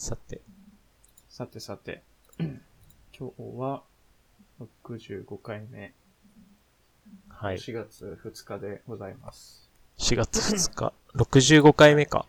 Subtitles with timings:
[0.00, 0.40] さて、
[1.28, 2.02] さてさて、
[2.38, 2.48] 今
[3.12, 3.82] 日は
[4.58, 5.92] 65回目、
[7.28, 7.58] はい。
[7.58, 9.68] 4月2日でございます。
[9.98, 12.24] 4月2日、65回目か。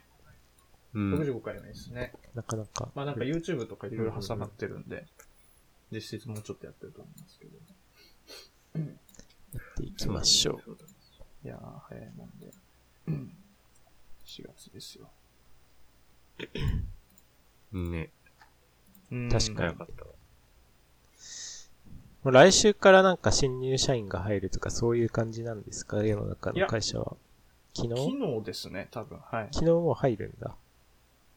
[0.93, 1.13] うん。
[1.13, 2.11] 65回目ですね。
[2.35, 2.89] なかなか。
[2.93, 5.07] まあなんか YouTube とかいろいろ挟まってるんで、
[5.93, 7.51] 実質もうちょっとやってると思いますけど。
[9.53, 10.77] やっていきましょう。
[11.45, 12.51] いやー、早いもんで。
[14.25, 15.09] 4月ですよ。
[17.73, 18.09] ね。
[19.11, 20.11] うん確かに早かったわ。
[22.23, 26.03] もう来週からなんか新入社員が入るとかそういう感じなんですか？
[26.03, 27.15] 世の中の会社は。
[27.73, 27.95] 昨日？
[27.95, 29.17] 昨日ですね、多分。
[29.19, 29.47] はい。
[29.51, 30.55] 昨日もう入るんだ。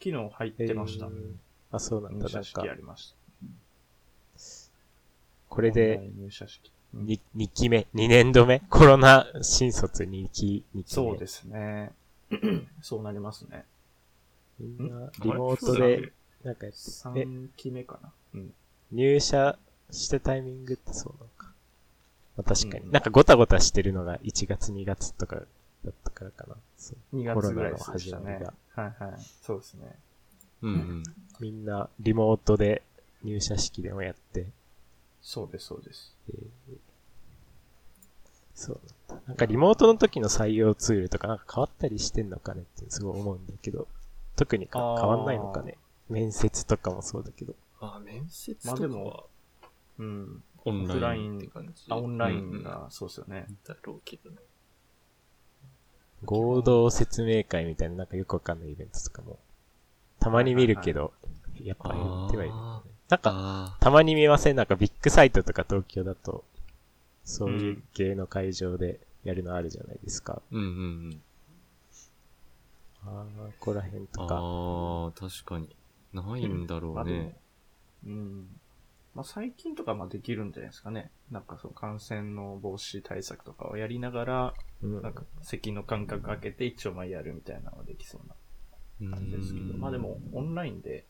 [0.02, 1.06] 昨日入ってました。
[1.06, 1.32] えー
[1.72, 2.24] あ、そうなんだ。
[2.24, 3.16] なんか入社式、やりました。
[5.48, 6.68] これで入社式。
[6.68, 6.74] うん
[7.06, 8.60] 2、2期目、2年度目？
[8.70, 10.84] コロナ新卒2期、2期目。
[10.86, 11.90] そうですね。
[12.82, 13.64] そうなりますね。
[14.60, 16.12] みんなリモートで、
[16.44, 16.78] なんかやって、
[17.20, 18.12] え、3期目かな。
[18.34, 18.54] うん。
[18.92, 19.58] 入社
[19.90, 21.46] したタイミングってそうなのか。
[22.36, 22.84] まあ、確かに。
[22.84, 25.42] うんなんかごたごたしてるのが1月2月とかだ
[25.90, 26.56] ったからかな。
[26.76, 28.54] そう2コロナの月ぐらいでしたね始まりが。
[28.74, 29.20] はいはい。
[29.42, 29.96] そうですね。
[30.62, 31.02] うんうん。
[31.40, 32.82] みんなリモートで
[33.22, 34.46] 入社式でもやって、
[35.22, 36.14] そうです、そうです。
[36.30, 36.76] えー
[38.54, 39.26] そうなんだ。
[39.26, 43.88] なんかリモートの時の採用ツールとかなんか変わったりしてんのかねってすごい思うんだけど、
[44.36, 45.76] 特にか変わんないのかね。
[46.08, 47.54] 面接とかもそうだけど。
[47.80, 49.24] あ、面接まあでは
[49.98, 50.42] うん。
[50.66, 51.84] オンラインって感じ。
[51.88, 53.46] あ、オンラインが、そうですよね。
[53.66, 54.36] だろうけどね。
[56.24, 59.38] 合同説明会みたいななんかよくわかんないイベントとかも、
[60.20, 61.12] たまに見るけど、
[61.62, 62.54] やっぱやってはいる。
[63.10, 64.56] なんか、あたまに見ません？
[64.56, 66.42] なんかビッグサイトとか東京だと、
[67.24, 70.34] そういう系の会場でやるのあるじゃないですか。
[70.36, 70.42] あ。
[70.50, 70.70] うんうんう
[71.10, 71.22] ん。
[73.06, 74.38] ああ、ここら辺とあか。
[75.26, 75.68] あ、確かに。
[76.14, 77.36] ないんだろうね。
[78.06, 78.60] うん。
[79.14, 81.10] まあ最近とかまあできるんじゃないですかね。
[81.30, 89.74] なんかその感染の防止対策とかをやりながら、うんなんか席の間隔空けて一応まあやるみたいなのができそうな感じですけど。
[89.74, 91.06] うんまあでも、オンラインで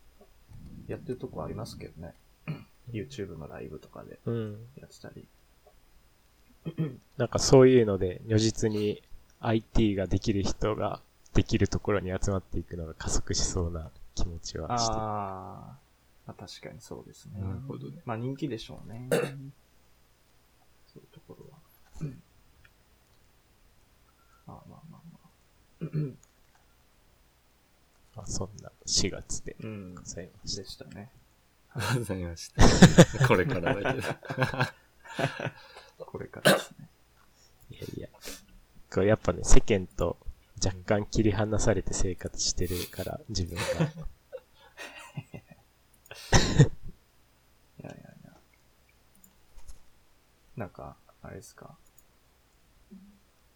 [0.86, 2.14] やってるとこありますけどね。
[2.92, 4.66] YouTube のライブとかでうん。
[4.76, 5.26] やってたり。
[7.16, 9.02] なんかそういうので、如実に
[9.40, 11.00] IT ができる人が
[11.34, 14.98] できるところに集まっていくのが加速しそうな気持ちはしてる。
[15.00, 17.40] あー、まあ確かにそうですね。
[17.40, 18.02] なるほどね。
[18.04, 19.08] まあ人気でしょうね。
[20.86, 21.58] そういうところは。
[24.46, 25.24] まあまあまあまあ。
[28.16, 30.02] まあ、そんな4月でうんご。
[30.02, 30.62] ざいました。
[30.62, 31.10] でしたね。
[31.98, 32.62] ございました。
[33.26, 34.08] これからだけど。
[36.06, 36.88] これからですね。
[37.70, 38.08] いやいや。
[39.04, 40.16] やっぱね、世間と
[40.64, 43.62] 若干切り離されて生活してるから、自分が。
[43.62, 43.66] い
[47.82, 47.94] やいやい
[48.24, 48.32] や。
[50.56, 51.76] なんか、あれですか？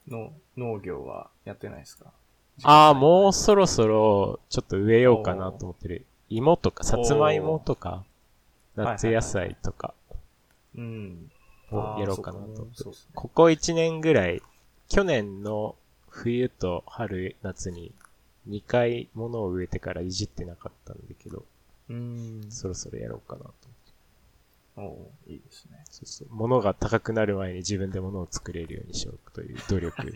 [0.09, 2.13] の、農業はやってないですか？
[2.65, 6.07] ああ、もうそろそろ、ちょっと植えようかなと思ってる。
[6.29, 8.05] 芋とか、さつまいもとか、
[8.75, 9.95] 夏野菜とか
[10.75, 11.31] うん。
[11.71, 12.85] をやろうかなと思って。
[13.15, 14.43] ここ1年ぐらい、
[14.89, 15.77] 去年の
[16.19, 17.93] 冬と春、夏に
[18.49, 21.45] 2回物を植えてからいじってなかったんだけど、
[21.89, 22.47] うん。
[22.51, 23.53] そろそろやろうかなと
[24.77, 25.11] 思って。
[25.29, 25.79] おいいですね。
[25.89, 26.29] そうそう。
[26.31, 30.15] 物が高くなる前に自分で物を作れるようにしようという努力。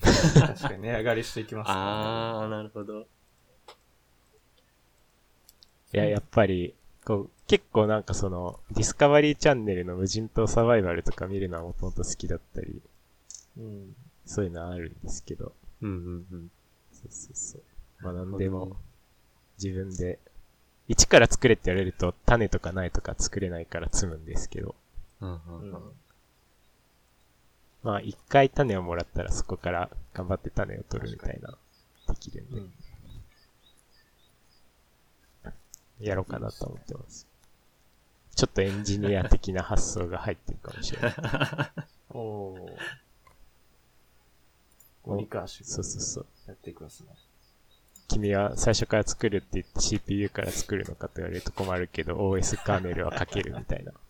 [0.00, 3.00] 確かに値上がりしていきますねああ、なるほど。
[3.00, 3.04] い
[5.92, 6.74] や、やっぱり、
[7.04, 12.80] こう、結構なんかその、ディスカバリーチャンネルの無人島サバイバルとか見るのはもともと好きだったり、
[13.58, 13.94] うん。
[14.30, 15.52] そういうのはあるんですけど、
[15.82, 16.50] うんうんうん。
[16.92, 17.62] そうそうそう。
[18.00, 18.76] まあなんでも、
[19.60, 20.20] 自分で、
[20.86, 24.76] 一から作れって言われると、種とか苗とか作れないから積むんですけど、
[25.20, 25.82] うんううんんうん。
[27.82, 31.58] まあ一回種をもらったらそこから頑張って種を取るみたいな、
[32.08, 32.72] できるんで、うん。
[35.98, 37.26] やろうかなと思ってます。
[38.36, 41.14] ちょっとエンジニア的な発想が入ってるかもしれない。
[42.14, 42.78] おお。
[45.64, 46.26] そうそうそう。
[46.46, 47.08] やっていくますね。
[48.08, 53.92] 君は最初から作るって言って CPU から作るのかと言われると困るけど OS カーネルは書けるみたいな。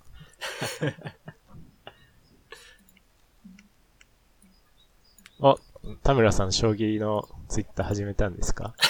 [5.42, 5.56] あ、
[6.02, 8.74] 田村さん将棋のツイッター始めたんですか？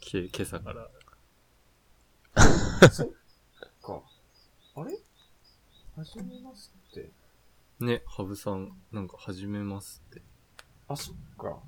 [0.00, 0.90] け今朝から。
[2.90, 3.08] そっ
[3.82, 4.02] か。
[4.76, 4.96] あれ？
[5.96, 7.10] 始めますって。
[7.84, 10.22] ね、ハブさん、なんか始めますって。
[10.88, 11.58] あ、そっか。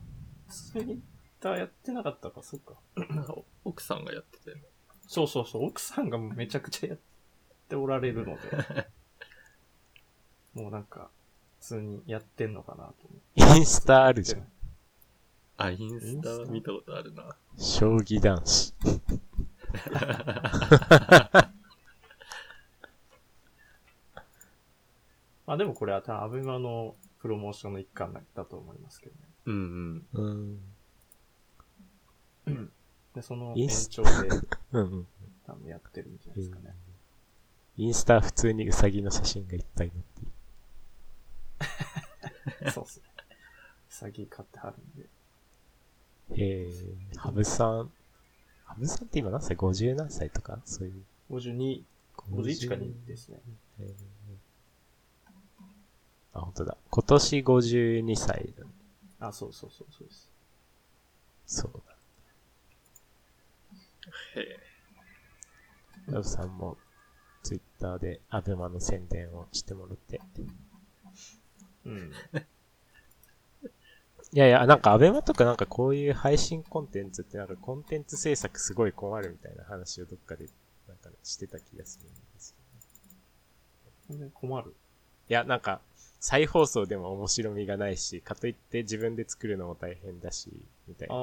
[0.48, 0.98] ツイッ
[1.40, 2.74] ターやってなかったか、そっか。
[3.10, 3.34] なんか
[3.64, 4.62] 奥さんがやってたよね。
[5.06, 6.98] そうそうそう、奥さんがめちゃくちゃやっ
[7.68, 8.88] ておられるので、
[10.60, 11.10] もうなんか、
[11.60, 12.94] 普通にやってんのかなと
[13.36, 13.56] 思。
[13.56, 14.48] インスタあるじゃん。
[15.56, 17.36] あ、インスタ見たことあるな。
[17.56, 18.74] 将棋男子。
[25.46, 29.20] まあでもこれは多分アベマのプロモーションの一環だと思いますけどね。
[29.46, 30.60] うんうん。
[32.46, 32.72] うん。
[33.14, 34.10] で、その延長で
[34.72, 35.06] うんうん。
[35.46, 36.74] 多分やってるんじゃないですかね。
[37.76, 40.24] インスタは普通にウサギの写真がいっぱい載ってい
[42.64, 42.70] る。
[42.72, 43.04] そうっすね。
[43.88, 45.08] 先買ってはるんで。
[46.36, 47.92] えー、ハブさん。
[48.64, 50.60] ハブさんって今何歳 ?50 何歳とか？
[50.64, 51.04] そういう。
[51.30, 51.84] 52、
[52.16, 53.40] 51か2ですね。
[53.80, 54.13] えー
[56.34, 56.76] あ、本当だ。
[56.90, 58.66] 今年52歳だ。
[59.28, 60.30] あ、そうそうそうそうです。
[61.46, 61.94] そうだ。
[64.40, 66.12] へえ。
[66.12, 66.76] ハブさんも、
[67.42, 70.20] ツイッターでアベマの宣伝をしてもらって。
[71.86, 72.12] うん。
[74.32, 80.48] いやいや、なんかアベマとかなんかこういう配信コンテンツってなんかコンテンツ制作すごい困るみたいな話をどっかで
[80.88, 82.56] なんかしてた気がするんですよ
[84.08, 84.74] 全然困る？
[85.28, 85.80] いや、なんか
[86.24, 90.50] 再放送でも面白みがないし、かといって自分で作るのも大変だし、
[90.88, 91.20] みたいあな。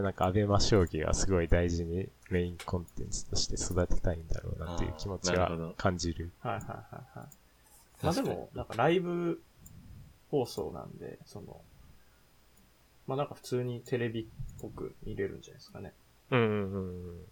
[0.00, 6.32] なんかアベマ将棋はすごい大事にメインコンテンツとして育てたいんだろうなっていう気持ちは感じる。
[6.40, 7.28] はいはいはいはい。
[8.04, 9.42] まあでも、なんかライブ
[10.30, 11.60] 放送なんで、その、
[13.06, 14.26] まあなんか普通にテレビっ
[14.62, 15.92] ぽく見れるんじゃないですかね。
[16.30, 17.26] うんうんうん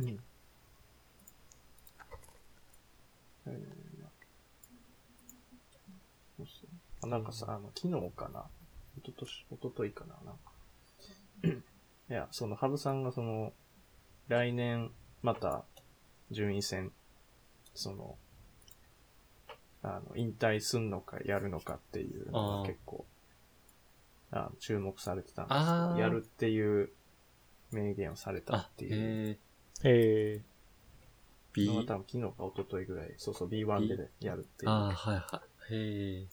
[0.00, 0.18] うん。
[3.48, 3.54] うん。
[3.54, 3.88] えー
[6.38, 6.68] そうそう
[7.02, 8.44] あなんかさ、あの、昨日かな？
[8.96, 10.14] 一昨年、一昨日かな？
[10.24, 10.52] なんか。
[12.10, 13.52] いや、その、ハブさんがその、
[14.28, 14.90] 来年、
[15.22, 15.64] また、
[16.30, 16.92] 順位戦、
[17.74, 18.16] その、
[19.82, 23.04] あの、引退すんのかやるのかっていうのが結構、
[24.30, 26.90] あの注目されてたんですけど、やるっていう
[27.72, 29.30] 明言をされたあっ、ていう。
[29.32, 29.38] へ
[29.84, 30.34] え。
[30.36, 30.42] え
[31.58, 34.70] B 多分昨日か一昨日ぐらい、そうそう B1 でやるっていう。
[34.70, 35.74] ああ、はいはい。
[35.74, 36.26] へえ。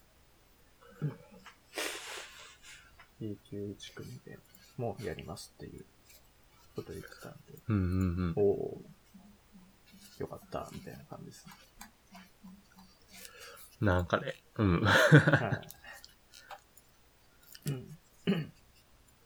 [3.19, 4.37] B 級1組で
[4.77, 5.85] もやりますっていう
[6.75, 7.37] ことを言ってたんで、
[7.69, 8.33] うんうんうん。
[8.35, 8.81] おお
[10.19, 11.45] よかった、みたいな感じです。
[13.81, 14.33] なんかね。
[14.57, 14.81] うん。
[14.81, 15.61] は
[17.67, 17.71] い。
[17.71, 18.51] うん。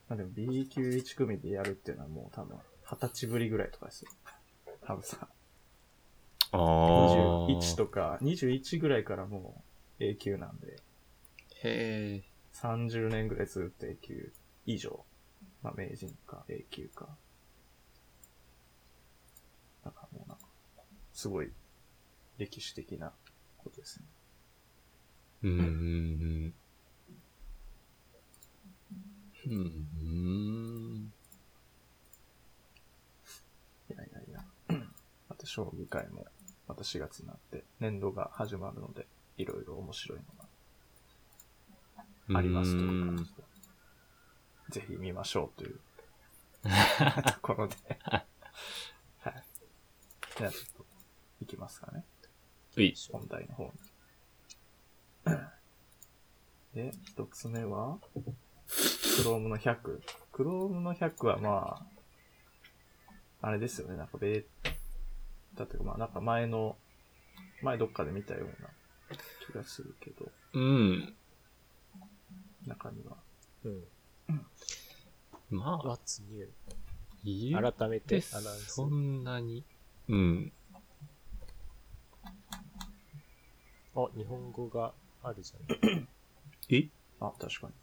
[0.07, 2.57] まあでも B 級1組でやるっていうのはもう多分
[2.89, 4.11] 二十歳ぶりぐらいとかですよ。
[4.81, 5.27] 多分さ、
[6.51, 7.47] ああ。
[7.47, 9.63] 21とか、21ぐらいからも
[9.99, 10.81] う A 級なんで、
[11.63, 12.23] へえ。
[12.53, 14.31] 30年ぐらいずっと A 級
[14.65, 15.05] 以上。
[15.61, 17.07] まあ名人か A 級か。
[19.83, 20.47] なんかもうなんか、
[21.13, 21.51] すごい
[22.37, 23.11] 歴史的な
[23.57, 24.05] ことですね。
[25.43, 25.59] うん。
[25.59, 26.53] うん。
[29.47, 29.53] うん。
[29.53, 31.13] うん。
[33.89, 34.45] いやいやいや。
[35.29, 36.25] また将棋会も
[36.69, 39.07] また4月になって年度が始まるので、
[39.37, 40.25] いろいろ面白いの
[42.33, 43.43] がありますという感じで。
[44.69, 45.79] ぜひ見ましょうという
[47.33, 47.75] ところで。
[48.03, 48.25] はい。
[50.37, 50.85] じゃあちょっと、
[51.41, 52.05] いきますかね。
[52.77, 52.93] うい。
[53.11, 53.71] 本題の方に。
[56.91, 57.97] で、一つ目は、
[58.67, 60.01] Chrome の100。
[60.31, 61.87] Chrome の100はま
[63.41, 64.45] あ、あれですよね、なんかベー
[65.59, 66.77] タというか、まあなんか前の、
[67.61, 68.69] 前どっかで見たような
[69.47, 71.13] 気がするけど、うん。
[72.65, 73.17] 中には。
[73.65, 73.83] うん。
[75.49, 76.49] まあ、What's new?
[77.25, 78.87] 言う改めててアナウンスそ。
[78.87, 79.63] んなに。
[80.07, 80.51] うん。
[83.95, 86.07] あ、日本語があるじゃん。
[86.69, 86.87] え？
[87.19, 87.73] あ、確かに。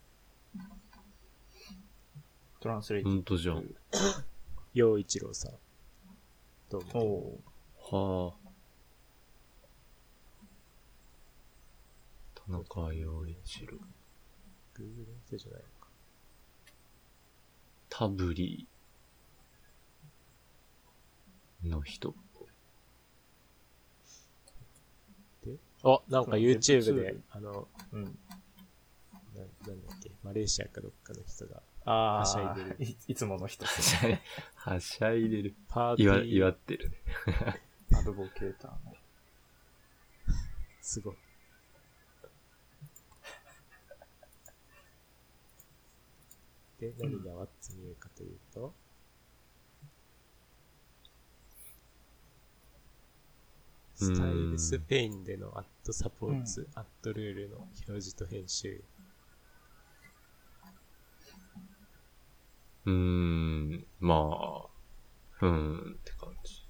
[2.61, 3.65] トランスレイテほィんとじゃん。
[4.73, 5.53] 陽一郎さん。
[6.71, 6.91] どうも。
[6.95, 7.56] おー
[7.89, 8.49] はあ。
[12.35, 13.79] 田中陽一郎。
[14.75, 15.89] Google の人じゃないのか。
[17.89, 18.67] タブリ
[21.65, 22.13] の人。
[25.45, 28.05] で、あ、なんか YouTube でル、あの、うん。
[28.05, 28.09] な
[29.69, 33.65] なんだっけ、マレーシアかどっかの人が、あはしゃいあでる、いいつもの人
[34.57, 35.55] はしゃい、でる。
[35.69, 36.97] パーティ祝、ー、祝ってるね。
[37.95, 38.95] アドボケーターの。
[40.81, 41.17] すごい。
[46.81, 48.73] で、何が What's New かというと、うん
[53.99, 58.85] スタイルスペインでのアットサポーツ、アットルールの表示と編集。
[62.85, 64.67] うーん、まあ、
[65.41, 66.66] うんって感じ。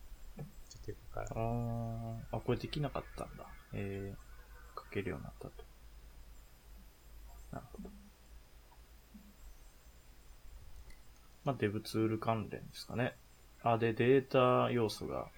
[1.24, 3.46] からんあーあ、これできなかったんだ。
[3.72, 5.64] えー、書けるようになったと。
[7.52, 7.90] なるほど。
[11.44, 13.14] まあ、デブツール関連ですかね。
[13.62, 15.28] あ、で、データ要素が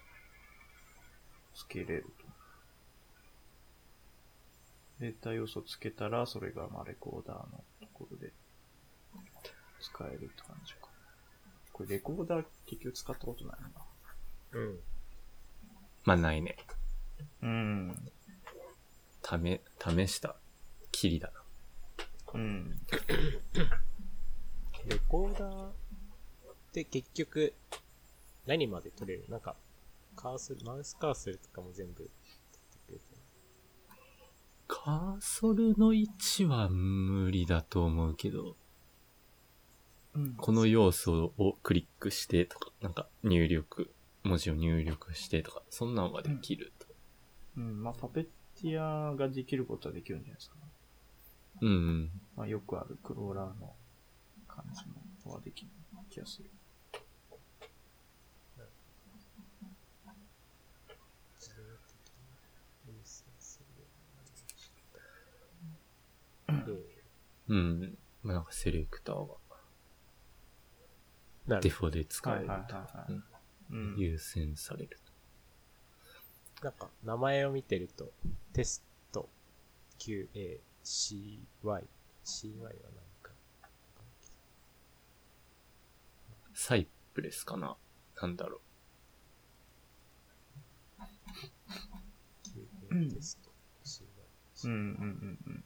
[1.54, 2.26] 付けれると。
[5.00, 8.32] データ要素つけたら、それが、まあ、レコーダーのところで
[9.80, 10.88] 使えるって感じか。
[11.72, 13.68] これ、レコーダー結局使ったことないな。
[14.52, 14.78] うん。
[16.08, 16.56] まあないね。
[17.42, 18.10] うん。
[19.20, 20.36] ため、試した
[20.90, 21.34] きりだな。
[22.32, 22.80] うん。
[24.86, 25.74] レコーダーっ
[26.72, 27.52] て結局、
[28.46, 29.26] 何まで取れる？
[29.28, 29.54] なんか、
[30.16, 33.02] カーソル、マウスカーソルとかも全部取ってくれて
[34.66, 38.56] カーソルの位置は無理だと思うけど、
[40.14, 43.92] うんこの要素をクリックしてとか、なんか入力、
[44.24, 46.86] 文字を入力してとか、そんなんはできると。
[47.56, 48.24] うん、まあ、パペッ
[48.60, 50.62] ティアができることはできるんじゃないですか、ね。
[51.62, 52.10] うん、うん。
[52.36, 53.74] まあ、よくあるクローラーの
[54.46, 54.82] 感じ
[55.26, 55.70] のはできる
[56.10, 56.50] 気がする。
[61.38, 61.96] 自動的
[62.86, 63.82] に優先する
[66.74, 66.82] よ
[67.48, 67.98] うん。
[68.22, 69.34] まあなんかセレクターが
[71.46, 73.24] なるほデフォで使えるとはいはいはいはいうんうん。
[73.70, 74.98] 優先される。
[76.60, 76.64] ど。
[76.64, 78.12] なんか、名前を見てると、
[78.52, 78.82] テス
[79.12, 79.28] ト
[79.98, 81.86] QA CY。
[82.24, 82.72] CY は何
[83.22, 83.32] か。
[86.54, 87.76] サイプレスかな？
[88.20, 88.60] なんだろ
[92.90, 93.50] QA テスト
[93.84, 94.04] CY。
[94.64, 95.64] うんうんうんうん。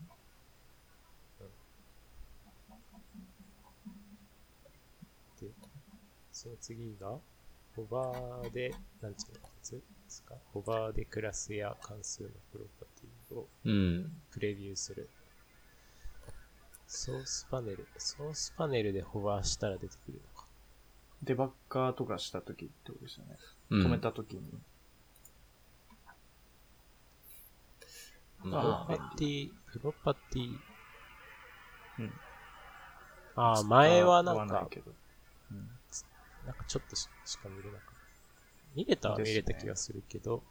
[5.41, 5.51] で、
[6.31, 7.19] その次が、
[7.75, 10.35] ホバーで、なんちゅうやつですか？
[10.53, 13.49] ホバーでクラスや関数のプロパティを。
[14.31, 15.09] プレビューする。
[16.87, 17.87] ソースパネル。
[17.97, 20.47] ソースパネルでホバーしたら出てくるのか。
[21.23, 23.39] デバッカーとかしたときってことですよね。
[23.71, 24.43] うん止めたときに。
[28.43, 30.59] プまロあパティ、プロパティ。
[32.01, 32.13] うん。
[33.37, 34.69] ああ、前はなんか。
[35.51, 35.71] うん。
[36.47, 37.93] なんかちょっとししか見れなかった。
[38.75, 40.43] 見れたは見れた気がするけど、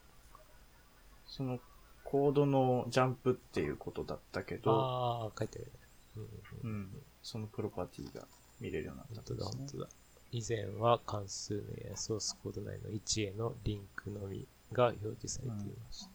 [1.25, 1.59] その、
[2.03, 5.71] コードのジャンプっていうことだったけど、ああ、書いてあるね。
[6.17, 6.31] うんうんう
[6.63, 6.81] うん。
[6.83, 6.89] ん。
[7.23, 8.27] そのプロパティが
[8.59, 9.89] 見れるようになった本当だ、んですね本当だ。
[10.31, 16.07] 以前は関数名やソースコード内の位置へのリンクのみが表示されていまし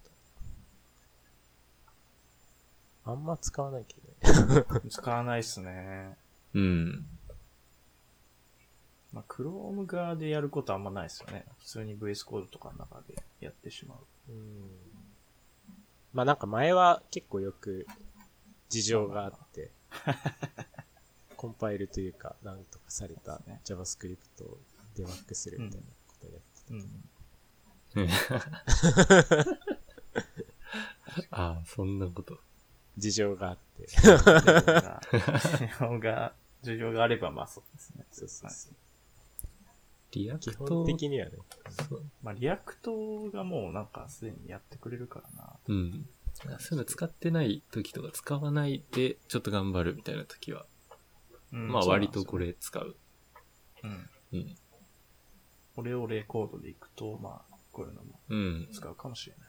[3.05, 3.11] た。
[3.11, 4.91] あんま使わないけどね。
[4.91, 6.17] 使わないっすね。
[6.55, 7.16] うん。
[9.17, 11.47] まあ、Chrome 側でやることはあんまないっすよね。
[11.57, 13.99] 普通に VS コードとかの中でやってしまう。
[14.31, 14.69] うん。
[16.13, 17.87] まあなんか前は結構よく
[18.69, 19.71] 事情があって、
[21.39, 24.59] コンパイルというか、なんとかされた JavaScript を
[24.97, 26.75] デバッグするみたいなことをやって
[27.95, 28.09] うん。
[31.31, 31.99] ああ、そん。
[31.99, 32.39] なこと。
[32.99, 33.87] 事情があって。
[33.87, 38.05] 事情が、事情が、事情があればまあそうですね。
[38.13, 38.75] そうそうそう。
[40.17, 41.33] React 基本的にはね。
[42.23, 45.57] まあ、 React がもうなんかすでにやってくれるからな。
[45.69, 46.09] うん。
[46.35, 50.67] そういうの使ってない時とか使わないでちょっと頑張るみたいな時は、
[51.53, 52.39] うんまあ割とこ。
[52.39, 52.97] れ使う。
[53.85, 54.09] うん。
[54.33, 54.57] うん。
[55.77, 58.69] オレオレコードでいくと、まあ、こういうのもうん。
[58.73, 59.49] 使うかもしれない。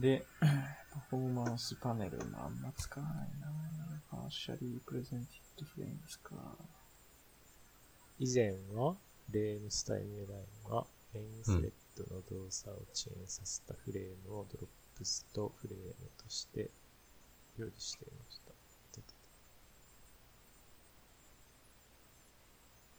[0.00, 3.46] で、 パフォーマンスパネルもあんま使わないな
[4.10, 6.34] パーシャリープレゼンティッドフレームですか。
[8.20, 8.96] 以前は、
[9.30, 16.68] レームスタイムラインは、メインスレッドの動作を遅延させたフレームをドロップスとフレームとして
[17.58, 18.50] 表示していました。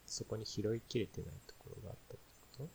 [0.06, 2.22] そこに拾いきれてないところがあったって
[2.58, 2.68] こ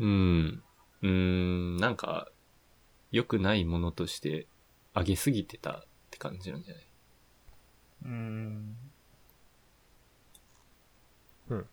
[0.00, 0.62] うん。
[1.00, 2.30] うーん、なんか、
[3.10, 4.46] 良くないものとして
[4.94, 6.84] 上げすぎてたって感じなんじゃない？
[8.02, 8.76] うーん。
[11.50, 11.66] とうん。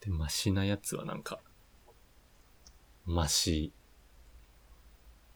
[0.00, 1.40] で、マシなやつはなんか、
[3.04, 3.72] マシ、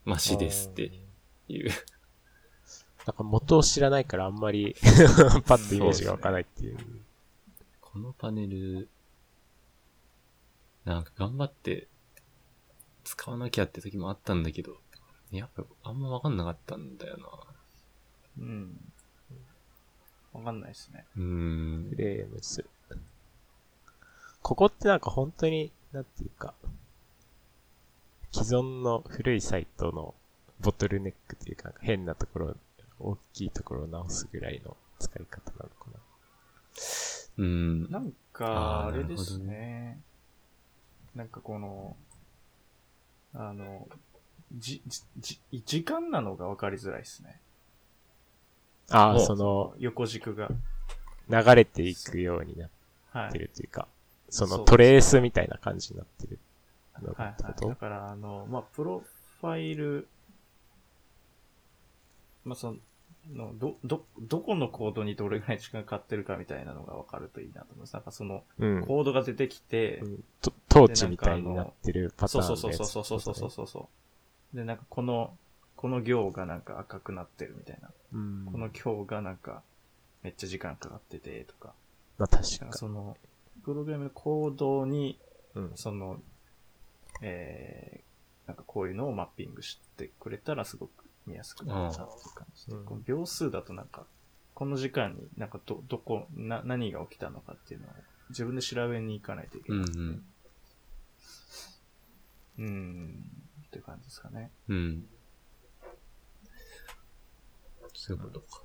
[0.05, 0.91] マシですって
[1.49, 1.71] いう。
[3.07, 4.77] なんか元を知らないからあんまり
[5.47, 6.79] パッとイメージが湧かないっていう。
[7.81, 8.89] このパネル、
[10.85, 11.89] なんか頑張って
[13.05, 14.81] 使わなきゃって時もあったんだけど、
[15.31, 17.29] やっぱあんまわかんなかったんだよな。
[18.39, 18.93] うん。
[20.33, 21.07] わかんないですね。
[21.17, 21.97] うーんフ。
[21.97, 22.65] レームズ。
[24.43, 26.55] ここってなんか本当に、なんていうか、
[28.33, 30.17] 既存の古いサイトの
[30.59, 32.57] ボトルネックというか、変なところ、
[32.99, 36.01] 大きいところを直すぐらいの使い方なのかな。
[37.39, 37.83] うん。
[37.89, 38.13] なん
[38.53, 40.01] あか、ーあれですなるね。
[41.15, 41.97] なんかこの、
[43.35, 43.89] あの、
[44.53, 47.41] じ、じ、じ時間なのが分かりづらいですね。
[48.91, 50.51] ああ、おその、横軸が。
[51.29, 52.71] 流れていくようになっ
[53.13, 53.33] はい。
[53.33, 54.02] てるというか、そ
[54.33, 56.39] そうのトレースみたいな感じになってる
[57.03, 57.69] のはいはい。
[57.69, 59.05] だから、あの、まあ、プロ
[59.41, 60.09] ファイル、
[62.45, 62.75] まあ、そ
[63.31, 67.93] の、ど、ど、どこのコードにどれぐらい時間かかってるかみたいなのが分かるといいなと思います。
[67.93, 68.87] なんかその、うん。
[68.87, 73.89] コードが出てきて、うんとトーチみたいになってるパターンそうそうそうそうそうそうそうそ
[74.55, 74.57] う。
[74.57, 75.37] で、なんかこの、
[75.77, 77.91] この行がなんか赤くなってるみたいな。
[78.15, 78.49] うん。
[78.51, 79.63] この行がなんか、
[80.23, 81.75] めっちゃ時間かかってて、とか。
[82.17, 83.19] まあ確かかその、
[83.65, 85.19] プログラムのコードに、
[85.55, 85.73] うん。
[85.75, 86.21] その、
[87.21, 94.07] えー、なんかこういうのをマッピングしてくれたらすごく見やすくなるなっていう感じで、うんこの秒数だとなんか、
[94.55, 97.91] この時間になんかど、どこ、な、何が起きたのかっていうのを
[98.31, 99.97] 自分で調べに行かないといけうんうない。
[99.97, 100.25] ん。
[102.59, 103.25] うーん、
[103.67, 104.51] っていう感じですかね。
[104.69, 105.05] うん。
[107.95, 108.63] そういうことか。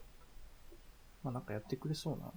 [1.24, 2.32] まあなんかやってくれそうな、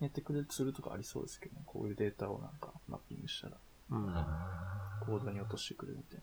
[0.00, 1.62] やってくれるツールとかありそうですけどね。
[1.66, 3.56] こういうデータをなんかマッピングしたら、
[3.90, 4.08] うん。
[4.16, 6.18] あコードに落としてくれるみたい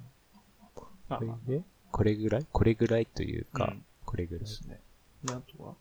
[0.00, 0.08] な。
[0.60, 2.46] まあこまあ、れね、これぐらい？
[2.50, 4.44] これぐらいというか、うんこれぐらい？
[4.44, 4.80] ですね。
[5.24, 5.74] で、あとは？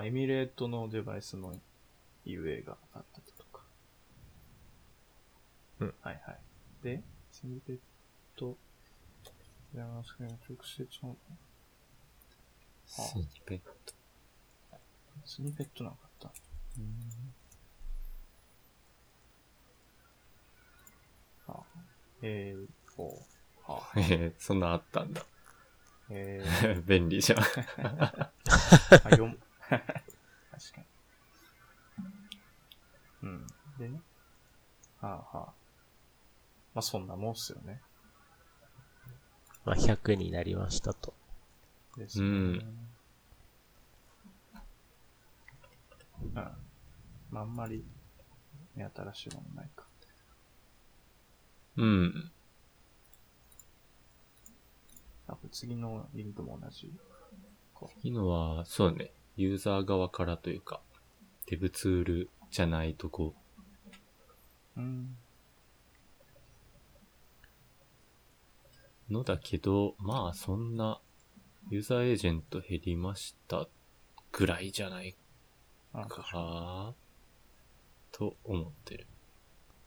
[0.00, 1.54] あ、エミュレートのデバイスの
[2.26, 3.62] UA があったりとか。
[5.80, 6.38] うんはいはい。
[6.82, 7.78] で、スニペッ
[8.36, 8.56] ト、
[9.74, 11.16] 直接の、
[12.86, 13.94] スニペット。
[15.24, 16.32] スニペットなかった。
[21.48, 21.60] あ、
[22.22, 23.08] えー、お
[23.66, 25.24] はあ、えー、そんなあったんだ。
[26.10, 27.40] えー、 便利じゃん。
[27.40, 28.32] あ、
[28.90, 29.38] 読む。
[29.70, 30.86] 確かに。
[33.22, 33.46] うん。
[33.78, 34.00] でね。
[35.00, 35.54] はあはあ。
[36.74, 37.80] まあそんなもんっすよね。
[39.64, 41.14] まあ100になりましたと。
[41.96, 42.26] ですね。
[42.26, 42.91] うん
[46.24, 46.34] うん。
[46.34, 47.84] まああんまり、
[48.74, 49.86] 目新しいものないか。
[51.76, 52.30] うん。
[55.26, 56.92] あ、これ次のリンクも同じ。
[58.02, 59.12] いいのは、そうね。
[59.36, 60.80] ユーザー側からというか、
[61.46, 63.34] デブツールじゃないとこ、
[64.76, 65.16] うん。
[69.10, 71.00] のだけど、まあそんな、
[71.70, 73.68] ユーザーエージェント減りました
[74.32, 75.21] ぐらいじゃないあ、
[75.92, 76.94] か、
[78.12, 79.06] と思ってる。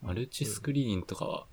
[0.02, 1.46] マルチスクリーンとかは、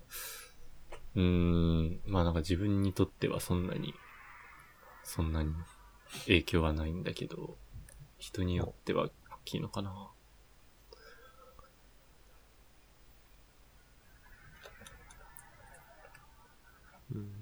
[1.16, 3.94] うーん、まあなんか自分にとってはそんなに、
[5.02, 5.52] そんなに
[6.26, 7.56] 影響はないんだけど、
[8.18, 9.10] 人によっては大
[9.44, 10.10] きいのかな。
[17.12, 17.32] うん。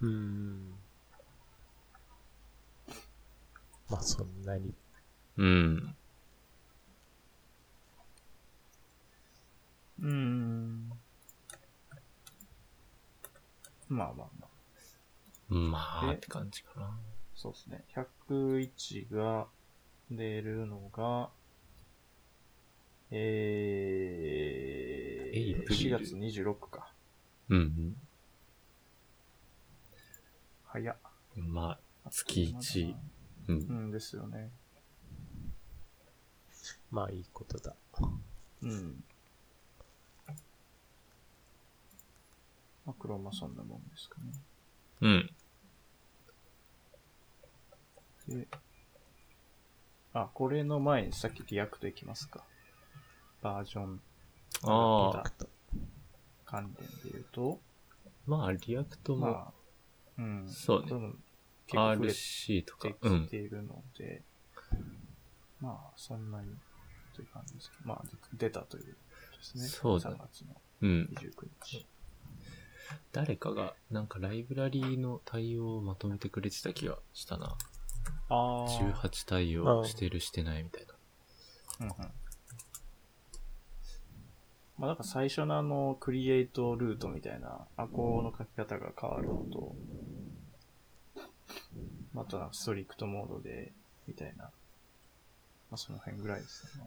[0.00, 0.75] うん。
[3.88, 4.74] まあそんなに。
[5.36, 5.96] うん。
[10.00, 10.90] うーん。
[13.88, 14.46] まあまあまあ。
[15.48, 16.98] まあ、でって感じかな。
[17.34, 17.84] そうですね。
[18.28, 19.46] 101が
[20.10, 21.30] 出るのが、
[23.10, 26.92] えー、エイプリ4ル月26か。
[27.48, 27.96] うん
[30.64, 30.96] 早っ。
[31.36, 31.52] うん。
[31.52, 32.96] まあ、月一
[33.48, 33.52] う。
[33.52, 34.50] うんんですよね。
[36.90, 37.74] まあいいことだ。
[38.62, 39.04] うん。
[42.86, 44.32] まあ、 Chrome そんなもんですかね。
[45.00, 45.30] うん。
[48.28, 48.46] で、
[50.14, 52.44] あ、これの前にさっき React いきますか。
[53.42, 54.00] バージョン
[54.64, 55.32] ああ、
[56.44, 57.60] 関連で言うと、
[58.26, 59.52] まあ、 React も、まあ、
[60.18, 60.48] うん。
[60.48, 61.12] そうね
[61.66, 63.30] 結構増え RC とかて、うんき。
[63.30, 64.22] ているので、
[65.60, 66.48] まあ、そんなに
[67.14, 68.94] という感じですけど、まあ、で出たというで
[69.42, 69.64] すね。
[69.64, 70.56] そうだ3月の。
[70.82, 71.08] うん。
[71.14, 71.86] 29日。
[73.12, 77.56] 誰かが、なんかライブラリーの対応をまとめてくれてた気がしたな。
[78.28, 78.68] ああ。
[78.68, 80.94] 18対応してるしてないみたいな。
[81.80, 82.12] うんうん。
[84.78, 89.74] まあなんか最初のあの、クリエイトルートみたいな、アコの書き方が変わるのと、
[92.22, 93.72] あとなんかストリクトモードで、
[94.06, 94.44] みたいな。
[94.44, 94.50] ま
[95.72, 96.84] あその辺ぐらいですね。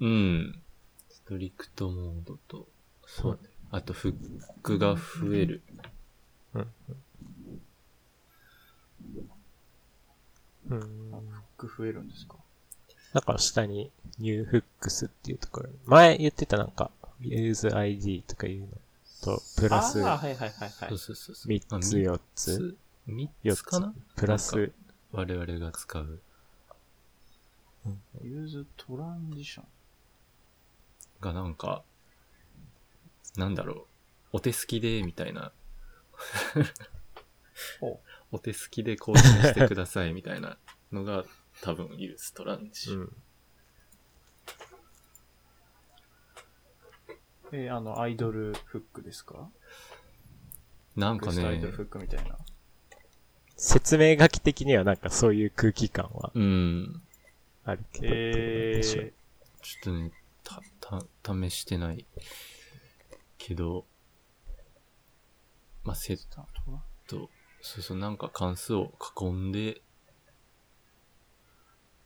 [0.00, 0.62] うん。
[1.10, 2.66] ストリクトモードと、
[3.06, 3.48] そうね。
[3.70, 4.14] あと、フッ
[4.62, 5.62] クが増える。
[6.54, 6.66] うん。
[10.68, 10.82] フッ
[11.56, 12.36] ク増えるんですか？
[13.12, 15.74] だから下に new hooks っていうところに。
[15.86, 18.68] 前言ってたなんか、use ID とかいうの
[19.22, 20.98] と、プラスああ、はいはいはいはいそう。
[20.98, 21.52] そうそうそう。
[21.52, 22.76] 3つ4つ、
[23.08, 23.94] 3 4つかな？
[24.16, 24.72] プラス、
[25.12, 26.20] 我々が使う。
[28.22, 29.66] ユーズトランジション。
[31.20, 31.84] がなんか、
[33.36, 33.86] なんだろう。
[34.32, 35.52] お手すきで、みたいな。
[37.80, 38.00] お
[38.32, 40.58] お手すきで更新してください、みたいな
[40.92, 41.24] のが、
[41.62, 42.90] 多分ユーストランジ。
[42.94, 43.16] うん。
[47.52, 49.48] えーあの、アイドルフックですか？
[50.96, 52.36] なんかねアイドル、フックみたいな。
[53.56, 57.02] 説明書き的にはなんかそういう空気感はうん。
[57.64, 59.02] あるけど、どうなんでしょ
[59.62, 60.12] ちょっとね、
[60.44, 62.06] た、た、試してない。
[63.38, 63.84] けど、
[65.82, 69.82] まあ、セッー、トラト、そうそう、なんか関数を囲んで、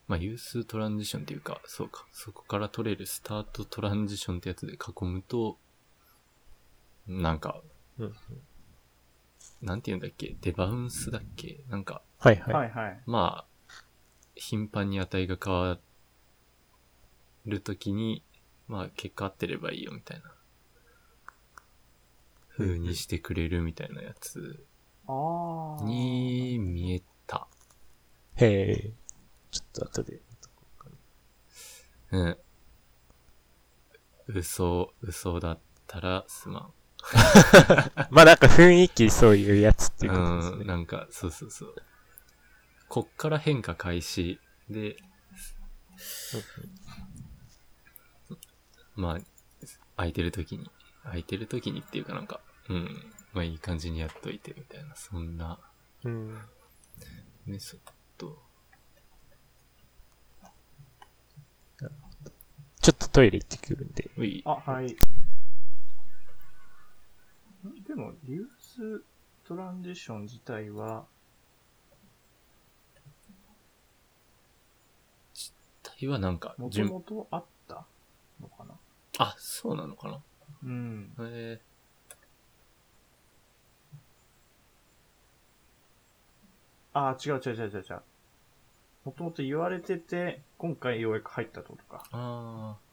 [0.09, 5.59] まあ、有数トランジションっていうか、そうか、そこから取れるスタートトランジションってやつで囲むと、
[7.07, 7.61] なんか、
[7.99, 8.15] うん
[9.63, 10.37] なんて言うんだっけ？
[10.41, 11.65] デバウンスだっけ？
[11.69, 12.55] なんか、はいはい。
[12.55, 13.01] はいはい。
[13.07, 13.75] まあ、
[14.35, 15.79] 頻繁に値が変わ
[17.45, 18.25] るときに、
[18.69, 20.33] まあ、結果合ってればいいよみたいな、
[22.57, 24.65] 風にしてくれるみたいなやつ
[25.07, 25.85] ああ。
[25.85, 27.47] に見えた。
[28.37, 28.93] へえ。
[29.51, 30.21] ちょっと後で。
[32.13, 32.39] うん。
[34.29, 36.73] 嘘、嘘だったらすまん。
[38.11, 40.65] まあなんか雰囲気そういうやつっていうことですうん、ね。
[40.65, 41.75] なんか、そうそうそう。
[42.89, 44.97] こっから変化開始で、
[48.97, 49.19] まあ、
[49.97, 50.71] 空いてる時に、
[51.05, 55.59] 空いてる時にっていうかなんか、うん、まあいい感じにやっといてみたいな、そんな
[56.05, 56.39] うん。
[57.47, 57.81] メソッ
[58.19, 58.39] ド。
[62.81, 64.11] ちょっとトイレ行ってくるんで。
[64.17, 64.43] うい。
[64.47, 64.97] あ、はい。
[67.91, 69.03] でも、リュース
[69.43, 71.07] トランジション自体は、
[75.83, 77.85] 体はなんか、もと順もとあった
[78.41, 78.79] のかな？
[79.19, 80.21] あ、そうなのかな？
[80.63, 81.13] うん。
[81.19, 81.61] へえ
[86.93, 88.03] あー、違う違う違う違う違う。
[89.05, 92.05] もともと言われてて、今回ようやく入ったってことか。
[92.13, 92.90] ああ。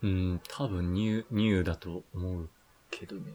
[0.00, 2.50] うん、多分ニュー、ニューだと思う
[2.90, 3.32] けどね。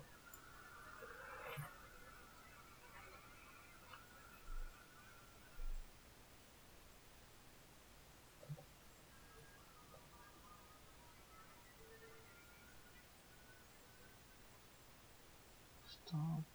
[15.86, 16.53] スター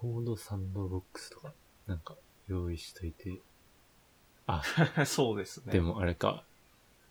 [0.00, 1.52] コードサンドボックスとか、
[1.86, 2.16] なんか
[2.48, 3.42] 用意しといて。
[4.46, 4.62] あ、
[5.04, 5.74] そうですね。
[5.74, 5.80] で。
[5.82, 6.46] もあれか。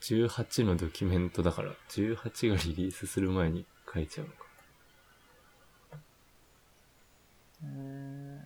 [0.02, 4.46] 18のドキュメントだから、18がリリースする前に書いちゃうのか。
[7.62, 8.39] えー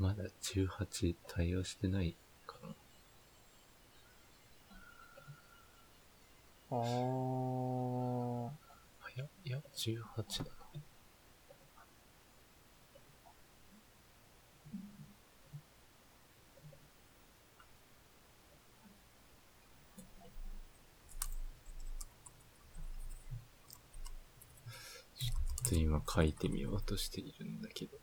[0.00, 2.68] まだ18対応してないかな。
[6.70, 8.48] あー。
[8.48, 10.24] あ、いや、いや、18だな。
[10.26, 10.44] ちょ
[25.66, 27.98] っと今書いてみようとしているんだけど。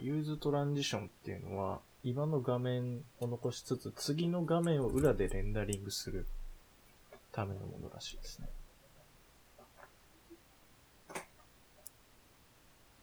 [0.00, 6.26] ユーズトランジションっていうのは、今の画面を残しつつ、次の画面を裏でレンダリングする
[7.32, 8.48] ためのものらしいですね。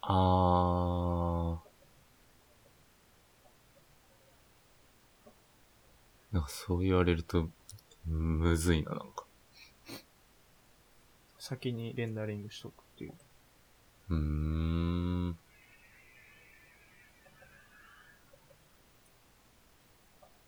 [0.02, 1.74] あー。
[6.34, 7.48] なんかそう言われると、
[8.06, 9.24] むずいな、なんか。
[11.38, 13.14] 先にレンダリングしとくっていう。
[14.10, 15.38] うーん。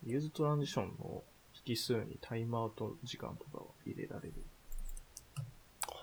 [0.05, 1.23] useTransition の
[1.65, 4.33] 引数にタイムアウト時間とかを入れられる。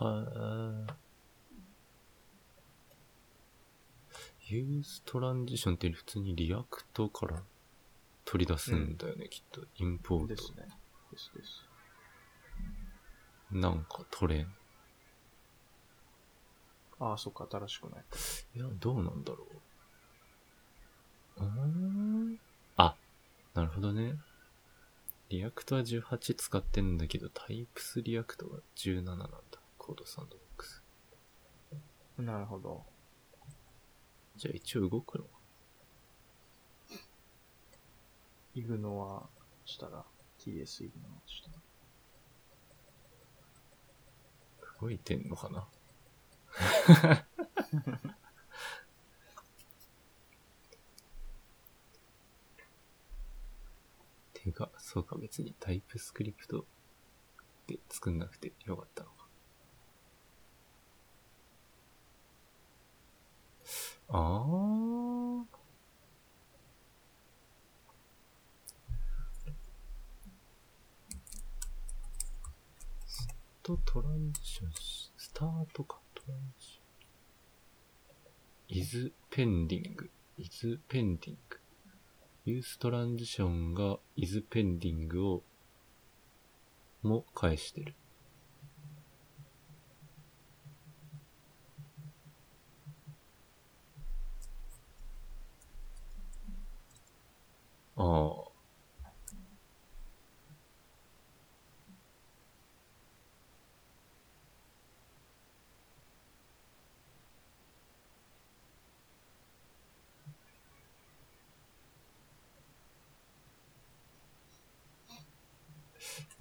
[0.01, 0.87] は
[4.49, 4.55] い。
[4.55, 7.43] useTransition って普通に React から
[8.25, 9.63] 取り出すんだよね、きっと。
[9.77, 10.27] インポート。
[10.27, 10.67] ですね。
[11.13, 11.65] ですです。
[13.53, 14.53] なんか取れん。
[16.99, 18.05] ああ、そっか、新しくない。
[18.57, 19.47] いや、どうなんだろ
[21.37, 21.45] う。
[21.45, 22.41] うーん。
[23.55, 24.17] あ、なるほどね。
[25.29, 29.29] React は18使ってんだけど、タイプス React が17なんだ。
[29.79, 30.83] CodeSandbox。
[32.19, 32.85] なるほど。
[34.37, 35.31] じゃあ一応動くのか
[38.55, 39.29] イグノは
[39.65, 40.05] したら、
[40.39, 41.57] TS イグノはしたら。
[44.81, 45.69] 動いてんのかな？
[54.43, 56.67] てか、そうか、別にタイプスクリプト
[57.69, 59.29] で作んなくてよかったのか。
[64.09, 65.45] あー。
[73.07, 73.29] ス
[73.63, 74.71] トトランジション、
[75.17, 76.83] スタートか、トランジション。
[78.81, 81.19] is pending, is pending.
[81.19, 81.62] ユーストランジシ
[82.45, 85.43] ユーストランジションがイズペンディングを
[87.03, 87.95] も返してる。
[97.97, 98.03] あ
[98.49, 98.52] あ。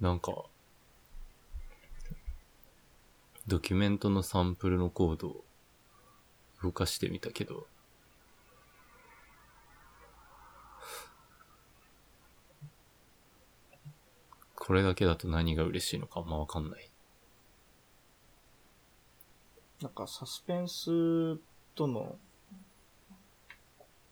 [0.02, 0.32] なんか、
[3.46, 5.44] ドキュメントのサンプルのコードを
[6.60, 7.68] 動かしてみたけど、
[14.56, 16.90] これだけだと何が嬉しいのかあんまわかんない。
[19.82, 21.36] なんかサスペンス
[21.76, 22.16] との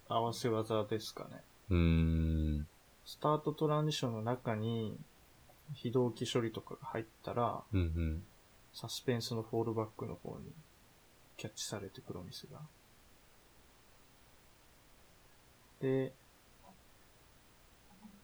[0.09, 1.43] 合わせ技ですかね。
[1.71, 1.77] うー
[2.61, 2.69] ん。
[3.05, 4.97] スタートトランジションの中に
[5.75, 8.23] 非同期処理とかが入ったら、うんうん。
[8.73, 10.53] サスペンスのフォールバックの方に
[11.37, 12.61] キャッチされてプロミスが。
[15.81, 16.13] で、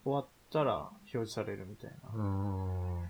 [0.03, 2.23] 終わったら表示されるみたいな。
[2.23, 3.09] ん。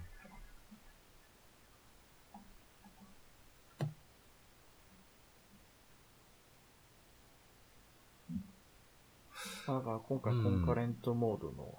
[9.67, 11.77] まあだから今回コンカレントモードの、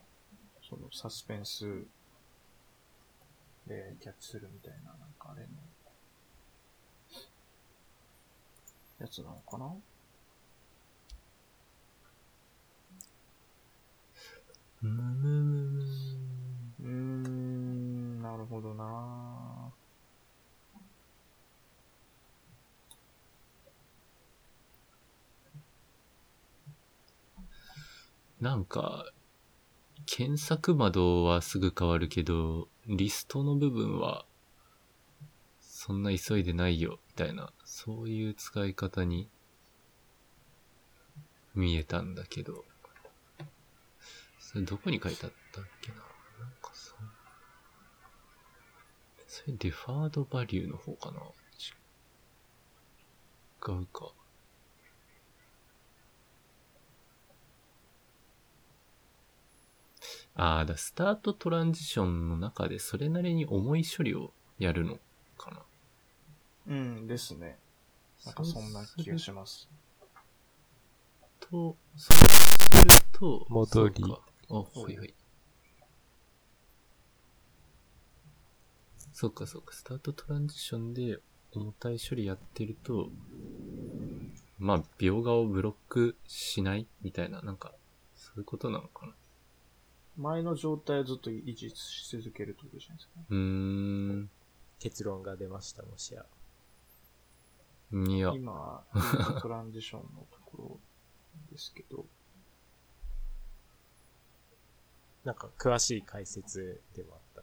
[0.69, 1.87] そのサスペンス
[3.69, 5.49] でキャッチするみたいな、なんかあれの、
[8.99, 9.73] やつなのかな？
[14.81, 15.33] むむむ
[15.73, 15.83] む
[16.81, 19.73] うーん、なるほどな。
[28.41, 29.05] なんか、
[30.07, 34.25] 検索窓はすぐ変わるけど、リストの部分は、
[35.61, 39.29] そんな急いでないよ、みたいな、そういう使い方に
[41.55, 42.65] 見えたんだけど、
[44.41, 45.97] それどこに書いてあったっけな？
[45.99, 46.95] なんかさ、
[49.27, 51.21] それデファードバリューの方かな？
[53.71, 54.13] 違うか。
[60.41, 64.97] ああ、だ、スタートトランジションの中でそれなりに重い処理をやるの
[65.37, 65.63] かな。
[66.69, 67.59] うんですね。
[68.25, 69.69] なんかそんな気がします。
[71.41, 72.17] と、そう
[72.77, 75.15] すると、戻りそうかあ、はいはい。
[79.13, 81.19] そうかそうか、スタートトランジションで
[81.51, 83.11] 重たい処理やってると、
[84.61, 87.73] まあ、描画をブロックしないみたいな、なんか、
[88.15, 89.15] そういうことなのかな。
[90.19, 93.13] 前の状態をずっと維持し続けるってことじゃないですか。
[93.31, 94.31] うーん。
[94.81, 96.27] 結論が出ました、もしや。
[97.93, 98.85] いや、今
[99.35, 100.81] ト トランジションのところ
[101.51, 102.05] ですけど、
[105.25, 107.43] なんか、詳しい解説でもあった。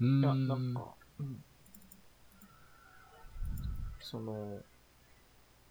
[0.00, 0.20] うーん。
[0.20, 1.44] いや、なんか、うん。
[4.00, 4.60] その、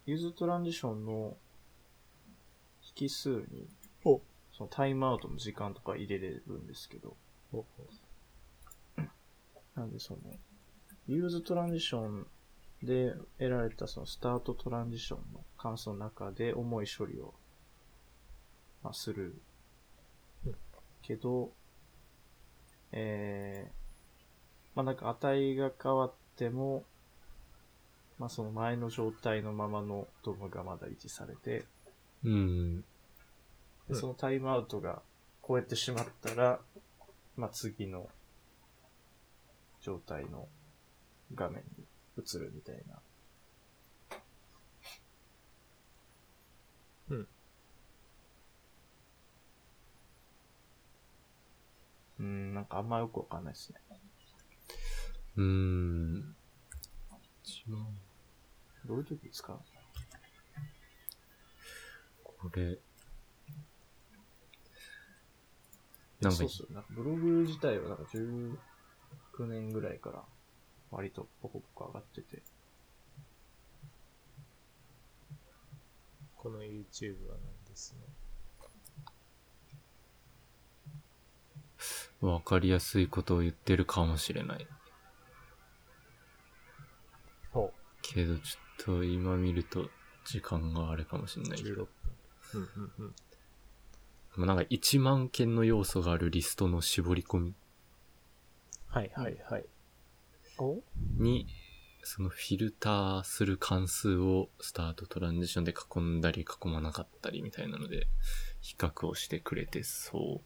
[0.06, 1.36] useTransition の
[2.98, 3.68] 引数に、
[4.02, 7.16] ほそのタイムアウトの時間とか入れれるんですけど、
[9.74, 10.20] なんでその、
[11.06, 12.26] useTransition
[12.82, 17.34] で得られたその startTransition の関数の中で重い処理を、
[18.82, 19.36] まあ、する。
[20.46, 20.54] うん。
[21.02, 21.52] けど、
[22.92, 23.72] えー、
[24.74, 26.84] まあなんか値が変わっても、
[28.18, 31.66] まあその前の状態のままのドムがまだ維持されて、
[32.24, 32.80] うん。
[32.80, 32.84] で
[33.90, 35.02] うんそのタイムアウトが
[35.46, 36.60] 超えてしまったら、
[37.36, 38.08] まあ次の
[39.80, 40.48] 状態の
[41.34, 41.84] 画面に
[42.18, 43.00] 移るみたいな。
[47.10, 47.28] うん。
[52.18, 53.80] うん、なんかあんまよくわかんないですね。
[55.36, 56.36] うーん。
[58.86, 59.60] どういう時使う
[62.38, 62.78] これ、
[66.20, 66.68] なんかそうっすよ。
[66.70, 68.56] なんかブログ自体はなんか19
[69.46, 70.24] 年ぐらいから
[70.90, 72.42] 割とポコポコ上がってて。
[76.36, 78.00] この YouTube はなんですね。
[82.20, 84.66] わかりやすいことを言ってるかもしれない。
[87.50, 89.90] ほけど、ちょっと今見ると
[90.24, 91.58] 時間があれかもしれなう。
[91.58, 91.88] いけど16。
[92.60, 92.68] 分。
[92.76, 93.14] うんうんうん。
[94.36, 97.54] まあなんか1万件の要素があるリストの絞り込み
[98.88, 99.64] はいはいはい。
[100.58, 100.82] お？
[101.18, 101.46] に、
[102.02, 108.06] そのフィルターする関数をスタートトランジションで囲んだり囲まなかったりみたいなので、
[108.60, 110.40] 比較をしてくれてそ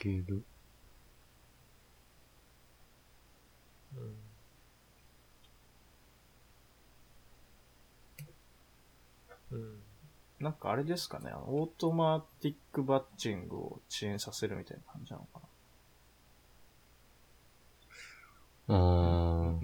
[0.00, 0.34] けど、
[3.94, 4.30] うん。
[9.52, 9.82] うん。
[10.40, 15.40] なんかあれですかね、オートマティックバッチングを遅延させるみたいな感じなのか
[18.68, 18.78] あな。
[18.78, 18.80] ー、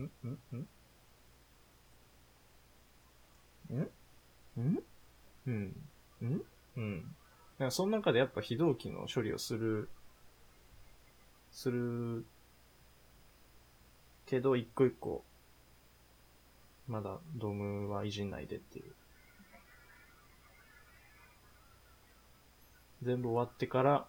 [0.02, 0.10] ん。
[0.24, 0.38] ん。
[0.52, 0.56] ん。
[0.56, 0.68] ん。
[3.74, 3.80] ん。
[4.60, 4.84] ん。
[5.46, 5.54] うん。
[6.20, 6.42] ん。
[6.76, 7.16] うん。
[7.58, 7.68] なん。
[7.68, 9.90] かその中でやっぱ非同期の処理をする、
[11.56, 12.26] する、
[14.26, 15.24] けど一個一個、
[16.86, 18.92] まだドームはいじんないでっていう。
[23.02, 24.06] 全部終わってから、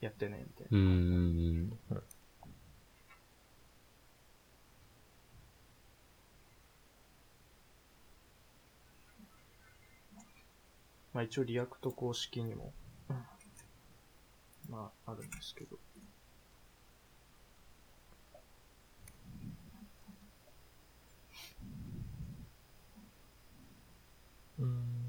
[0.00, 0.78] やってね、みたいな。
[0.78, 1.78] うーん。
[11.12, 12.72] まあ一応リアクト公式にも、
[14.68, 15.78] まああるんですけど。
[24.58, 25.06] うん。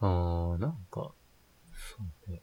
[0.00, 1.14] あー、なんか、
[1.74, 2.42] そうね。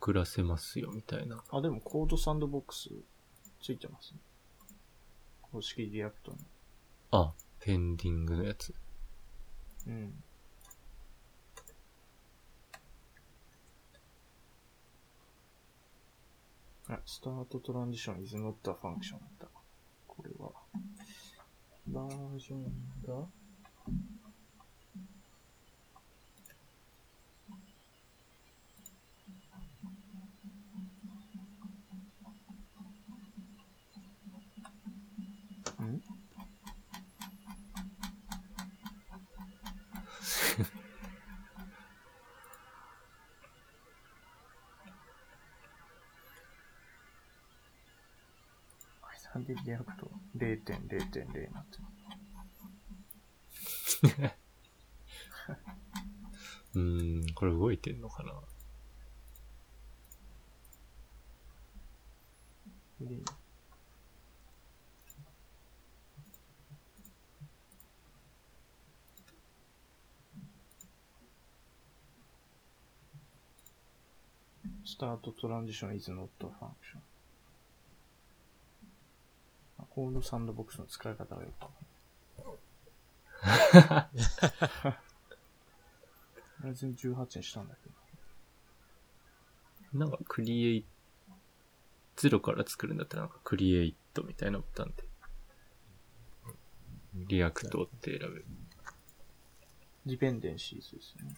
[0.00, 1.42] 映を遅らせますよ、みたいな。
[1.50, 2.90] あ、でも CodeSandbox
[3.60, 4.20] ついてますね。
[5.42, 6.38] 公式 React に。
[7.10, 8.74] あ、ペンディングのやつ。
[9.86, 10.22] うん。
[16.88, 19.48] あ、スタートトランジション is not a function だ。
[20.06, 20.52] これは。
[21.86, 22.64] バージョン
[23.06, 23.26] が
[49.34, 51.84] 3で開くと0.0.0になってる。
[56.74, 58.32] うーん、これ動いてんのかな
[63.00, 63.06] で、
[74.84, 77.09] startTransition is not function。
[79.90, 81.74] CodeSandbox の使い方がよくわか
[83.82, 84.10] んな
[86.66, 86.68] い。
[86.70, 87.80] 別に18にしたんだけ
[89.92, 89.98] ど。
[89.98, 90.86] なんかクリエイ、
[92.16, 95.04] ゼロから作るんだったらなんか Create みたいなボタンで、
[97.14, 98.44] React って選べる。
[100.06, 101.34] ディペンデンシーズですね。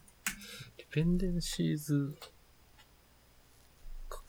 [0.76, 2.14] ディペンデンシーズ
[4.08, 4.22] か、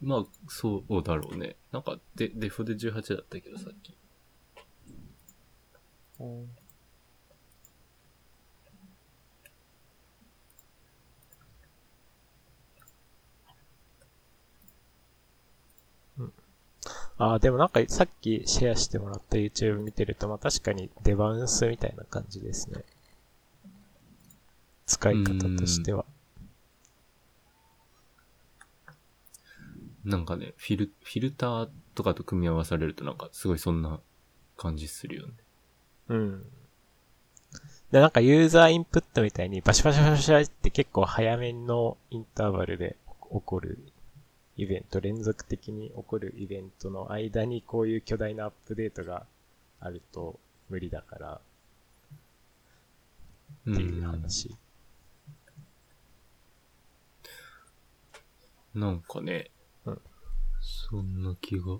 [0.00, 1.56] まあ、そうだろうね。
[1.72, 3.96] なんかデ、デフで18だったけどさっき。
[6.20, 6.48] うん
[17.18, 22.84] ああ、でもなんかさっきシェアしてもらった YouTube 見てると、まあ確かにデバウンスみたいな感じですね。
[24.84, 26.04] 使い方としては。
[30.06, 33.98] なんかね、フィル、フィルターとかと組み合わされるとなんかすごいそんな
[34.56, 35.32] 感じするよね。
[36.08, 36.46] うん。
[37.90, 42.96] で、なんかユーザーインプットみたいにバシバシバシバシって結構早めのインターバルで
[43.32, 43.80] 起こる
[44.56, 49.26] イベント、連続的に起こるイベントの間にこういう巨大なアップデートが
[49.80, 50.38] あると
[50.70, 51.40] 無理だから
[53.72, 54.54] っていう話。
[58.72, 59.55] なんかね、うん
[60.66, 61.78] そんな気が。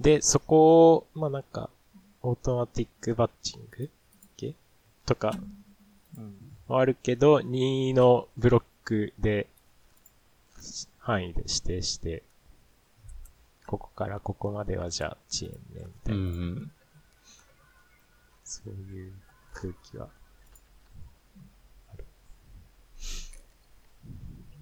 [0.00, 1.70] で、そこを、まあなんか、
[2.22, 3.88] オートマティックバッチング
[4.36, 4.54] 系？
[5.06, 5.38] とか
[6.68, 9.48] あるけど、2のブロックで、
[10.98, 12.24] 範囲で指定して、
[13.66, 16.72] ここからここまではじゃあ遅延ね、みたういな、ん。
[18.44, 19.12] そういう
[19.54, 20.08] 空気は。
[21.92, 22.04] ある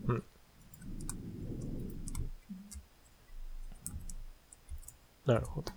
[0.08, 0.24] うん。
[5.26, 5.72] なるほど。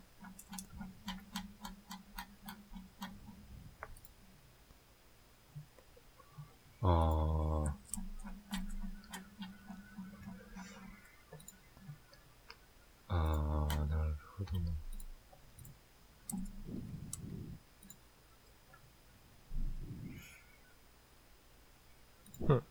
[6.82, 7.78] ああ。
[13.10, 14.72] ああ、なるほどな。
[22.42, 22.64] うん。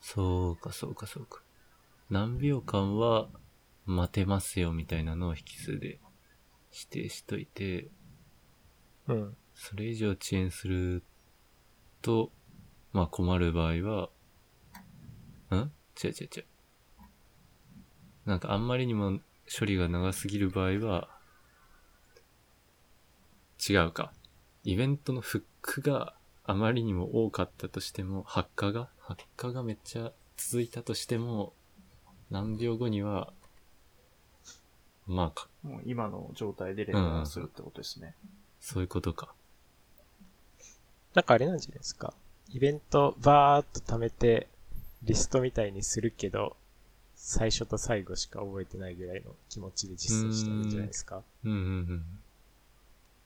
[0.00, 1.42] そうか、そうか、そうか。
[2.08, 3.28] 何秒間は
[3.86, 6.00] 待てますよみたいなのを引数で
[6.72, 7.88] 指定しといて、
[9.06, 9.36] うん。
[9.54, 11.02] それ以上遅延する
[12.02, 12.30] と、
[12.92, 14.10] まあ困る場合は、
[15.50, 15.70] ん？
[16.02, 16.44] 違う違う違う。
[18.26, 19.20] なんかあんまりにも
[19.58, 21.08] 処理が長すぎる場合は、
[23.66, 24.12] 違うか。
[24.64, 26.14] イベントのフックが
[26.44, 28.90] あまりにも多かったとしても、発火が？
[28.98, 31.54] 発火がめっちゃ続いたとしても、
[32.30, 33.32] 何秒後には、
[35.06, 38.14] まあか、もう今の状態で連絡するってことですね。
[38.60, 39.32] そういうことか。
[41.14, 42.12] なんかあれなんじゃないですか。
[42.50, 44.48] イベントバーっと貯めて、
[45.02, 46.56] リストみたいにするけど、
[47.14, 51.22] 最初と最後しか覚えてないぐらいの気持ちで実装してるんじゃないですか。
[51.44, 52.02] うんうん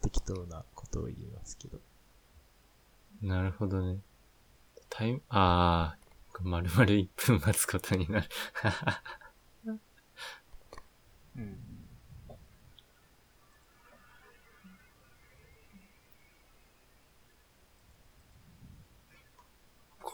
[0.02, 1.78] 適当なことを言いますけど。
[3.22, 3.28] うん。
[3.28, 3.98] なるほどね。
[4.88, 8.28] タイム、ああ、まるまる1分待つことになる。
[11.36, 11.58] うん。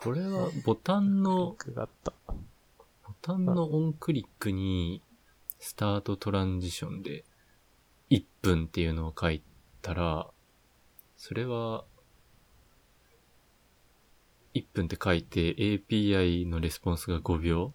[0.07, 1.57] これはボタンの。
[1.75, 5.03] ボタンのオンクリックに、
[5.59, 7.25] スタートトランジションで、
[8.11, 9.43] 1分っていうのを書い
[9.83, 10.29] たら、
[11.17, 11.85] それは、
[14.55, 17.75] 1分って書いて API のレスポンスが5秒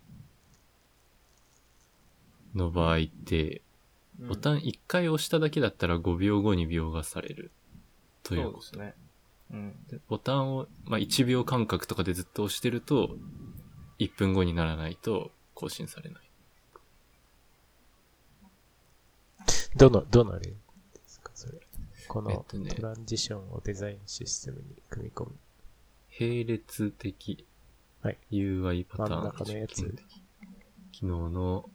[2.56, 3.62] の場合って、
[4.18, 7.52] ボタンン1回押しただけだったら5秒後に描画される。
[8.24, 8.96] ということですね。
[9.52, 9.76] うん。
[9.90, 13.18] でボタンを、まあ、1秒間隔とかでずっと押してると、
[14.00, 16.22] 1分後にならないと更新されない。
[19.76, 20.54] どの、どの例で
[21.06, 21.60] すか、それ？
[22.08, 25.32] このトランジションをデザインシステムに組み込む。
[26.20, 27.46] 並列的
[28.02, 30.22] はい UI パターン真ん中のやつ実験的
[30.92, 31.70] 機能の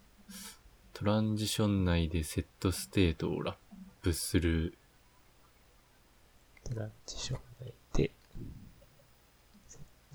[0.92, 3.56] トランジション内で setState をラッ
[4.02, 4.76] プする。
[6.64, 7.40] トランジション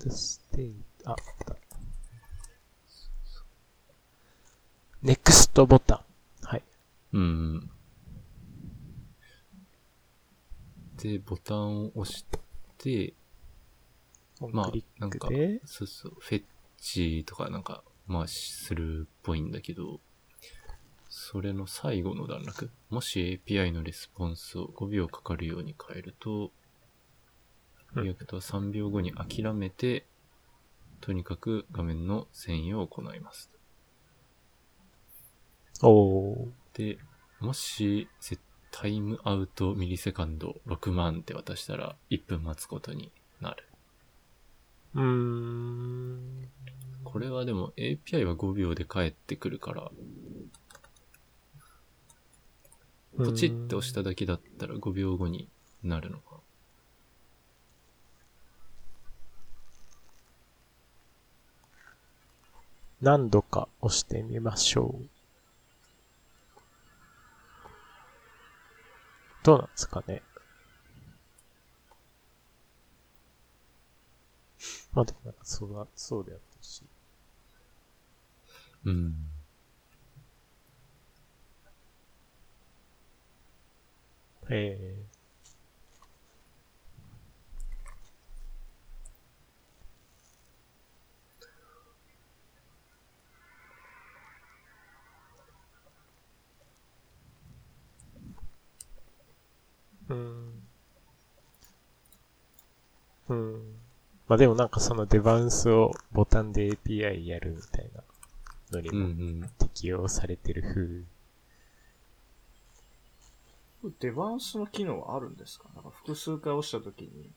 [0.02, 1.56] setState、あ、あった。
[5.02, 6.00] Next ボタン。
[6.42, 6.62] はい。
[7.12, 7.70] うん。
[11.00, 12.24] で、ボタンを押し
[12.78, 13.14] て、
[14.50, 15.28] まあなんか
[15.66, 16.44] そうそう、フェッ
[16.78, 20.00] チとかなんか、まあ、するっぽいんだけど、
[21.08, 22.70] それの最後の段落。
[22.90, 26.61] もし API のレスポンスを5秒かかるように変えると、うん
[27.96, 30.06] React は3秒後に諦めて、
[31.00, 33.50] とにかく画面の遷移を行います。
[35.82, 36.48] おー。
[36.74, 36.98] で、
[37.40, 38.38] もし、せ
[38.70, 43.66] タイムアウトミリセカンド6万って渡したら1分待つことになる。
[44.94, 46.48] うーん。
[47.04, 49.90] これはでも API は5秒で返ってくるから、
[53.18, 55.48] ポチって押しただけだったら5秒後に
[55.82, 56.31] なるのか。
[63.02, 65.08] 何度か押してみましょう。
[69.42, 70.22] どうなんですかね。
[74.94, 76.84] まあでもなんかそうだ、そうであったし。
[78.84, 79.14] うん。
[84.50, 85.11] ええ
[100.14, 100.62] うん。
[103.28, 103.74] うん。
[104.28, 108.02] まあでもなんかそのデバウンスをボタンで API やるみたいな
[108.72, 109.50] のにうんうもん。
[109.58, 111.02] 適用されてる風。
[113.98, 115.64] デバウンスの機能はあるんですか？
[115.74, 117.30] なんか複数回押したときに、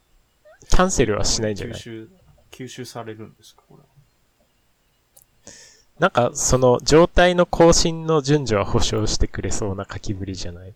[0.70, 1.76] キャンセルはしないんじゃない？
[1.76, 2.10] 吸収、
[2.52, 3.64] 吸収されるんですか？
[3.68, 3.88] これは。
[5.98, 10.74] なんか、その状態の更新の順序は保証してくれそうな書きぶりじゃない？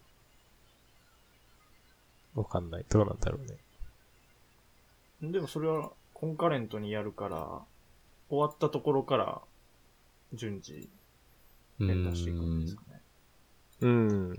[2.39, 2.85] わかんない。
[2.89, 5.31] どうなんだろうね。
[5.31, 7.61] でもそれはコンカレントにやるから、
[8.29, 9.41] 終わったところから
[10.33, 10.89] 順次
[11.79, 13.01] う連打していくんですんかね。
[13.81, 14.29] うん。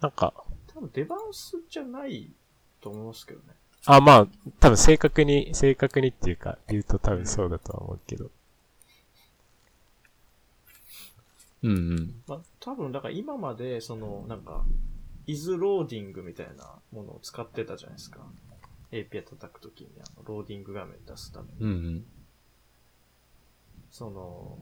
[0.00, 0.34] なんか、
[0.74, 2.30] 多分デバウンスじゃない
[2.80, 3.54] と思いますけどね。
[3.86, 4.26] あ、まあ、
[4.58, 8.30] 多分正確に、正確にっていうか、言うと多分そうだとは思うけど。
[11.62, 12.22] うんうん。
[12.26, 14.64] まあ、多分、だから今まで、その、なんか、
[15.28, 18.20] isLoading みたいなものを使ってたじゃないですか。
[18.90, 21.60] API 叩くときに、あの、ローディング画面出すために。
[21.60, 22.04] うんうん。
[23.90, 24.58] その、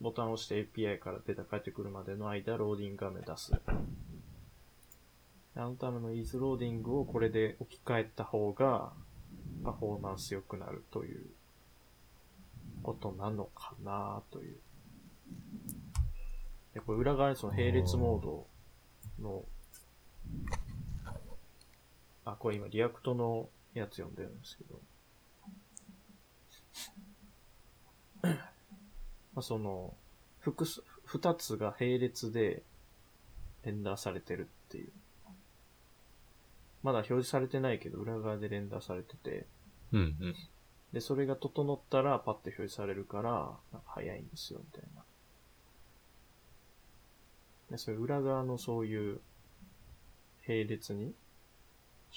[0.00, 3.52] ボタンを押して API からデータ返ってくるまでの間、ローディング画面出す。
[5.56, 8.92] あのための isLoading をこれで置き換えた方が、
[9.64, 11.26] パフォーマンス良くなるという
[12.84, 14.56] ことなのかなという。
[16.74, 18.46] で、これ裏側にその並列モード
[19.20, 19.44] の、
[22.24, 24.80] あ、これ今 React のやつ読んでるんですけど、
[29.34, 29.94] まあ、その、
[30.40, 32.62] 複数、二つが並列で
[33.64, 34.90] レンダーされてるっていう。
[36.82, 39.46] まだ表示されてないけど、裏側でレンダーされてて、
[39.92, 40.34] うんうん。
[40.92, 43.30] で、それが整ったらパッて表示されるから、
[43.72, 45.02] なんか早いんですよ、みたいな。
[47.70, 49.20] で、そういう裏側のそういう
[50.46, 51.14] 並列に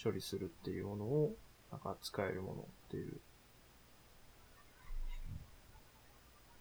[0.01, 1.35] 処理するっていうものを、
[1.71, 3.19] なんか使えるものっていう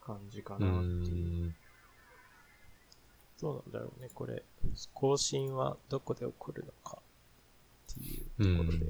[0.04, 1.54] 感じかなっていう。
[3.40, 4.42] どうなんだろうね、これ。
[4.94, 6.98] 更新はどこで起こるのか
[7.90, 8.86] っていうところで。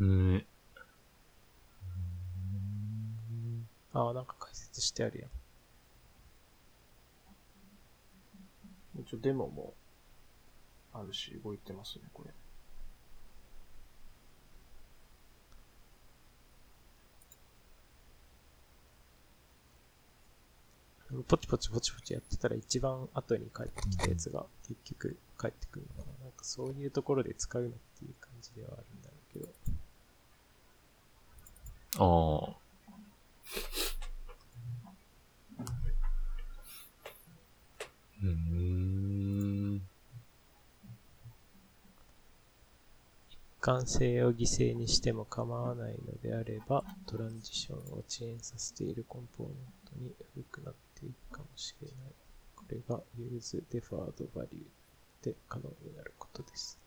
[0.00, 0.08] うん。
[0.08, 0.46] うん
[3.96, 5.30] ああ、なんか解説してあるやん。
[9.00, 9.72] 一応デモも
[10.92, 12.34] あるし、動いてますね、これ。
[21.26, 26.24] ポチポチポチポチやってたら一番後に帰ってきたやつが結局帰ってくるのかな。
[26.24, 29.38] なんかそういうところで使うのっていう感じではあるんだろうけ
[31.98, 32.50] ど。
[32.50, 32.56] ああ。
[38.22, 39.82] うん。
[43.30, 51.96] 一貫性を犠牲にしても構わないのであれば、トランジションを遅延させているコンポーネントに古くなっていくかもしれない。
[52.54, 54.64] これが Use Deferred Value
[55.22, 56.78] で可能になることです。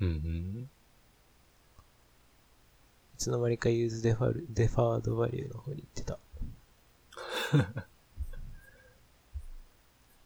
[0.00, 0.70] うんうん。
[3.22, 6.18] つの間にか Use Deferred Deferred Value の方に行ってた。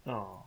[0.06, 0.46] ああ。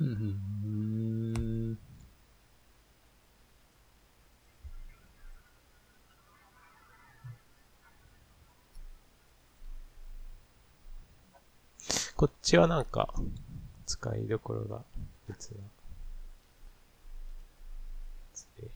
[0.00, 0.06] うー
[1.72, 1.78] ん。
[12.16, 13.12] こっちはなんか、
[13.84, 14.82] 使いどころが
[15.28, 15.60] 別な。
[18.58, 18.70] え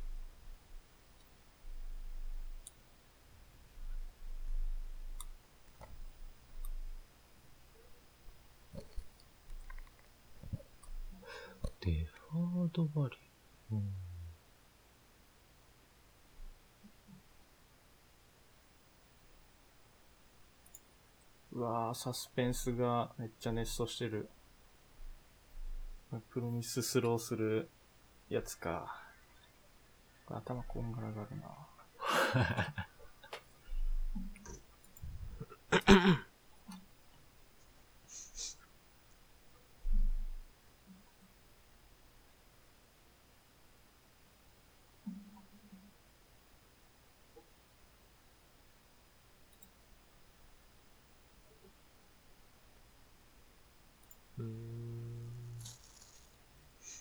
[11.87, 13.77] デファードバリュー。
[13.77, 13.93] うん
[21.53, 24.29] うわーサスペンスがめっちゃ熱奏してる。
[26.31, 27.71] プロミススローする
[28.29, 29.01] やつか。
[30.27, 31.47] 頭こんがらがるな。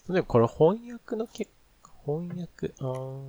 [0.08, 1.52] でもこれ翻訳の結
[1.82, 3.24] 果、翻訳、あー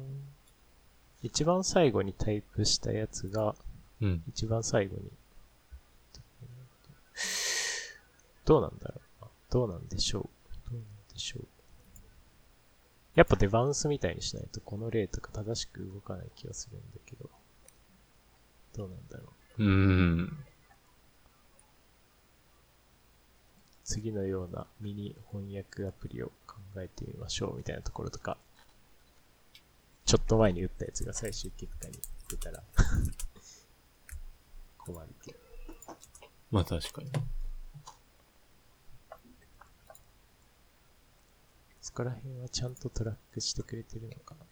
[1.23, 3.55] 一番最後にタイプしたやつが、
[4.01, 4.23] うん。
[4.29, 5.03] 一番最後に。
[8.45, 9.31] どうなんだろうな。
[9.51, 10.23] どうなんでしょう。
[10.71, 11.47] どうなんでしょう。
[13.15, 17.31] やっぱデバウンスみたいにしないとこの例とか正しく動かない気がするんだけど。
[18.77, 19.65] どうなんだろう。
[19.65, 20.45] うーん。
[23.87, 28.37] 次のようなミニ翻訳アプリを考えてみましょうみたいなところとか、
[30.05, 31.95] ちょっと前に打ったやつが最終結果に
[32.29, 32.65] 出たら
[34.79, 35.39] 困るけど。
[36.51, 37.13] まあ確かに。
[41.81, 44.45] そこら辺はちゃんとトラックしてくれてるのかな。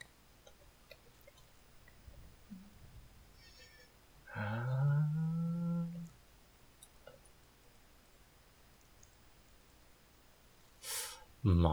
[11.45, 11.70] ま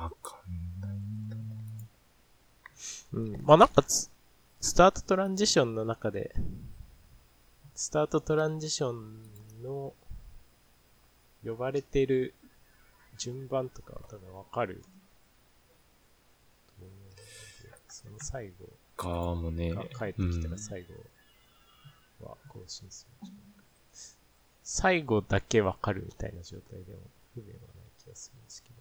[0.00, 0.90] あ、わかんない
[1.30, 1.36] な。
[3.12, 3.42] うん。
[3.44, 4.10] まあなんかつ、
[4.60, 6.34] スタートトランジションの中で、
[7.74, 9.94] スタートトランジションの
[11.44, 12.34] 呼ばれてる
[13.18, 14.82] 順番とかは多分わかる。
[17.88, 19.74] その最後かもね。
[19.74, 20.84] が帰ってきたら最
[22.20, 23.64] 後は更新するんじゃないかな。
[24.62, 26.98] 最後だけわかるみたいな状態でも
[27.34, 27.66] 不便はない
[28.02, 28.79] 気がするんですけどね。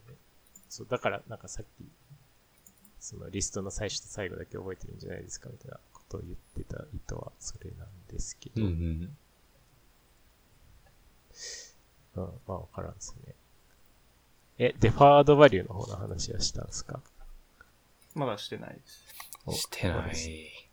[0.70, 1.84] そう、だからなんかさっき、
[3.00, 9.18] そのリストの最初と最後だけ覚えてるんじゃないですかみたいなことを言ってた意図はそれなんですけど、うんうん。
[12.16, 13.34] うん、まあわからんですね。
[14.58, 17.00] え、デファードバリューの方の話はしたんですか？
[18.14, 19.06] まだしてないです。
[19.46, 20.69] おしてない。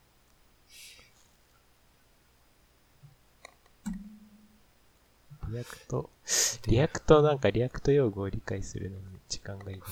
[5.48, 9.86] React、React なんか React 用語を理解するのに時間がいるな。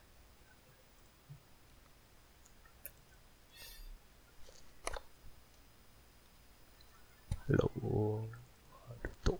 [7.48, 8.22] ロー
[9.04, 9.38] ルド。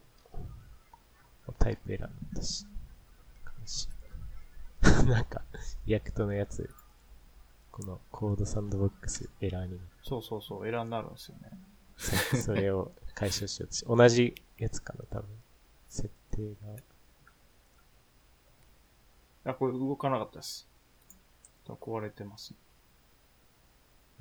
[1.58, 2.00] タイプ選ん
[2.32, 2.66] だし。
[5.08, 5.42] なんか、
[5.86, 6.70] React のやつ、
[7.72, 11.50] この CodeSandbox エラーにそうそうそう、エラーになるんですよね。
[12.42, 15.28] それを解消しようとして、同じやつかな、多分。
[15.88, 16.54] 設定
[19.44, 19.52] が。
[19.52, 20.68] あ、これ動かなかったです。
[21.66, 22.54] 壊れてます。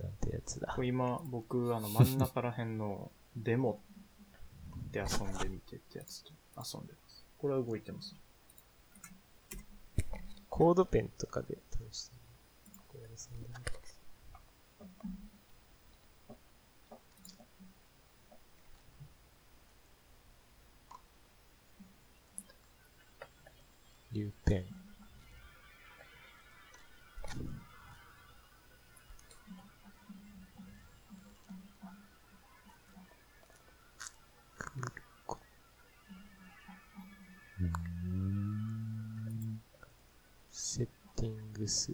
[0.02, 3.80] なんてやつだ今、僕、あの、真ん中ら辺のデモ
[4.92, 7.26] で遊んでみてってやつと遊んでます。
[7.38, 8.16] これは動いてます。
[10.50, 11.58] コードペンとかで
[11.92, 13.08] 試してみるこれ遊
[13.38, 13.76] んでみる
[24.16, 24.66] リューペン。
[40.50, 40.88] セッ
[41.18, 41.94] ティングス。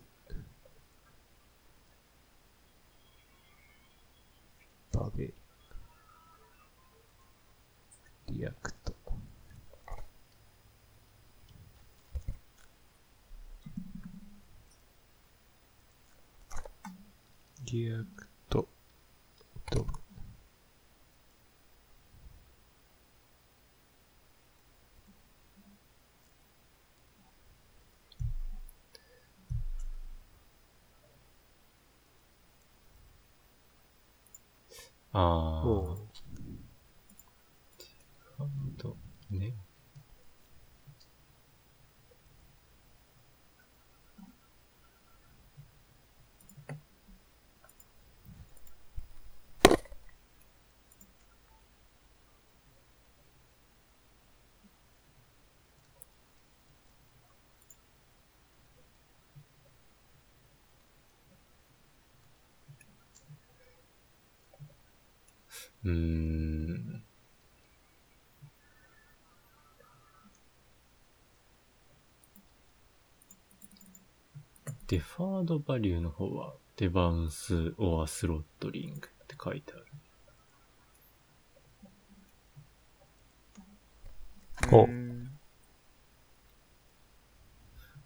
[17.71, 18.67] リアクト。
[19.71, 19.87] ドム。
[35.13, 35.95] あおうー。
[38.35, 38.97] ファンド、
[39.29, 39.53] ね。
[65.83, 67.03] うーん。
[74.87, 79.85] デファードバリューの方は、デバウンス・オア・スロットリングって書いてある。
[84.69, 85.11] ほううん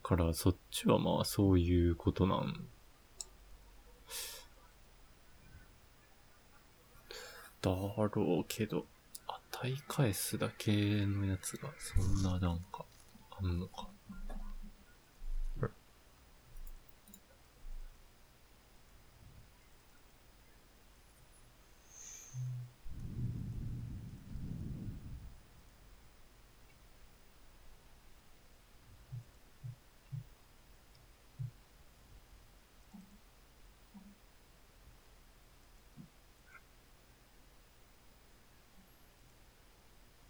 [0.03, 2.67] から、そっちはまあそういうことなん。
[7.65, 8.85] だろうけど、
[9.51, 10.71] 値返すだけ
[11.07, 12.85] のやつがそんななんか、
[13.31, 13.87] あんのか。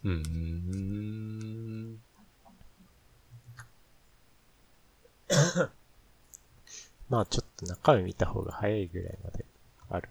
[0.06, 2.00] うーん。
[7.10, 7.26] ま
[7.94, 9.46] 身見た方が早いぐらいまで
[9.90, 10.10] ある。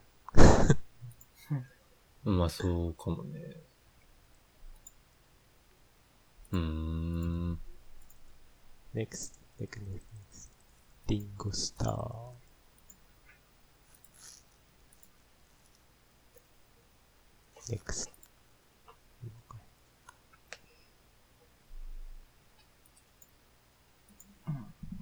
[2.31, 3.41] まあそうかもね。
[6.53, 7.59] うーん。
[8.95, 10.51] next, next, next,
[11.09, 12.45] リンゴスター。
[17.69, 18.15] next.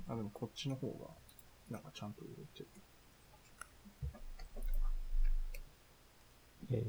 [0.08, 1.21] あ、でもこっちの方が、
[1.72, 2.68] なんかちゃんと動いてる。
[6.70, 6.84] え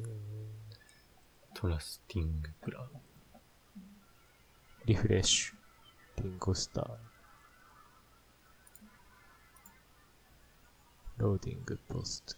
[1.54, 2.84] トラスティングプラン。
[2.84, 2.88] ー、
[4.88, 6.24] リフレッシュ。
[6.24, 6.88] リンゴスター。
[11.18, 12.36] loading post。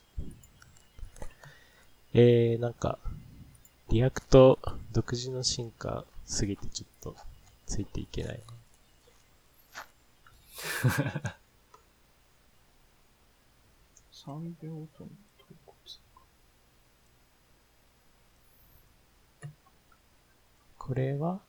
[2.13, 2.99] えー、なんか、
[3.89, 4.59] React
[4.91, 7.15] 独自の進化すぎてちょっと
[7.65, 8.39] ついていけない。
[14.25, 15.75] 3秒ごとに投稿
[20.77, 21.39] これは？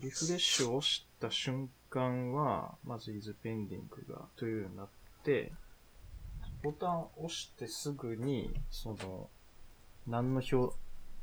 [0.00, 4.86] リフレッシュを押した瞬間は、まず isPending が true になっ
[5.22, 5.52] て、
[6.62, 9.28] ボタンを押してすぐに、その、
[10.06, 10.74] 何の表、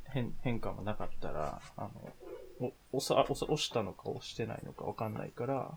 [0.05, 5.71] 変、変化もなかったら、あの、お、押さ、押さ、押したのか押してないのかわかんないから、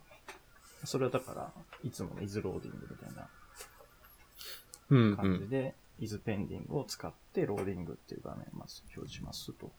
[0.85, 1.53] それはだから、
[1.83, 3.11] いつもの isLoading みたい
[5.15, 9.73] な感じで、 isPending を使って loading っていう画面をまず表示しますと。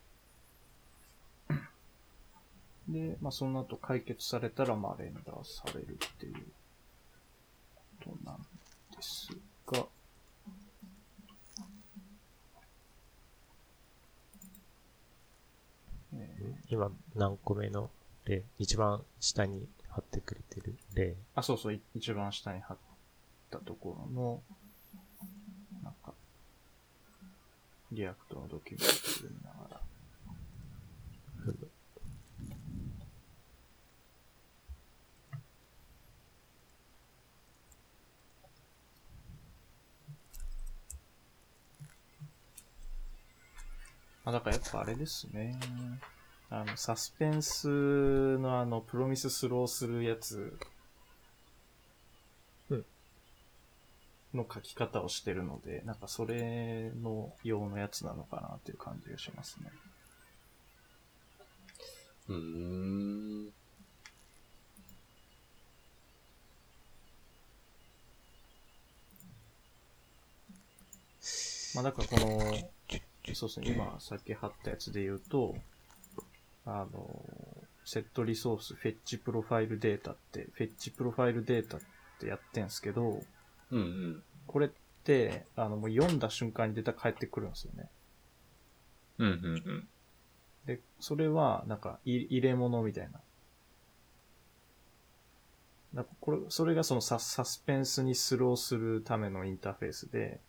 [2.89, 6.33] で、まあ、その後解決されたら、まあ、レンダーされるっていう
[8.03, 8.45] ことなんで
[9.01, 9.29] す
[9.67, 9.85] が、
[16.69, 17.89] 今何個目の
[18.25, 20.77] 例、一番下に貼ってくれてる？
[20.93, 21.15] 例。
[21.35, 22.77] あ、そうそう、一番下に貼っ
[23.49, 24.41] たところの、
[25.83, 26.13] なんか、
[27.91, 29.81] React のドキュメントを読みながら。
[44.25, 45.59] あ、だからやっぱあれですね。
[46.51, 50.57] あの、サスペンスのあの、 Promise throw するやつ、
[52.69, 52.85] うん
[54.33, 59.71] の書き方をしてるので、なんかそれの用のやつなのかなっていう感じがしますね。
[62.29, 63.45] うーん。
[71.75, 72.39] まあだからこの、
[73.33, 75.55] そうですね、今さっき貼ったやつで言うと、
[76.65, 77.25] あの、
[77.85, 81.79] セットリソース、フェッチプロファイルデータって、フェッチプロファイルデータっ
[82.19, 83.21] てやってんすけど、
[83.71, 84.23] うんうん。
[84.47, 84.69] これっ
[85.03, 87.89] て、あの、もう読んだ瞬間にデータ返ってくるんですよね。
[89.17, 89.87] うんうんうん。
[90.65, 93.19] で、それは、なんか、い入れ物みたいな。
[95.93, 100.39] なんかこれ、それがそのササスペンスにスローするためのインターフェースで、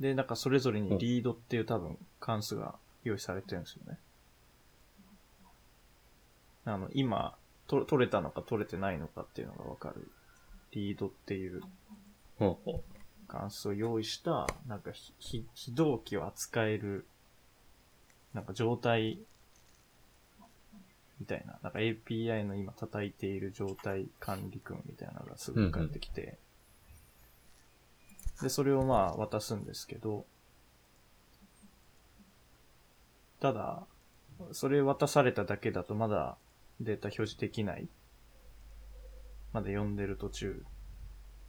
[0.00, 2.74] で、なんかそれぞれにリードっていう多分関数が
[3.04, 3.98] 用意されてるんですよね。
[6.64, 7.36] あの、今、
[7.66, 10.10] と取れたのか取れてないのかっていうのがわかる。
[10.72, 11.62] リードっていう
[13.28, 17.06] 関数を用意した、なんかひ、ひ非同期を扱える、
[18.32, 19.20] なんか状態、
[21.20, 26.38] みたいな、なんか API の今叩いている状態管理組みたいなのがすぐ返ってきて、
[28.42, 30.26] で、それをまあ渡すんですけど、
[33.40, 33.84] ただ、
[34.52, 36.36] それ渡されただけだとまだ
[36.80, 37.88] データ表示できない。
[39.52, 40.64] まだ読んでる途中。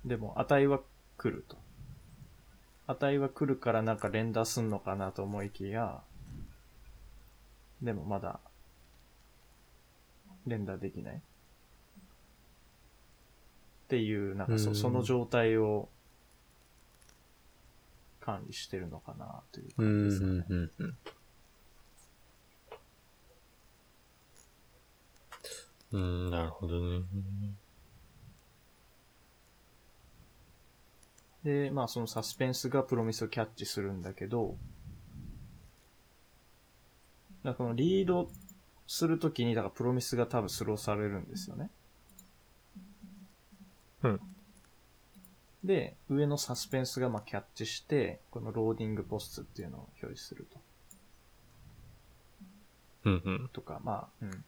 [0.06, 0.82] でも値は
[1.18, 1.58] 来ると。
[2.88, 6.02] 値は来るからなんか連打すんのかなと思いきや、
[7.82, 8.40] でもまだ、
[10.46, 11.16] 連打できない。
[11.16, 11.20] っ
[13.88, 15.90] ていう、なんかそうんその状態を
[18.26, 20.46] 管理してるのかなという感じですかね。
[20.50, 20.98] うんうん。
[25.92, 27.04] うん、なるほどね。
[31.44, 34.58] で、まあそのサスペンスがプロミスをキャッチするんだけど、
[37.44, 38.28] だこのリード
[38.88, 41.70] するときに、だからプロミスが多分スローされるんですよね。
[44.02, 44.20] うん。
[45.66, 50.59] で、上のサスペンスがまあキャッチして、この loading post っていうのを表示すると。
[53.05, 53.49] うんうん。
[53.51, 54.45] とか、まあ、うん。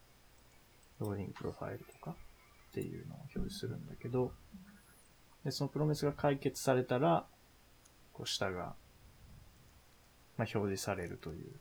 [0.99, 2.15] loading profile とか
[2.69, 4.31] っていうのを表示するんだけど、
[5.43, 7.25] で、その Promise が解決されたら、
[8.13, 8.75] こう下が、
[10.37, 11.51] まあ、表示されるという。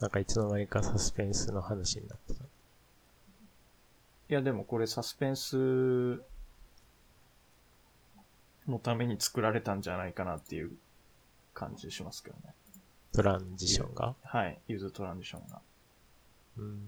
[0.00, 2.44] なんかいつの間にかサスペンスの話になってた。
[2.44, 2.46] い
[4.28, 6.20] や、でもこれサスペンス
[8.68, 10.72] のために作られたんじゃないかなっていう
[11.54, 12.52] 感じしますけどね。
[13.12, 14.14] トランジションが？
[14.22, 14.60] はい。
[14.68, 15.62] ユーズトランジションが。
[16.58, 16.80] うーん。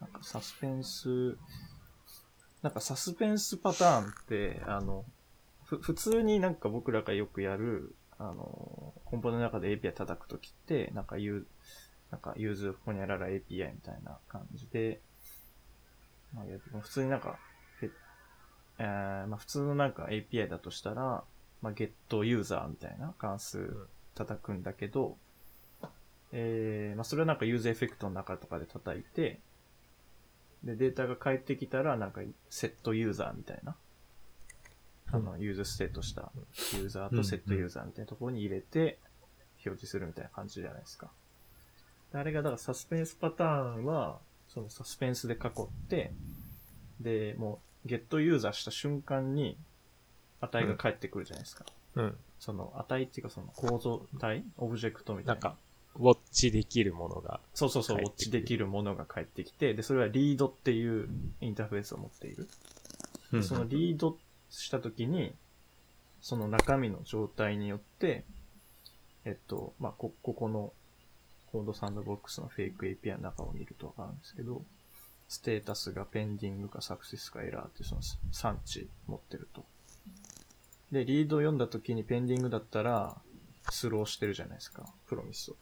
[0.00, 1.36] なんかサスペンス、
[2.62, 5.04] なんかサスペンスパターンって、あの、
[5.64, 15.00] ふ、普通になんか僕らがよくやる、あの、コンポーネの中で API 叩くときって、なんかユー、なんかユーズホニャララ API みたいな感じで、
[16.34, 17.38] まあ、や普通になんか、
[18.78, 21.24] えーまあ普通のなんか API だとしたら、
[21.62, 25.16] まあ get user みたいな関数叩くんだけど、
[26.32, 29.40] えー、まあそれはなんか useEffect の中とかで叩いて、
[30.64, 33.76] で、データが返ってきたら、なんか、setUser みたいな。
[35.12, 36.30] あの、 useState した
[36.76, 38.98] ユーザーと setUser みたいなところに入れて、
[39.66, 41.10] 表示するみたいな感じじゃないですか。
[42.12, 45.50] であれが、だからサスペンスパターンは、そのサスペンスで囲っ
[45.88, 46.12] て、
[47.00, 49.56] で、もう、 getUser した瞬間に、
[50.40, 51.64] 値が返ってくるじゃないですか。
[51.96, 52.16] うん。
[52.38, 55.34] その、値っていうかその構造体オブジェクトみたな。
[55.34, 55.56] ないんか、
[55.96, 57.40] ウォッチできるものが。
[57.54, 61.08] そうそうそう、ウォッチできるものが返ってきて、で、それは read っていう
[61.40, 62.48] インターフェースを持っている。
[63.32, 64.16] うんそのリード
[64.50, 65.34] したときに、
[66.20, 68.24] その中身の状態によって、
[69.24, 70.72] えっと、まあ、こ、ここの
[71.52, 74.62] コードサンドボックスのフェイク API の中を見るとわかるんですけど、
[75.28, 78.00] ステータスがペンディングかサクセスかエラーってその
[78.32, 79.64] 産地持ってると。
[80.90, 83.16] で、リード読んだ時にペンディングだったら、
[83.70, 85.56] スローしてるじゃないですか、プロミスを。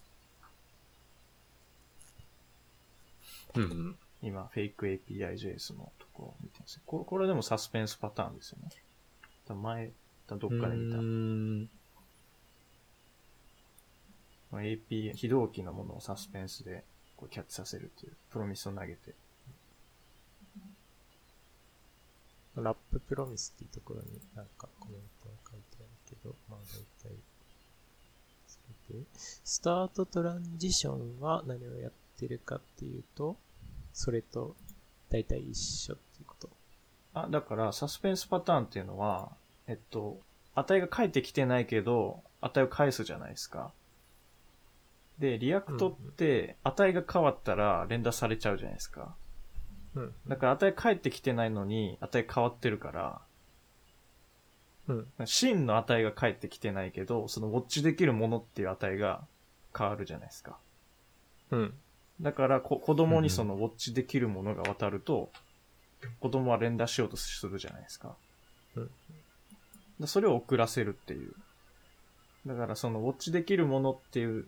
[3.56, 3.96] うん。
[4.22, 8.70] 今、フェイク APIJS のとこを見てるんですよここれでもサスペンスパターンですよね。
[9.54, 9.92] 前、
[10.28, 10.98] どっかで見た
[14.50, 16.84] まあ AP、非同期のものをサスペンスで
[17.16, 19.14] こうキャッチさせるっていう、プロミスを投げて。
[22.56, 27.16] ラッププロミスっていうところになんかコメントが書いてあるけど、まあ大体、
[28.48, 28.58] そ
[28.92, 33.36] れで、 startTransition は何をやってるかっていうと、
[33.98, 34.54] それと
[35.10, 35.58] 大体一
[35.90, 36.48] 緒っていうこと。
[37.14, 39.32] あ、だから、サスペンスパターンっていうのは、
[39.66, 40.20] えっと、
[40.54, 43.72] 値が返ってきてないけど、値を返すじゃないですか。
[45.18, 49.16] で、 React って、値が変わったら render されちゃうじゃないですか。
[49.96, 50.14] うん。
[50.28, 53.20] だから値返ってきてないのに、値変わってるから、
[54.86, 55.08] うん。
[55.24, 59.26] 真の値が返ってきてないけど、そのウォッチできるものっていう値が
[59.76, 60.56] 変わるじゃないですか。
[61.50, 61.74] うん。
[62.20, 65.30] だからこ、子供にそのウォッチできるものが渡ると、
[66.20, 68.16] 子供は render しようとするじゃないですか。
[68.76, 68.90] うん
[70.00, 71.32] だそれを遅らせるっていう。
[72.46, 74.46] だからそのウォッチできるものっていう、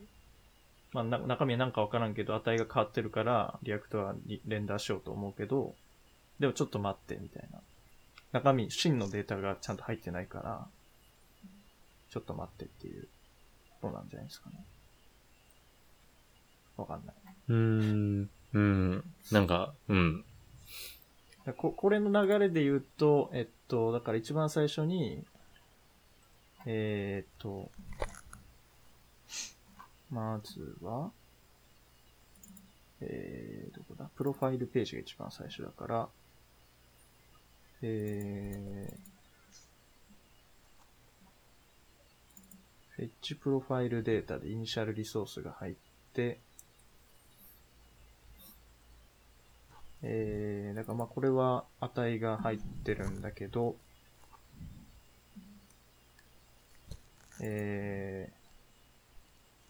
[0.92, 5.74] まあな中身はなんかわからんけど値が変わってるから、 React は re-render しようと思うけど、
[6.38, 7.60] でもちょっと待ってみたいな。
[8.32, 10.66] 中身、真のデータがちゃんと入ってないから、
[12.10, 13.08] ちょっと待ってっていう
[13.80, 14.64] ことなんじゃないですかね。
[16.76, 17.14] わかんない。
[17.50, 18.30] うん。
[18.52, 19.04] うん。
[19.32, 20.24] なんか、うん。
[21.56, 25.24] ここれの流れで言うと、えっと、だから一番最初に、
[26.64, 27.70] えーっと、
[30.10, 31.10] まずは、
[33.00, 34.08] えー、どこだ？
[34.14, 36.08] プロファイルページが一番最初だから、
[37.82, 38.96] えー、
[42.90, 45.74] フェッチプロファイルデータでイニシャルリソースが入っ
[46.12, 46.38] て、
[50.02, 53.76] えー、だからまあこれは値が入ってるんだけど、
[57.42, 58.32] え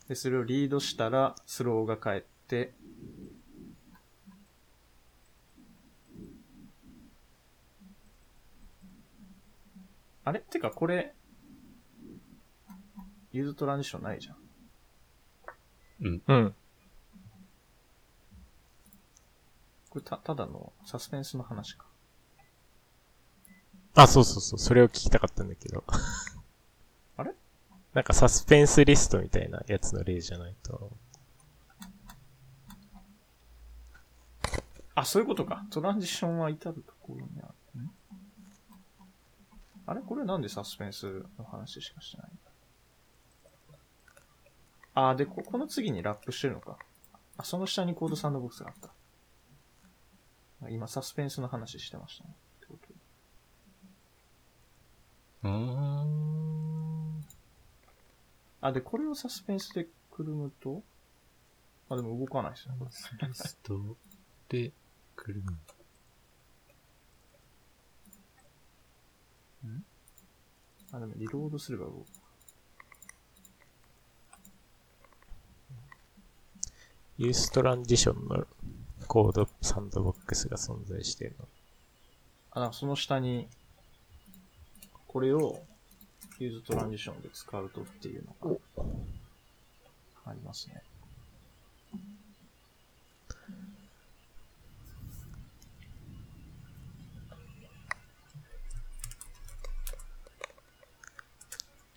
[0.07, 2.72] ー、で、それをリードしたらスローが返って、
[10.24, 10.41] あれ？
[10.41, 11.14] ってかこれ、
[13.33, 14.37] ユーズトランジションないじゃん。
[16.03, 16.22] うん。
[16.26, 16.55] うん。
[19.91, 21.84] これた、ただのサスペンスの話か。
[23.95, 24.59] あ、そうそうそう。
[24.59, 25.82] それを聞きたかったんだけど。
[27.18, 27.34] あれ？
[27.93, 30.93] なんかサスペンスリストみたいなやつの例じゃないと。
[34.95, 35.66] あ、そういうことか。
[35.70, 37.82] トランジションは至るところにある。
[37.82, 37.91] ん
[39.86, 40.03] あれ？
[40.03, 42.38] これなんでサスペンスの話しかしてないん
[44.95, 45.09] だ？
[45.09, 46.78] あ、で、ここの次にラップしてるのか。
[47.36, 48.91] あ、その下にコードサンドボックスがあった。
[50.62, 52.30] あ今、サスペンスの話してましたね。
[52.58, 52.94] ってことで
[58.62, 60.82] あで、これをサスペンスでくるむと、
[61.88, 62.74] あ、でも動かないですね。
[62.78, 62.90] これ
[63.28, 63.96] リスト
[64.48, 64.70] で、
[65.16, 65.56] くるむ。
[70.92, 72.06] あ、でもリロードすれば動く。
[77.18, 78.46] ユーストランジションの
[79.11, 81.48] コードサンドボックスが存在してるの。
[82.52, 83.48] あ、なんかその下に、
[85.08, 85.58] これを
[86.38, 88.84] ユーズトランジションで使うとっていうのが
[90.26, 90.80] ありますね。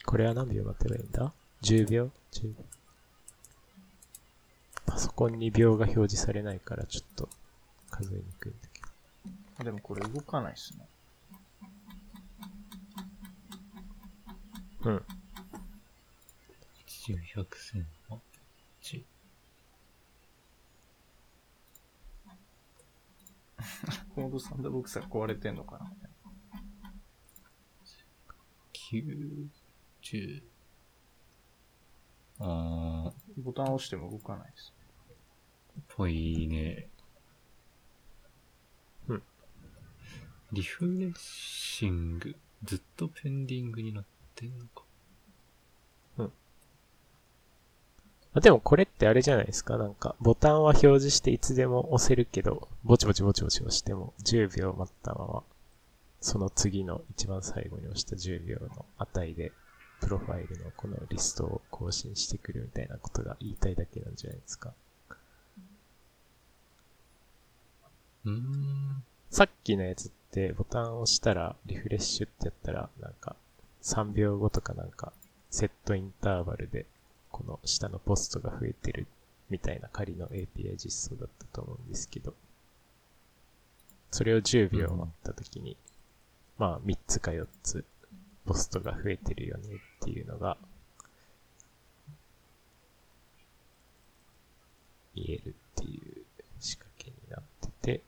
[0.03, 2.72] これは何秒待てばいいんだ ?10 秒 ?10 秒。
[4.93, 7.27] パソコンに秒が表示されないからちょっと
[7.89, 8.87] 数えにくいんだけど。
[9.57, 10.87] あでもこれ動かないですね。
[14.83, 15.03] うん。
[17.07, 17.85] 80、100、1000、
[18.83, 19.03] 8。
[24.13, 25.91] コードサンドボックスが壊れてんのかな
[28.91, 29.47] 9、
[30.03, 30.43] 10。
[32.41, 34.71] あー、ボタンを押しても動かないです。
[35.87, 36.87] ぽいね。
[39.07, 39.23] うん。
[40.51, 44.05] リフレッシング、ずっとペンディングになっ
[44.35, 44.83] てんのか。
[48.35, 55.43] あでもこれってあれじゃないですかなんか、ボタンは表示していつでも押せるけど、ぼちぼちぼちぼち押しても10秒待ったまま、
[56.19, 59.51] その次の一番最後に押した10秒の値で、
[60.01, 64.73] プロファイルのこのリストを更新してくるみたいなことが言いたいだけなんじゃないですか。
[69.29, 73.35] さっきのやつってボタンを押したらリフレッシュってやったらなんか
[73.81, 75.11] 3秒後とかなんか
[75.49, 76.85] セットインターバルで
[77.31, 79.07] この下のポストが増えてる
[79.49, 82.33] みたいな仮の API 実装だったと思うんですけど
[84.13, 85.75] それを10秒待った時に、
[86.59, 87.83] まあ3つか4つ
[88.45, 90.55] ポストが増えてるよねっていうのが
[95.15, 96.23] 見えるっていう
[96.59, 98.01] 仕掛けになってて、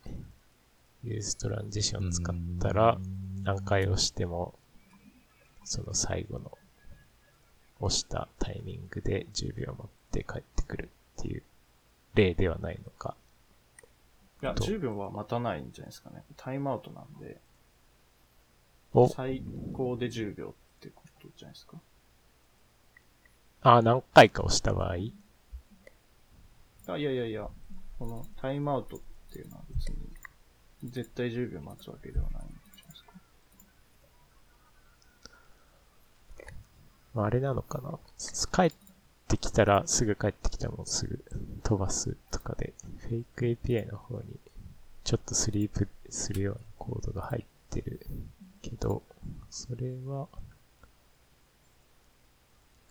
[1.05, 2.97] ユーストランジション使ったら、
[3.43, 4.55] 何回押しても、
[5.63, 6.57] その最後の
[7.79, 10.89] 押したタイミングで10秒待って帰ってくる
[11.19, 11.43] っていう
[12.15, 13.15] 例ではないのか。
[14.41, 16.23] いや、どう？10秒は待たないんじゃないですかね。
[16.37, 17.39] タイムアウトなんで、
[18.93, 19.43] お、最
[19.73, 21.77] 高で10秒ってことじゃないですか。
[23.61, 24.93] あ、何回か押した場合？
[24.93, 25.11] あ、い
[26.87, 27.47] やいやいや、
[27.99, 28.99] このタイムアウトっ
[29.31, 29.97] ていうのは別に、
[30.83, 33.11] 絶対10秒待つわけではないんじゃないですか。
[37.13, 37.97] まあ、あれなのかな。
[38.17, 38.71] す帰っ
[39.27, 41.23] てきたら、すぐ帰ってきたらもうすぐ
[41.63, 44.23] 飛ばすとかで、フェイク API の方に
[45.03, 48.05] ちょっとスリープするようなコードが入ってる
[48.61, 49.01] けど、
[49.49, 50.27] それは、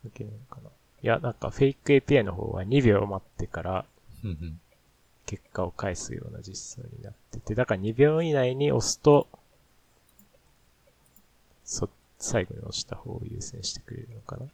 [0.02, 0.70] 関係ないのかな。
[1.02, 3.84] いや、なんかフェイク API の方は2秒待ってから。
[5.26, 9.28] 結果を返すような実装になってて、だから2秒以内に押すと、
[11.64, 14.46] そ、最後に押した方を優先してくれるのかな。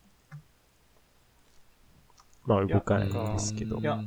[2.46, 3.78] まあ動かないんですけど。
[3.78, 4.00] いや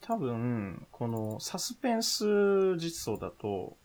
[0.00, 3.76] 多分、このサスペンス実装だと、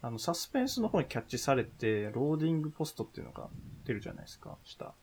[0.00, 3.48] あの、サスペンスの方にキャッチされて、 loading post っていうのが
[3.84, 4.94] 出るじゃないですか、下。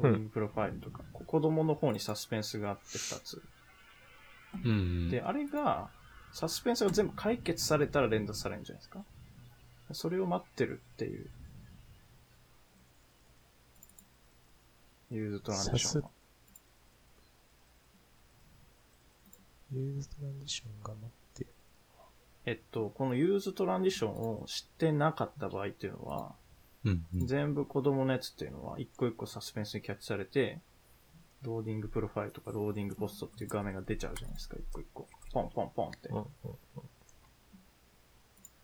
[0.00, 1.04] loading profile とか。
[1.12, 3.42] こ子供の方にサスペンスがあって2つ。
[4.64, 4.74] うんう
[5.06, 5.10] ん。
[5.10, 5.90] で、あれが、
[6.32, 9.04] サスペンスが全部解決されたら render されるんじゃないですか？
[9.92, 11.30] それを待ってるっていう。
[15.10, 16.10] useTransition は。
[19.72, 21.50] useTransition が待ってる。
[22.44, 26.34] えっと、この useTransition を使ってなかった場合っていうのは、
[26.84, 27.26] うんうん。
[27.26, 30.60] 全部子供のやつっていうのは、一個一個サスペンスにキャッチされて、
[31.42, 35.08] loading profile とか loading post っていう画面が出ちゃうじゃないですか、一個一個。
[35.32, 36.08] ポンポンポンって。
[36.08, 36.26] うんうん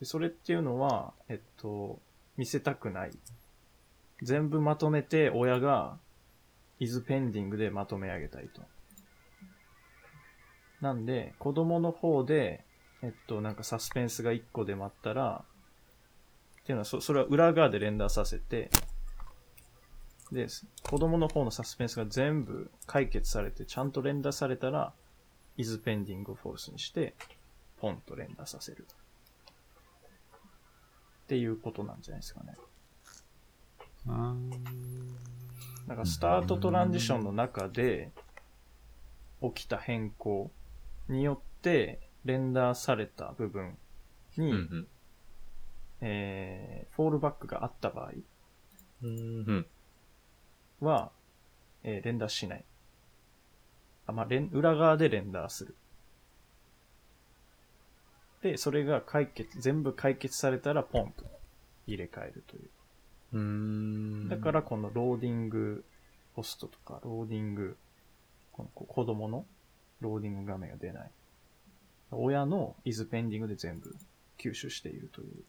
[0.00, 2.00] でそれっていうのは、えっと、
[2.36, 3.10] 見せたくない。
[4.22, 5.98] 全部まとめて親が、
[6.80, 8.62] isPending でまとめ上げたいと。
[10.80, 12.64] なんで、子供の方で、
[13.02, 15.44] えっと、なんかサスペンスが1個で待ったら、
[16.60, 18.70] っていうのはそ、それは裏側で render させて、
[20.34, 20.48] で、
[20.82, 24.92] 子供の方のサスペンスが全部解決されて、ちゃんと render されたら、
[25.56, 27.14] isPending を false にして、
[27.80, 28.94] ポンと render させると。
[31.24, 32.54] っていうことなんじゃないですかね。
[35.86, 38.10] なんかスタートトランジションの中で
[39.40, 40.50] 起きた変更
[41.08, 43.76] によってレンダーされた部分
[44.36, 44.88] に、うんうん。
[46.00, 48.12] えーフォールバックがあった場合
[49.02, 49.66] うん。
[50.80, 51.10] は、
[51.82, 52.64] えーレンダーしない。
[54.06, 55.74] あ、まあ、レン裏側でレンダーする。
[58.42, 61.24] で、それが解決、全部解決されたらポンと
[61.86, 62.68] 入れ替えるという。
[63.32, 64.28] うーん。
[64.28, 65.84] だからこの loading
[66.34, 67.76] post とか、ローディング、
[68.52, 69.46] このこ子供の
[70.00, 71.10] ローディング画面が出ない。
[72.10, 73.96] 親の isPending で全部
[74.38, 75.44] 吸収しているという、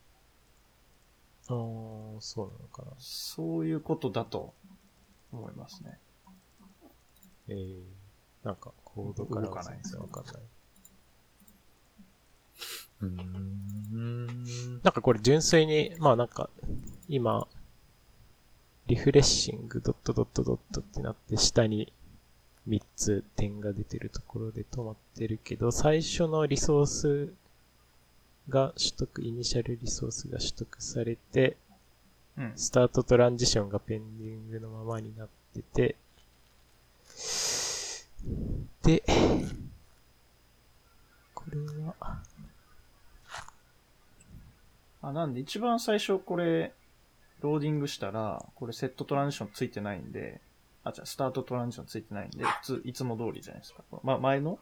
[1.50, 2.92] あー、そうなのかな。
[2.98, 4.54] そういうことだと
[5.36, 6.00] 思いますね。
[7.48, 7.84] えー、
[8.44, 10.36] なんかコードから全然わかんない。
[13.02, 14.82] うーん。
[14.84, 16.50] なんかこれ純粋に、まあなんか、
[17.08, 17.48] 今、
[18.88, 21.92] リフレッシングドットドットドットってなって下に
[22.68, 27.34] 3つ点が出てるところで止まってるけど、最初のリソース
[28.50, 31.58] が取得、イニシャルリソースが取得されて、
[32.38, 32.52] うん。
[32.56, 35.96] スタートトランジションがペンディングのままになってて、
[38.84, 39.04] で、
[41.34, 41.96] これは、
[45.02, 46.74] あ、なんで一番最初これ、
[47.42, 50.42] ローディングしたら、これ setTransition ついてないんで、
[50.84, 53.84] あ、じゃあ startTransition ついてないんで、普通、いつも通りじゃないですか。
[54.04, 54.60] ま、前の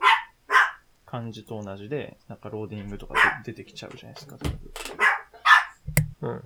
[1.06, 3.14] 感じと同じで、なんかローディングとか
[3.46, 4.38] で出てきちゃうじゃないですか。
[6.22, 6.44] うん。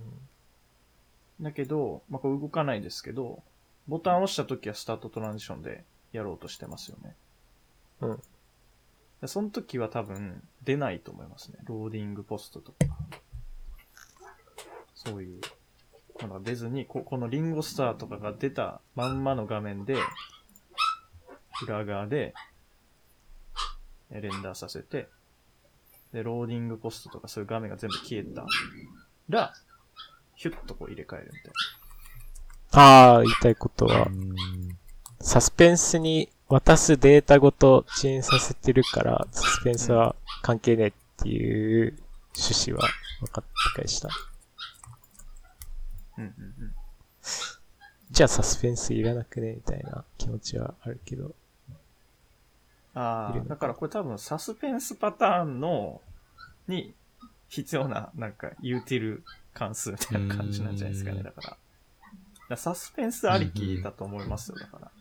[1.41, 3.43] だけど、まあ、これ動かないですけど、
[3.87, 7.15] ボタンを押した時は startTransition でやろうとしてますよね。
[8.01, 8.21] うん。
[9.21, 11.57] でその時は多分出ないと思いますね。
[11.65, 12.77] Loading posts とか。
[14.95, 15.41] そういう。
[16.19, 19.97] なんか出ずに、ここの Ringo Starr とかが出たまんまの画面で、
[21.63, 22.33] 裏側で、
[24.09, 25.09] え render させて、
[26.13, 28.45] で、 Loading posts とかそういう画面が全部消えた
[29.29, 29.53] ら、
[30.37, 31.51] ヒュッとこう入れ替えるみたい
[32.71, 34.35] ああ、言いたいことはう、ん
[35.19, 41.97] サスペンスに渡すデータごと遅延させてるから、サスペンスは関係ねえっていう
[42.37, 42.87] 趣旨は
[43.19, 43.49] 分かって
[43.79, 44.09] 理解した。
[44.09, 44.13] な。
[46.19, 46.73] うんうんうん。
[48.11, 51.35] じゃあサスペンスいらなくねみたいな気持ちはあるけど。
[52.93, 56.01] ああ、だからこれ多分サスペンスパターンの、
[56.67, 56.93] に
[57.49, 59.23] 必要な、なんか、ユーティル
[59.57, 61.49] 関数みたいな感じなんじゃないですかね、うんだから。
[61.49, 61.59] だか
[62.49, 64.91] らサスペンスありきだと思いますよ、だから。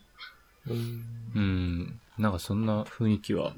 [0.69, 0.75] う
[1.39, 2.01] ん。
[2.19, 3.55] なんかそんな雰囲気は。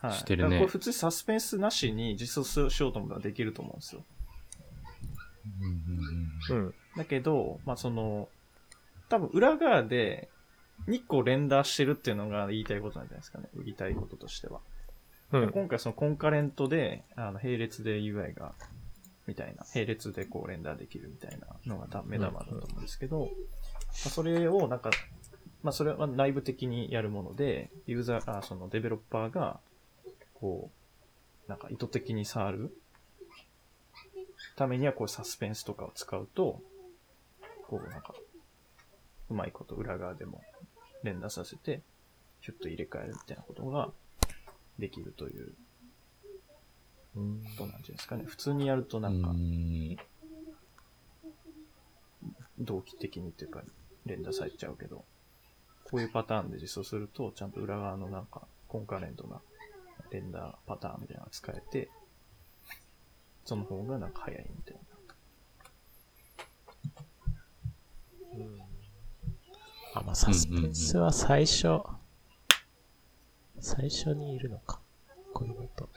[0.00, 0.12] はい。
[0.12, 4.04] してるねだからこれ普通サスペンスなしに実装しようと思ったらできると思うんですよ。
[6.50, 6.74] うん。
[6.96, 8.28] だけど、まあその、
[9.08, 10.28] 多分裏側で
[10.88, 13.48] 2個連打してるっていうのが言いたいことなんじゃないですかね。
[13.54, 14.60] 言いたいこととしては。
[15.32, 15.50] うん。
[15.50, 18.52] 今回そのコンカレントで、あの、並列で UI が、
[19.26, 23.26] みたいな、並列でこうレンダーできるみたいなのが多分目玉だと思うんですけど、ま
[24.06, 24.90] あ、それをなんか、
[25.62, 29.58] まあそれは内部的にやるもので、ユーザー、あそのデベロッパーが、
[30.34, 30.70] こ
[31.46, 32.76] う、なんか意図的に触る
[34.56, 36.60] ためにはこうサスペンスとかを使うと、
[37.68, 38.14] こうなんか、
[39.28, 40.42] うまいこと裏側でも
[41.02, 41.82] 連打させて、
[42.40, 43.90] ヒュッと入れ替えるみたいなことが
[44.78, 45.52] できるという
[47.16, 48.24] ことなんじゃないですかね。
[48.24, 49.32] 普通にやるとなんか、
[52.58, 53.62] 同期的にっていうか、
[54.04, 55.04] 連打されちゃうけど、
[55.84, 59.40] こういうパターンで実装すると、ちゃんと裏側のなんか、コンカレントな
[60.10, 61.90] 連打パターンみたいなのが使えて、
[63.44, 64.80] その方がなんか早いみたいな。
[69.94, 71.80] あ、まあ、サスペンスは最初、
[73.60, 74.80] 最初にいるのか。
[75.32, 75.88] こういうのと。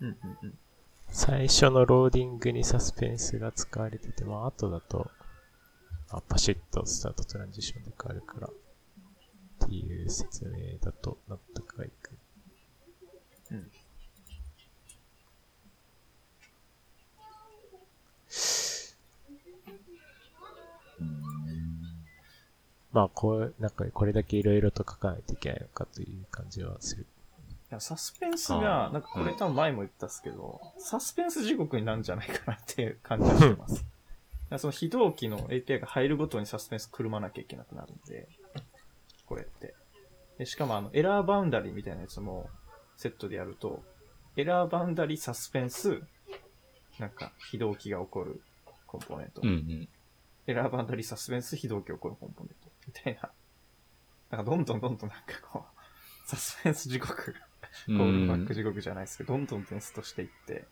[0.00, 0.58] うんうんうん。
[1.08, 5.10] 最初のローディングにサスペンスが使われてて、まあ、後だと、
[6.10, 12.10] あ、パシッとスタートトランジションで変わるから、っていう説明だと納得がいく。
[13.50, 13.70] うん。
[22.92, 27.06] まあ、こう、なんかこれだけいろいろと書かないといけないのかという感じはする。
[27.70, 33.74] いや、サスペンスあが、ーなんかこれうん多分前も言ったっすけど、サスペンス地獄になるんじゃないかなっていう感じがしてます。
[33.76, 33.86] だか
[34.50, 38.28] らその非同期の API が入るごとにサスペンスくるまなきゃいけなくなるんで、
[39.26, 39.74] これって。
[40.38, 42.48] でしかもあの、エラーバウンダリーみたいなやつも
[42.96, 43.82] セットでやると、
[44.36, 46.02] エラーバウンダリーサスペンス、
[46.98, 48.40] なんか非同期が起こる
[48.86, 49.40] コンポーネント。
[49.42, 49.88] うんうん。
[50.46, 52.70] エラーバウンダリーサスペンス非同期起こるコンポーネント。
[52.86, 53.30] みたいな。
[54.30, 57.34] なんかどんどんどんどんなんかこう、サスペンス地獄
[57.88, 60.64] がうコールバックん地獄じゃないですけど、どんどんテストしていって、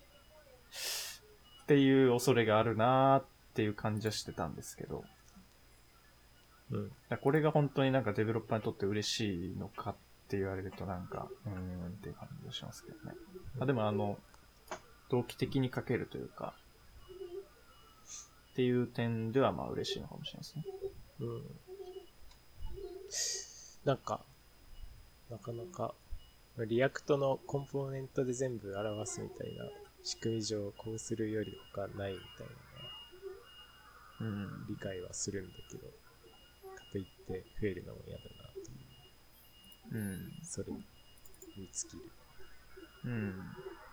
[1.62, 3.24] っていう恐れがあるなーっ
[3.54, 5.04] ていう感じはしてたんですけど、
[6.70, 6.90] うん。
[7.22, 9.94] これが本当になんかデベロッパーにとって嬉しいのかっ
[10.28, 13.12] て言われるとなんか、うーんっていう感じがしますけどね。
[13.60, 14.18] あでもあの、
[15.10, 16.54] 同期的に書けるというか、
[18.52, 20.64] っていう点ではまあ嬉しいのかもしれないですね。
[21.20, 21.42] うん。
[23.84, 24.24] なんか、
[25.30, 25.94] なかなか、
[26.58, 29.64] React のコンポーネントで全部表すみたいな
[30.04, 32.54] 仕組み上、こうするより他ないみたいな
[34.20, 34.66] うん。
[34.68, 35.88] 理解はするんだけど、
[36.76, 38.64] かといって増えるのも嫌だなと
[39.92, 40.32] うん。
[40.42, 40.82] それに
[41.72, 42.02] 尽きる。
[43.04, 43.36] うん。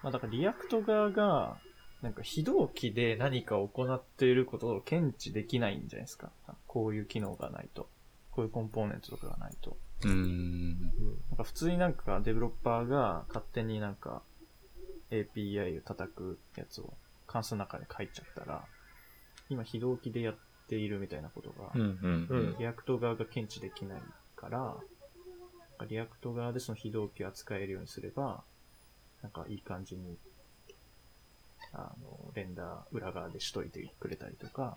[0.03, 1.57] まあだから React 側が、
[2.01, 6.31] なんか非同期で何かを行っていることを検知できないんじゃないですか。
[6.67, 7.89] こういう機能がないと。
[8.31, 9.77] こういうコンポーネントとかがないと。
[10.03, 10.11] うん。
[10.11, 10.91] うん。
[11.29, 14.21] なんか普通になんかデベロッパーが勝手になんか
[15.11, 16.93] API を叩くやつを
[17.27, 18.65] 関数の中で書いちゃったら、
[19.49, 20.35] 今非同期でやっ
[20.67, 22.55] ているみたいなことが、うんうんうん。
[22.57, 24.03] React 側が検知できない
[24.35, 24.77] から、
[25.87, 28.43] React 側でその非同期を扱えるようにすれば、
[29.21, 30.17] なんかいい感じに、
[31.73, 34.75] あの、 render 裏側でしといてくれたりとか、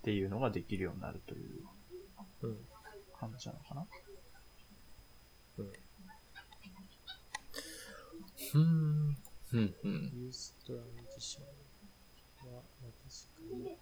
[0.00, 1.50] っていうのができるようになるという
[2.42, 2.56] うん。
[3.28, 3.86] 感じなのかな？
[5.58, 5.72] うん。
[8.54, 9.16] うん。
[9.52, 9.74] うん。
[9.84, 10.12] うん。
[10.14, 11.40] useTransitio
[12.48, 13.78] ンは、まあ確かに。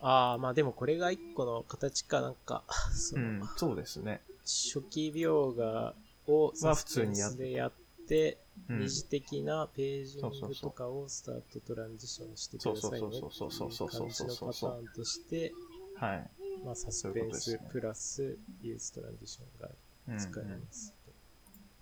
[0.00, 4.20] ああ、まあでもこれが一個の形かなんか、そうの、ん、そうですね。
[4.42, 5.94] 初期描画
[6.26, 7.72] をは普通にやっサスペンスでやっ
[8.08, 8.38] て、
[8.68, 15.52] うん二次的なページングとかをスタートトランジションしてくださいねっていうそうそうそうそうそう感じのパターンとして、
[15.94, 16.30] はい。
[16.64, 19.68] まあサスペンスプラスユーストランジションが
[20.08, 21.12] うん使えますと。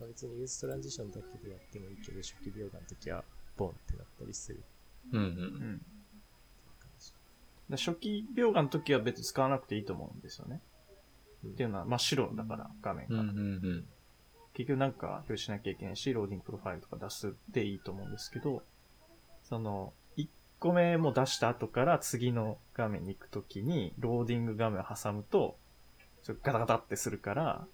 [0.01, 3.25] まあ、別にユーストランジションだけでやってもいいけど、初期描画の時は
[3.57, 4.65] ボンってなったりする
[5.13, 5.21] うん。
[5.21, 5.23] う。
[5.23, 5.83] うんん。
[6.81, 7.13] 感じ。
[7.69, 10.61] で初期描画の時は別に使わなくていいと思うんですよね。
[11.45, 13.17] うんっていうのは真っ白だから、画面うん。
[13.17, 13.23] が。
[13.23, 13.85] うん。
[14.55, 18.63] 結局なんか表示しなきゃいけないし、 Loading profile とか出すっていいと思うんですけど、
[19.43, 20.04] その、1
[20.65, 25.59] 個目も出した後から次の画面に行くときに、ローディング画面を挟むと、
[26.23, 27.67] ちょっとガタガタってするから、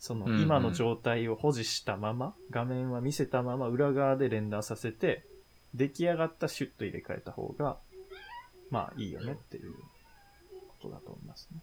[0.00, 5.24] その今の状態を保持したまま、画面は見せたまま裏側で render させて、
[5.74, 7.78] 出来上がったシュッと入れ替えた方が、
[8.68, 11.60] まあいいよねっていうことだと思いますね。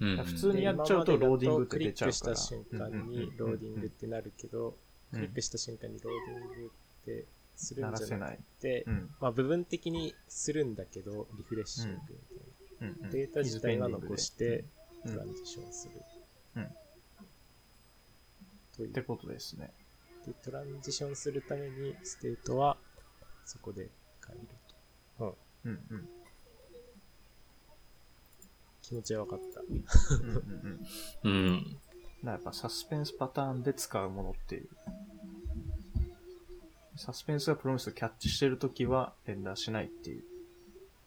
[0.00, 0.24] うん。
[0.24, 4.74] 普通にやっちゃうとローディングって出ちゃうからクリックした瞬間にローディングってなるけど、
[5.12, 7.26] クリックした瞬間にローディングって
[7.56, 9.10] するんじゃなくてう、ん。
[9.20, 12.22] まあ部分的にするんだけど、 refreshing みたいな。
[12.78, 14.58] うんうんデータ自体は残して、
[15.04, 15.94] うんトランジションする。
[16.56, 16.68] うん
[18.76, 19.70] というってことですね。
[20.26, 22.76] で、トランジションするために、ステートは
[23.46, 23.88] そこで
[24.26, 24.46] 変える
[25.18, 25.38] と。
[25.64, 25.72] うん。
[25.72, 26.08] うんうん。
[28.82, 29.60] 気持ちは分かった。
[29.60, 30.80] うんうん
[31.24, 31.30] うん。
[31.48, 31.80] うん。
[32.26, 34.68] らやっぱサスペンスパターンで使うものっていう。
[36.96, 40.24] サスペンスが Promise をキャッチしてるときは render しないっていう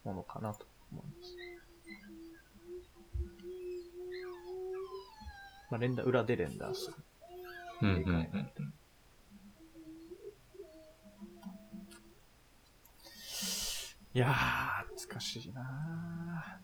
[0.04, 1.36] ものかなと思います。
[5.70, 6.96] まあ、レンダー、裏でレンダーする。
[7.82, 7.88] うん。
[7.88, 8.62] うん。
[14.12, 16.60] いやー、難しいな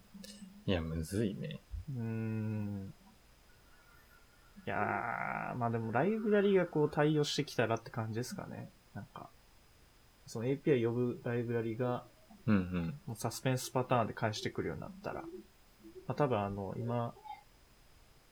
[0.66, 1.60] いや、むずいね。
[1.92, 2.94] ーうーん。
[4.66, 8.68] いやー、まあでもライブラリがこう対応してきたらって感じですかね。
[8.96, 9.28] なんか、
[10.26, 12.04] その API 呼ぶライブラリが
[12.46, 12.56] うん。
[12.56, 13.00] うん。
[13.06, 15.28] もうサスペンスパターンで返してくるようになったら、ま
[16.08, 17.14] あ多分あの、今、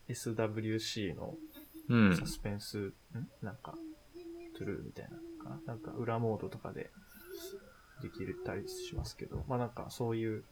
[0.09, 1.35] SWC の
[1.89, 2.27] うんサ。
[2.27, 2.93] スペンス、ん？
[3.43, 3.75] なんか、
[4.57, 5.75] トゥルーみたいなのかな？
[5.75, 6.91] なんか裏モードとかで
[8.03, 10.45] できたりしますけど、まあなんかそういう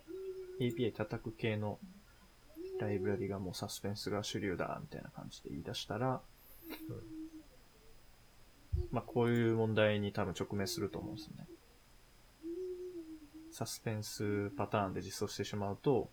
[0.60, 1.78] API 叩く系の
[2.80, 6.20] ライブラリがもうサスペンスが主流だみたいな感じで言い出したら、
[8.92, 11.46] まあこういう問題に多分直面すると思うんですよね。
[13.50, 16.10] サスペンスパターンで実装してしまうと、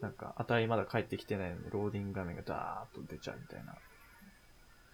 [0.00, 3.74] なんか値まだ返ってきてないのにローディング画面がダーッと出ちゃうみたいな。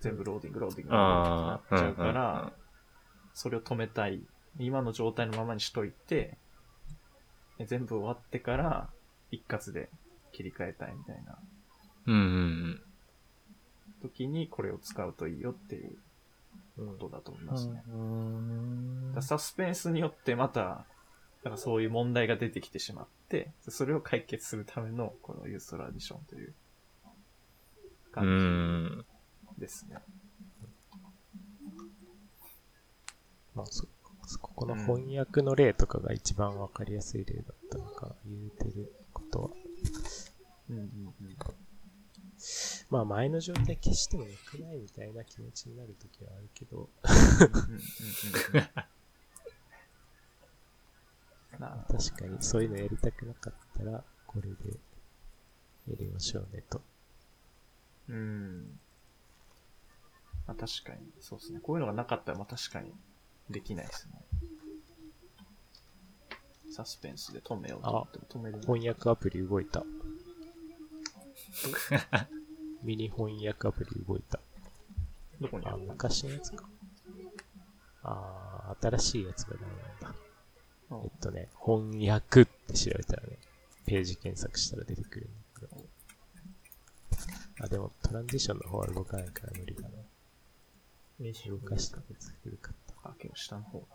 [0.00, 1.56] 全部ローディング、ローディング、ローディングああ。
[1.56, 2.52] ってなっちゃうから、
[3.34, 4.22] それを止めたい。
[4.59, 6.38] 今の状態のままにしといて、
[7.59, 8.88] で全部終わってから
[9.30, 9.90] 一括で
[10.32, 11.38] 切り替えたいみたいな
[12.06, 12.14] うん。
[12.14, 12.82] うん。
[14.00, 15.98] 時にこれを使うといいよっていう
[16.86, 17.82] ことだと思いますね。
[19.20, 20.86] サスペンスによってまた、
[21.44, 26.55] なんかそういう問題が出てきてしまって、それを解決するためのこのユーストラディションという
[27.05, 29.05] う感ん。
[29.56, 29.96] じですね。
[33.55, 33.86] まあ、そ、
[34.40, 39.50] ここの翻訳の例とかが一番わかりやすい例だったのか、言うてることは。
[40.70, 41.36] うんうんうん。
[42.90, 47.78] まあ、前の状態消してもよくないみたいな気持ちになるときはあるけど、うんうんうんう
[48.60, 48.69] ん
[51.59, 54.48] なるほど確かにそういうのやりたくなかったら、これで
[55.90, 56.81] やりましょうねと。
[58.09, 58.78] うん。
[60.47, 61.60] まあ確かに、そうですね。
[61.60, 62.93] こういうのがなかったら、まあ確かに
[63.51, 64.23] できないですね。
[66.70, 68.60] サスペンスで止めようと思っても止める。
[68.60, 69.85] 翻訳アプリ動いた。
[72.82, 74.38] ミニ翻訳アプリ動いた。
[74.38, 74.40] あ、
[75.40, 75.78] どこにある？
[75.88, 76.64] 昔のやつか。
[78.02, 80.18] あー、新しいやつがダメなんだ。
[80.90, 83.38] のえっとね、翻訳って調べたらね、
[83.86, 85.28] ページ検索したら出てくるん
[85.60, 85.84] だけど。
[87.60, 89.88] あ、でもトランジションの方は動かないから無理だな。
[91.48, 93.10] 動かしたやつ古かった。
[93.10, 93.86] あ、結構下の方だ。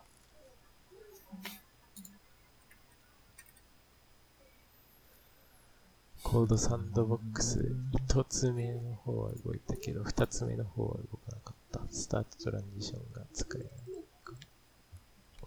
[6.24, 11.82] コードサンドボックス、一つ目の方は動いたけど、二つ目の方は動かなかった。
[11.92, 13.70] スタートトランジションが使えない。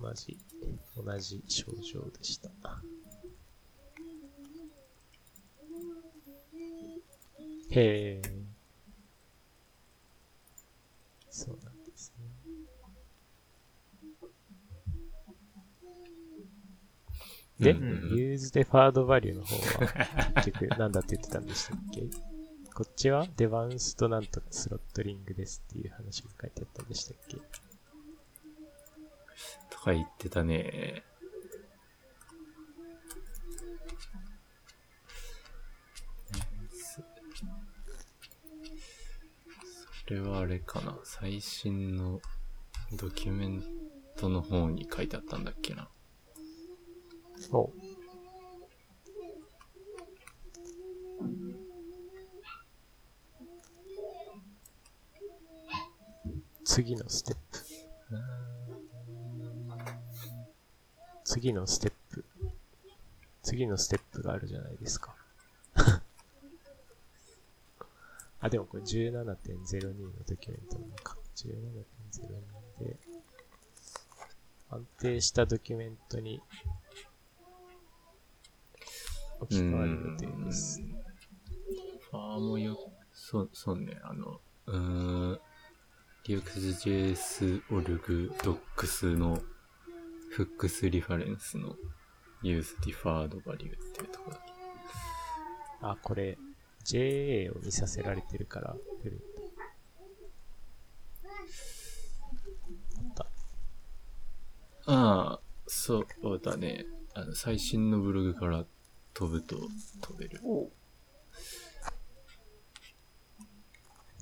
[0.01, 0.39] 同じ、
[0.97, 2.51] 同じ症状でした。
[7.71, 8.23] へえ。
[11.31, 11.66] そうね。
[17.59, 22.03] で、うんうんうん use deferred value の方は、結局、なんだって言ってたんでしたっけ？
[22.75, 27.37] こっちはデバウンスとなんとかスロットリングですっていう話が書いてあったんでしたっけ？
[29.71, 31.03] とか言ってたね。
[40.09, 40.97] それはあれかな。
[41.03, 42.21] 最新の
[42.93, 43.65] ドキュメン
[44.17, 45.89] トの方に書いてあったんだっけな。
[47.53, 47.71] お
[56.65, 57.59] 次のステップ。
[61.25, 62.25] 次のステップ。
[63.43, 65.15] 次のステップがあるじゃないですか。
[68.41, 71.17] あ、でもこれ17.02のドキュメントなのか。
[71.37, 72.97] 17.02で、
[74.69, 76.43] 安定したドキュメントに
[79.41, 80.81] 置き換わる予定です。
[82.11, 82.77] ファーもよ、
[83.13, 85.41] そう、そうね、あの、うーん、
[86.25, 89.41] React.js オルグ docs の
[90.31, 91.77] フックスリファレンスの
[92.43, 93.71] use deferred value ってい
[94.05, 94.41] うところだ
[95.83, 96.37] あ、これ、
[96.85, 99.21] JA を見させられてるから出る。
[102.99, 103.27] あった。
[104.87, 106.87] ああ、そうだね。
[107.15, 108.65] あの、最新のブログから
[109.17, 109.57] 飛ぶと
[110.03, 110.43] 飛べる。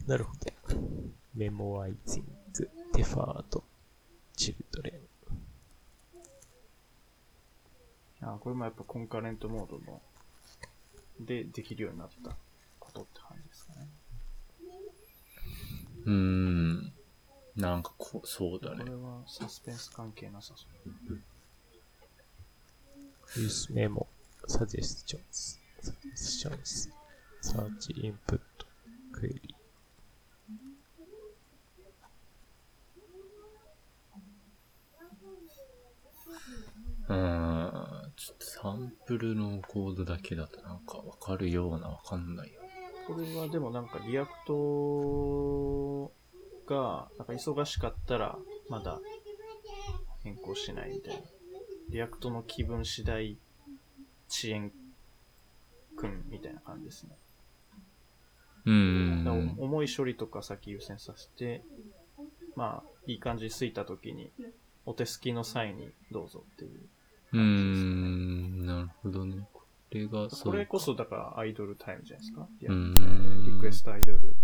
[0.07, 0.41] なるほど。
[1.35, 3.65] メモワイズング、デファード、
[4.37, 5.01] チルドレ
[8.23, 8.25] ン。
[8.25, 10.01] あ、これもやっぱコンカレントモードの、
[11.19, 12.37] でできるようになった
[12.79, 13.89] ことって感じですかね。
[16.07, 16.93] うーん。
[17.57, 18.95] なんかこう、そうだねこれ。
[18.95, 21.19] はサスペンス関係なさそう。
[23.41, 24.07] use memo,
[24.47, 26.89] suggestions, suggestions,
[27.41, 28.41] search input,
[29.13, 29.55] query.
[37.09, 38.13] うーん。
[38.17, 42.61] ちょっとサンプルのコードだけだとなんかわかるようなわかんないよ。
[43.07, 46.13] これはでもなんか React
[46.67, 48.39] が、なんか忙しかったら
[48.71, 49.01] まだ
[50.23, 51.21] 変更しないみたいな。
[51.91, 53.37] React の気分次第
[54.37, 54.73] 遅延
[55.97, 57.17] くんみたいな感じですね。
[58.67, 59.55] うーだからん。
[59.59, 61.63] 重い処理とか先優先させて、
[62.57, 64.33] まあ、いい感じについた時に、
[64.87, 66.81] お手すきの際にどうぞっていう。
[67.33, 68.67] うーん。
[68.67, 69.47] なるほどね。
[69.53, 70.53] これが、そう。
[70.53, 72.49] これこそだからアイドルタイムじゃないですか？
[72.61, 73.55] リうーん。
[73.57, 74.35] リクエストアイドル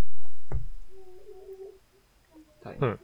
[2.63, 2.87] タイム。
[2.87, 2.99] うん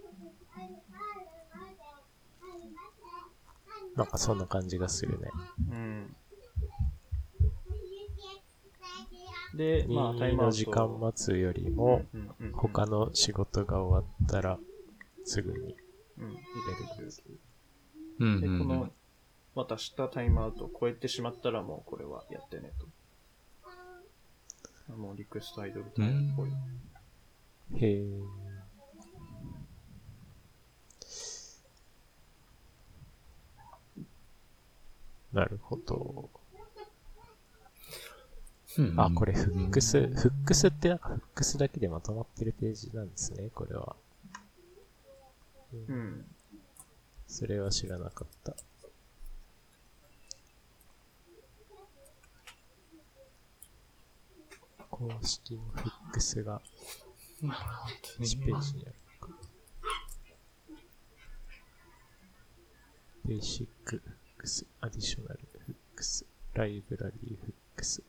[3.95, 5.31] なんかそんな感じがするね。
[5.71, 6.15] うん。
[9.57, 12.05] で、まあ、タイ任意ムアウトの時間待つよりも、
[12.53, 14.59] 他の仕事が終わったら、
[15.25, 15.75] すぐに
[16.19, 16.37] うん、入
[16.97, 17.13] れる
[18.19, 18.91] うんで、この。
[19.57, 22.71] 渡したタイムアウトを超えてしまったらもうこれはやってね
[24.87, 24.95] と。
[24.95, 26.49] もうリクエストアイドルタイムっぽい。
[27.83, 28.05] へえ。
[35.33, 36.29] なるほど。
[38.77, 40.13] うんあ、これフックス、フ
[40.43, 43.95] ックスってなんかフックスだけでまとまってるページなんですね、これは。
[45.73, 46.25] うん。
[47.27, 48.55] それは知らなかった。
[54.91, 56.61] 公式のフックスが
[58.19, 59.33] 1ページにあるのか。
[63.25, 68.03] ベーシックフックス、 Additional Hooks、Library Hooks。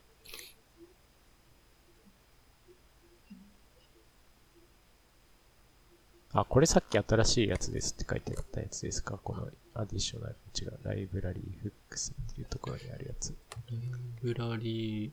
[6.31, 9.17] あ、これさっき新しいやつですって書いてあったやつですか？
[9.17, 13.35] この Additional、違う、 Library Hooks っていうところにあるやつ。
[13.71, 13.81] ライ
[14.21, 15.11] ブラリー、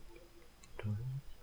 [0.85, 0.95] ライ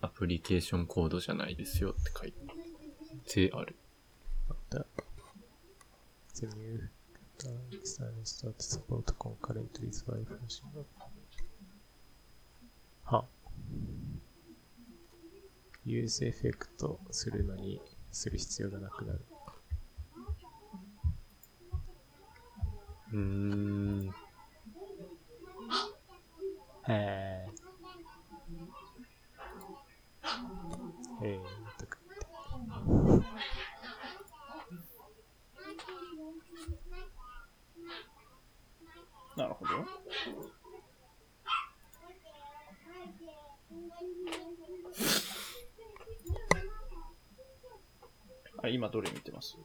[0.00, 2.32] アプリケーションコードじゃないですよって書い
[3.26, 3.76] てある。
[6.34, 6.88] The new
[7.72, 10.64] external start to support concurrently with Wi-Fi function.
[13.04, 13.26] は。
[15.84, 17.80] ユースエフェクトするのに
[18.10, 19.20] する必要がなくなる。
[23.12, 24.14] うーん。
[26.88, 27.48] へえ。
[31.22, 32.26] えーとかって。
[39.36, 39.99] なるほど。
[48.62, 49.56] あ、今どれ見てます？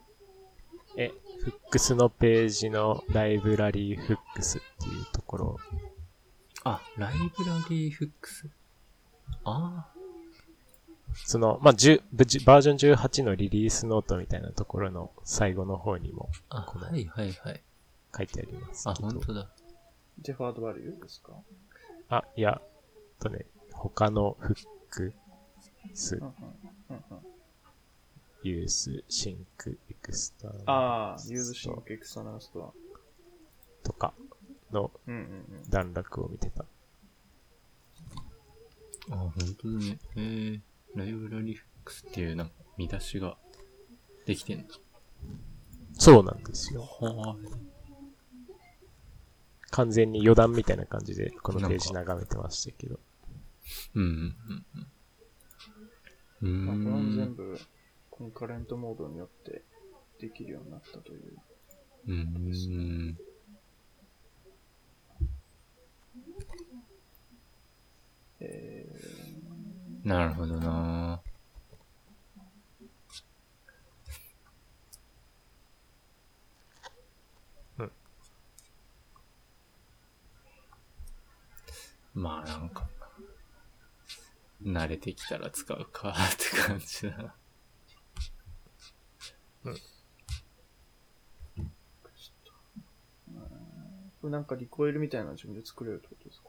[0.97, 5.57] え、フックスのページのライブラリーフックスっていうところ、
[6.63, 8.49] あ、 Library Hooks？
[9.43, 9.91] あ
[11.25, 17.63] その、まあ、10ブジバージョン18のリリースノートみたいなところの最後の方にもあ、はいはいはい。
[18.15, 18.93] 書いてありますあ。
[18.93, 19.49] 本当だ。
[20.19, 21.33] Deferred Value ですか？
[22.09, 22.61] あ、いや、
[23.19, 24.55] とね、他のフッ
[24.89, 25.13] ク
[25.93, 26.33] スうん、うん
[26.89, 27.34] うんうん
[28.45, 32.73] use、Sync、Exterああ、 useSyncExternalStore。
[33.83, 34.13] とか
[34.71, 35.69] のうんうんうん。
[35.69, 36.63] 段落を見てた。
[39.09, 39.97] あ、本当だね。
[40.15, 40.59] えー、
[40.93, 43.35] ライブラリーフックスっていうなんか見出しが
[44.27, 44.75] できてんだ。
[45.93, 46.81] そうなんですよ。
[46.81, 47.35] は
[49.71, 52.99] 完全に余談みたいな感じで、このページ眺めてましたけど。
[53.95, 54.35] うんうん
[56.43, 56.47] うんうん。
[56.47, 57.15] うまあ、これもーん。
[57.15, 57.59] 全部、
[58.17, 59.61] コンカレントモードによって
[60.21, 61.37] できるようになったという。
[62.07, 63.17] うん。
[68.39, 68.85] え
[70.05, 71.21] なるほどな
[77.79, 77.91] うん
[82.13, 82.87] まあなんか、
[84.63, 87.35] 慣れてきたら使うかって感じだな。
[89.71, 91.63] ー、
[94.21, 96.41] これなんか Recoil みたいなの自分で作れるってことです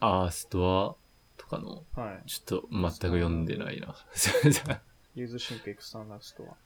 [0.00, 2.22] あー、ストアとかの、かはい。
[2.26, 3.94] ちょっと全く読んでないな。
[5.14, 6.56] useSyncExternalStore。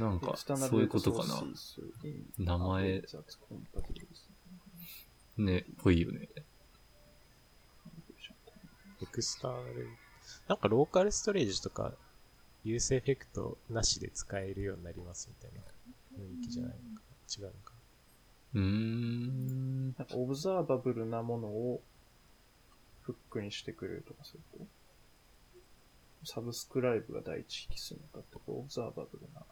[0.00, 1.42] なんか、 external そういうことかな。
[2.38, 3.02] 名前
[5.36, 6.28] ね、ぽいよね。
[9.02, 9.88] エクスターナル、
[10.48, 11.92] なんかローカルストレージとか、
[12.64, 15.60] ユースエフェクトなしで使えるようになりますみたいな
[16.18, 17.02] 雰囲気じゃないのか
[17.38, 17.46] な？
[17.46, 17.72] 違うのか
[18.54, 19.86] うーん。
[19.88, 21.82] なんかオブザーバブルなものを
[23.02, 24.66] フックにしてくれるとかすると、
[26.24, 29.42] サブスクライブが第一引数になって、オブザーバブルな、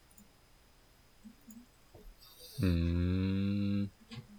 [2.60, 3.90] うーん。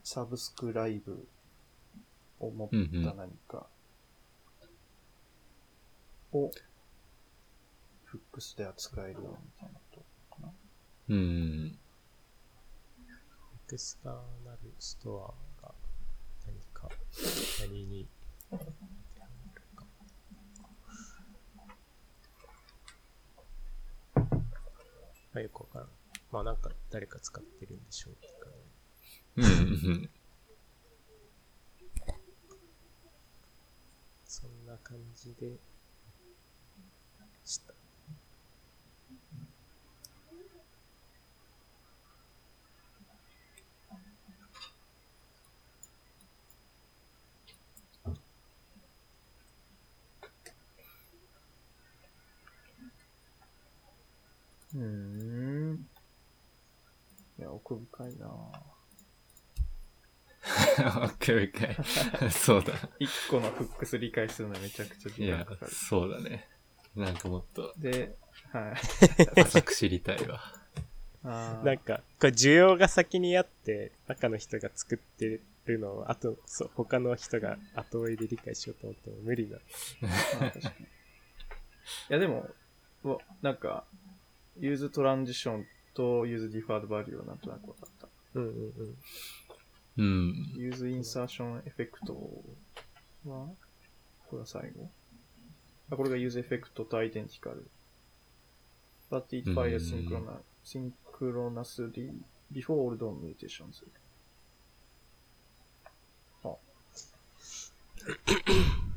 [0.04, 1.28] サブスクライブ
[2.40, 3.04] を持っうんうん。
[3.06, 3.68] た何か
[6.32, 6.50] を
[8.14, 9.28] フックスで扱えるようみ
[9.60, 10.54] たいなことかな。
[11.10, 11.66] うーん。
[11.66, 11.72] エ
[13.66, 14.14] クスター
[14.46, 15.74] ナルストアが
[16.46, 16.90] 何か、
[17.62, 18.08] 何に
[18.52, 18.60] ま
[25.34, 25.88] あよくわからん。
[26.32, 28.52] まあなんか誰か使ってるんでしょうって感
[29.38, 29.42] じ。
[29.42, 30.10] うんうん。
[34.24, 35.58] そんな感じで
[37.44, 37.74] した。
[54.76, 55.88] うーん。
[57.40, 58.30] いや、奥深いなぁ
[61.04, 62.30] オッケーオッケー。
[62.30, 62.74] そうだ。
[63.00, 65.72] 一個のフックス理解するのにめちゃくちゃ時間かか、る。
[65.72, 66.48] そうだね。
[66.96, 68.16] なんかもっとで、
[68.52, 68.74] は
[69.38, 69.40] い。
[69.42, 70.42] 浅く知りたいわ。
[71.24, 79.58] なんか、これ需要が先にあって、中の人が作ってるのを、あと、そう、他の人が後追いで理解しようと思っても無理だ。
[79.58, 79.60] い
[82.10, 82.50] や、でも、
[83.42, 83.86] なんか、
[84.60, 88.08] useTransition と useDeferredValue はなんとなく分かった。
[88.36, 88.52] うんうん
[89.98, 90.04] うん。
[90.04, 90.54] うん。
[90.56, 92.14] useInsertionEffect
[93.26, 93.48] は、
[94.30, 94.90] これは最後
[95.92, 97.68] あ、これが useEffect とアイデンティカル
[99.12, 102.12] but it うん fires synchrona- synchronously
[102.52, 103.84] before all DOM mutations.
[106.44, 107.72] あ Use
[108.08, 108.93] うん this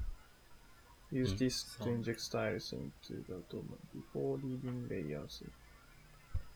[1.25, 3.65] そう to inject styles into the DOM
[3.95, 5.45] before leaving layers.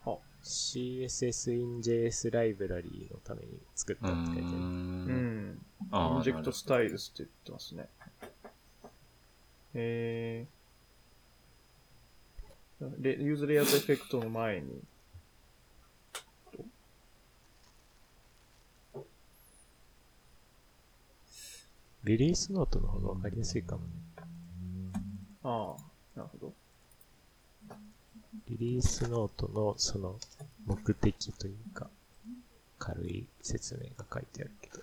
[0.04, 4.48] あ CSS in JS ライブラリーのために作ったって書いてある。
[4.48, 5.60] うん
[5.92, 7.88] inject styles って言ってますね。
[9.74, 14.82] えー、レ useLayoutEffect の前に、
[22.04, 23.88] リリースノートの方がわかりやすいかもね。
[25.42, 26.52] ああ、なるほど。
[28.48, 30.18] リリースノートのその
[30.66, 31.88] 目的というか、
[32.78, 34.82] 軽い説明が書いてあるけど。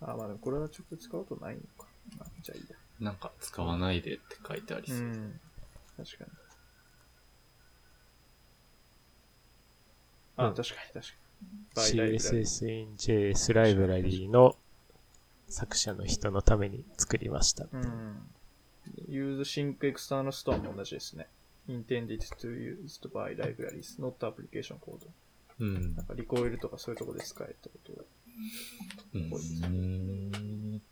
[0.00, 1.88] ああ、まあでもこれは直接使うことないのか。
[2.18, 2.76] まあ、じゃあいいや。
[3.00, 4.98] なんか使わないでって書いてありそう。
[4.98, 5.40] ん。
[5.96, 6.30] 確かに。
[10.36, 11.18] あ、うん確かに確かに。
[11.76, 14.56] CSS in JS ライブラリーの
[15.48, 17.66] 作者の人のために作りました。
[17.72, 18.30] うん。
[19.08, 21.28] Use Sync External Store も同じですね。
[21.68, 25.06] Intended to used by libraries, not application code.
[25.60, 28.02] うんなんかリコイルとかそういうとこで使えたことが。
[29.14, 29.32] うん。
[29.64, 30.82] うん。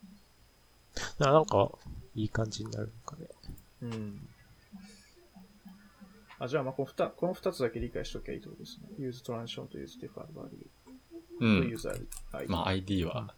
[1.19, 1.71] ななんか、
[2.15, 3.29] いい感じになるのかね。
[3.83, 4.29] うん。
[6.39, 8.89] あ、じゃあまあこの二この二つだけ理解しときゃいいってことですね。
[8.99, 10.67] Use transition と use default value
[11.37, 11.49] うとん。
[11.63, 12.51] user ID。
[12.51, 13.35] まあ ID は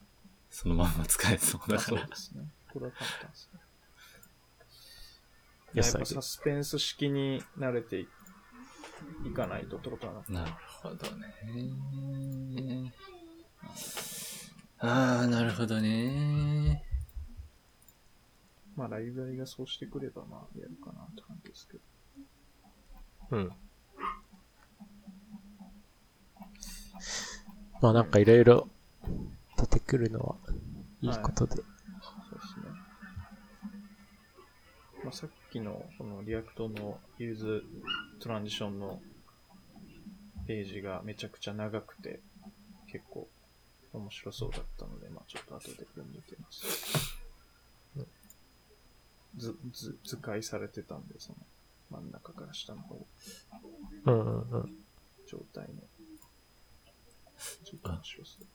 [0.50, 1.98] そのまま使えそうだあから。
[2.00, 2.44] そうですね。
[2.72, 3.60] これは簡単ですね。
[5.74, 8.08] 野菜やっぱサスペンス式に慣れてい
[9.26, 10.24] いかないとってことなの。
[10.28, 10.52] なる
[10.82, 12.92] ほどね。
[14.78, 16.84] ああ、なるほどね。
[18.76, 21.82] まあライブラリがそうしてくればまあやるかなって感じですけど。
[23.30, 23.52] うん。
[27.80, 28.68] まあなんかいろいろ
[29.58, 30.36] 出てくるのは
[31.02, 31.56] いいことで。
[31.56, 32.88] そうですね。
[35.04, 39.00] まあ、さっきのその React の useTransition の
[40.46, 42.20] ページがめちゃくちゃ長くて
[42.90, 43.28] 結構
[43.92, 47.18] 面白そうだったので、まあちょっと後で読んでみます。
[49.36, 51.38] ず、ず、図解されてたんで、その
[51.90, 53.06] 真ん中から下の方、
[54.06, 54.76] うんうんうん。
[55.26, 55.82] 状態の。
[57.64, 58.46] ちょっと面白そう。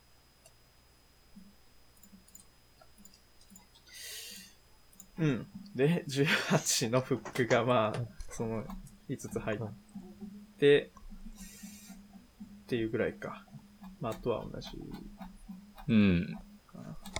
[5.19, 5.47] うん。
[5.75, 7.99] で、18のフックがまあ、
[8.29, 8.63] その
[9.09, 9.59] 5つ入っ
[10.57, 10.91] て、
[12.63, 13.45] っていうぐらいか。
[13.99, 14.69] まあ、あとは同じ
[15.87, 16.37] うん。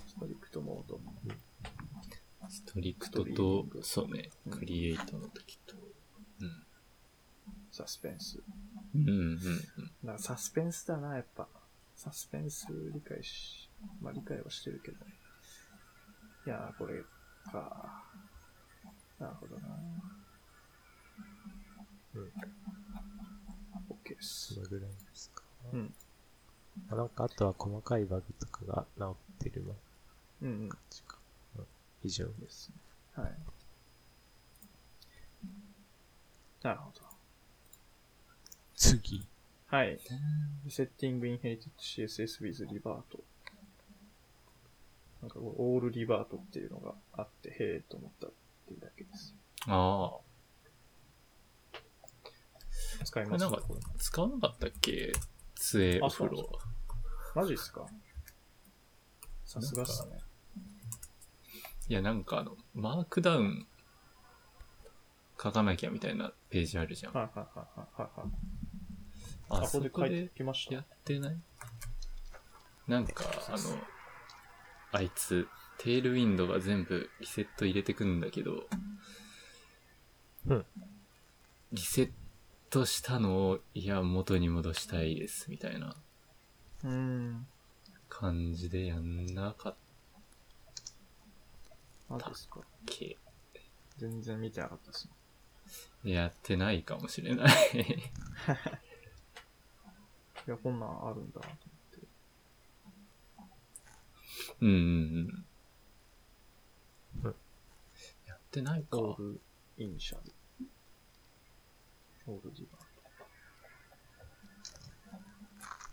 [0.08, 1.14] ストリクトモードも。
[2.50, 5.76] ストリクトと、そうね、クリエイトの時と。
[6.42, 6.64] うん。
[7.72, 8.42] サスペンス。
[8.96, 9.40] うんうん
[10.06, 10.20] うん。
[10.20, 11.48] サスペンスだな、やっぱ。
[11.96, 13.70] サスペンス理解し、
[14.02, 14.98] まあ理解はしてるけど。
[16.46, 17.02] いやー、これ
[17.52, 18.04] か。
[19.20, 19.68] なるほどな。
[22.16, 22.24] うん。
[23.90, 24.60] OK ですそ。
[24.60, 25.44] のぐらいですか。
[25.74, 25.94] うん。
[26.90, 29.76] まあなんかあとは細かいバグとかが直ってるの
[30.42, 30.70] うんうん。
[30.70, 31.18] 感じか。
[31.58, 31.66] うん
[32.04, 32.26] 以上。
[32.26, 32.76] ですね。
[33.24, 33.38] はい。
[36.64, 37.02] なるほど。
[38.76, 39.26] 次。
[39.68, 40.00] はい。
[40.68, 43.04] Setting Inherited CSS with Revert。
[45.24, 48.32] なんかオールリバートっていうのがあって、へえと思ったっ
[48.68, 49.34] ていうだけです。
[49.68, 50.20] ああ。
[53.06, 55.14] 使いますこれなんか使わなかったっけ？
[55.56, 56.60] 杖お風呂。
[57.36, 57.86] マジっすか？
[59.46, 60.20] さすがっすね。
[61.88, 63.66] いや、なんかあの、マークダウン
[65.42, 67.14] 書かなきゃみたいなページあるじゃん。
[67.14, 69.64] はいはいはいはいはいはい。
[69.64, 70.32] あ、そこで。
[70.70, 71.38] やってない？
[72.90, 73.58] なんか、あの、
[74.94, 75.48] あいつ、
[75.80, 78.68] テールウィンドが全部リセット入れてくんだけど、
[80.46, 80.66] うん。
[81.72, 82.12] リセッ
[82.70, 85.96] トしたのを、いや、元に戻したいです、みたいな
[86.84, 87.48] うーん。
[88.08, 89.76] 感じでやんなかっ
[92.08, 93.18] マジっすかけ。
[93.98, 95.10] 全然見てなかったです
[96.04, 96.12] ね。
[96.12, 97.48] やってないかもしれない。
[100.46, 101.42] いや、こんなんあるんだ。
[104.64, 104.70] うん
[107.24, 107.34] うん
[108.26, 108.98] やってないか。
[108.98, 109.42] オール
[109.78, 110.22] イニシャル。
[112.28, 112.84] オールリバー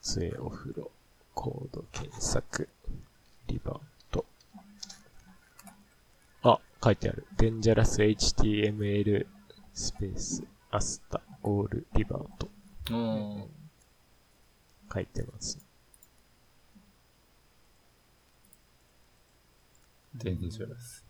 [0.00, 0.90] 杖お風呂、
[1.34, 2.68] コード検索、
[3.48, 3.80] リバー
[4.10, 4.24] ト。
[6.42, 7.26] あ、書いてある。
[7.36, 9.26] Dangerous HTML
[9.74, 12.48] スペース、アスタ、オール、リバーと
[12.90, 13.46] あ
[14.94, 15.58] 書いてます。
[15.58, 15.69] ー、
[20.14, 21.04] デンジャラス。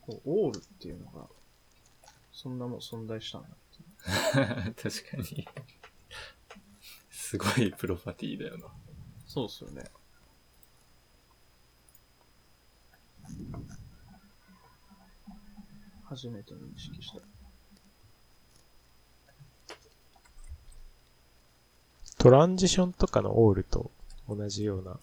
[0.00, 1.26] こうオールっていうのが、
[2.32, 4.74] そんなもん存在したんだって。
[4.82, 5.48] 確かに。
[7.10, 8.68] すごいプロパティだよな。
[9.26, 9.84] そうっすよね。
[16.04, 17.20] 初めて認識した。
[22.18, 23.90] トランジションとかのオールと
[24.28, 24.98] 同じような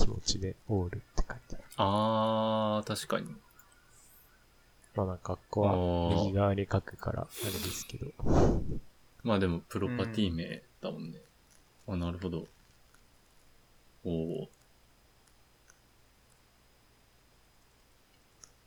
[0.00, 1.64] 気持ちでオールって書いてある。
[1.76, 3.34] あー、確かに。
[4.94, 8.06] まあなんかここは右側に書くからあれですけど。
[9.22, 11.20] まあでも、プロパティ名だもんね。
[11.86, 12.46] あ、なるほど。
[14.04, 14.48] おお。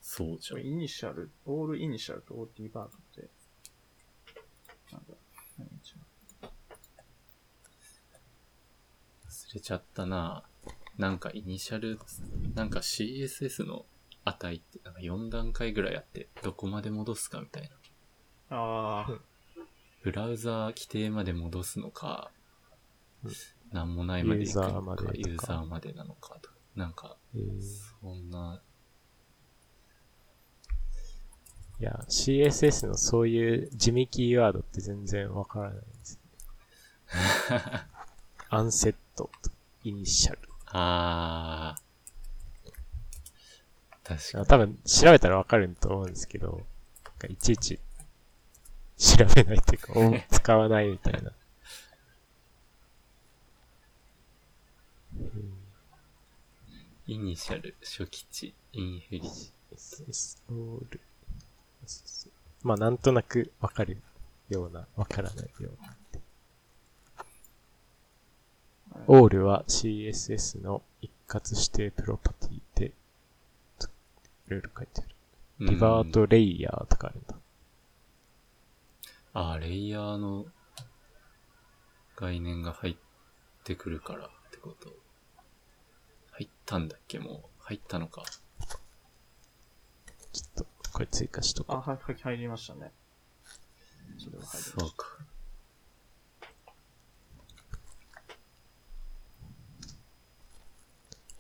[0.02, 0.62] そうじゃん。
[0.62, 3.28] initial、all initial と all revert って、
[4.92, 5.16] なんだ、
[5.58, 6.04] 何違う
[9.28, 10.44] 忘れちゃったな
[10.98, 12.00] なんか initial、
[12.56, 13.86] なんか CSS の
[14.26, 17.70] 値ってなんか4段階ぐらいあって、どこまで戻すかみたい
[18.50, 18.58] な。
[18.58, 19.20] ああ、
[20.04, 22.30] ブラウザー規定まで戻すのか
[23.24, 23.32] うん、
[23.72, 26.56] なんもないまで行くのか、ユーザーまでなのかとか。
[26.76, 27.62] なんか、えー
[28.02, 28.62] そんな、
[31.80, 36.20] いや、CSS のそういう地味キーワードって全然わからないんです。
[38.50, 39.52] アンセットと
[39.84, 40.53] イニシャル。
[40.74, 41.84] あー。
[44.04, 44.46] 確かに。
[44.48, 46.62] 多分調べたらわかると思うんですけど、
[47.30, 47.80] いちいち
[48.98, 51.32] 調べないっていうか、お使わないみたいな。
[57.06, 59.30] イニシャル、初期値、インヘリ。
[59.76, 61.02] SS オール。
[62.64, 64.02] まあなんとなくわかる
[64.50, 65.96] ような、わからないような。
[69.08, 72.92] オールは CSS の一括指定プロパティで、い
[74.50, 75.14] ろいろ書いてある。
[75.60, 77.36] リバートレイヤーとかあるんだ。
[79.34, 80.46] ああ、レイヤーの
[82.16, 82.96] 概念が入っ
[83.64, 84.94] てくるからってこと。
[86.32, 87.42] 入ったんだっけもう。
[87.60, 88.24] 入ったのか。
[90.32, 92.92] ちょっと、これ追加しとあ、こはい、はい、入りましたね。
[94.18, 95.33] それは入りましそうか。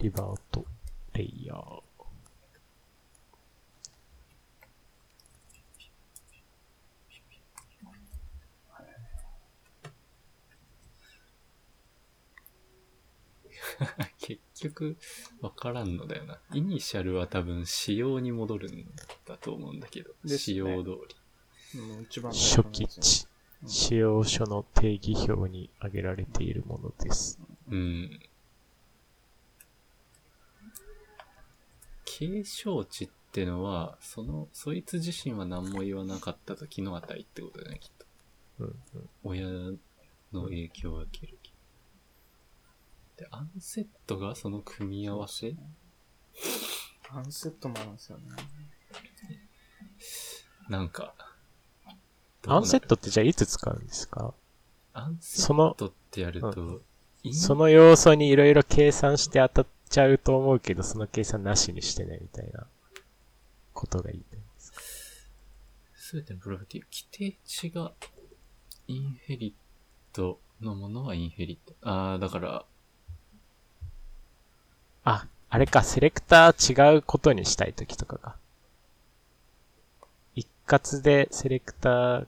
[0.03, 0.65] リバート
[1.13, 1.81] レイヤー。
[14.19, 14.97] 結局、
[15.39, 16.37] わからんのだよな。
[16.53, 18.85] イニシャルは多分仕様に戻るん
[19.25, 20.11] だと思うんだけど。
[20.25, 21.15] ね仕様通り。
[22.03, 23.25] 一番最初期値。
[23.65, 27.39] 使用書の定義表に挙げられているものです。
[27.69, 28.19] うん。
[32.17, 38.05] 継承値ってのは、その、そいつ自身は何も言わなかった時の値ってことだよね、きっと。
[38.59, 39.09] うんうん。
[39.23, 39.47] 親
[40.31, 41.39] の影響を受ける。
[43.17, 45.55] で、アンセットがその組み合わせ？
[47.09, 48.25] アンセットもあるんですよね。
[50.69, 51.13] なんか。
[52.47, 54.33] アンセットトってじゃあいつ使うんですか？
[54.93, 56.81] アンセそのットってやると、
[57.31, 62.65] その要素にいろいろ計算して当たっちゃうと思うけど、その計算なしにしてね、みたいな
[63.73, 64.25] ことがいいんで
[64.57, 64.79] すか？
[65.95, 67.93] すべてのプロパティ、規定値が
[68.87, 69.55] インヘリ
[70.11, 71.75] ットのものはインヘリット。
[71.81, 72.65] ああ、だから、
[75.05, 78.35] あ、あれか、セレクター違うことにしたいときとかか。
[80.35, 82.27] 一括でセレクター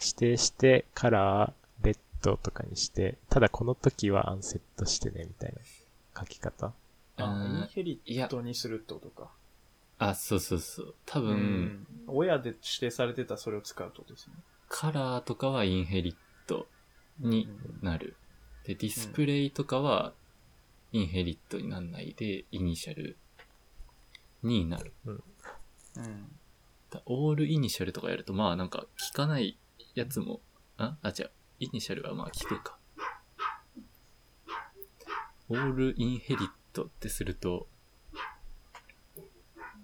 [0.00, 1.52] 指定して、カラー、
[1.84, 5.58] レッドとかにして、ただこの時はアンセットしてね、みたいな
[6.18, 6.72] 書き方？
[7.16, 9.30] あ、うんインヘリットにするってことか。
[9.98, 10.94] あ、そうそうそう。
[11.06, 11.86] 多分、うん。
[12.08, 14.34] 親で指定されてたそれを使うってことですね。
[14.68, 16.16] カラーとかはインヘリッ
[16.46, 16.66] ト
[17.20, 17.48] に
[17.82, 18.16] なる。
[18.64, 20.12] で、 display とかは
[20.92, 23.16] inherit にならないで、 initial
[24.42, 24.92] になる。
[25.04, 25.22] うん。
[26.90, 29.58] だ all initial とかやると、まあなんか効かない
[29.94, 30.40] やつも、
[30.78, 30.96] あ？
[31.02, 31.30] あ、違う。
[31.60, 32.76] initial はまあ効くか。
[35.52, 37.66] all inherit ってすると、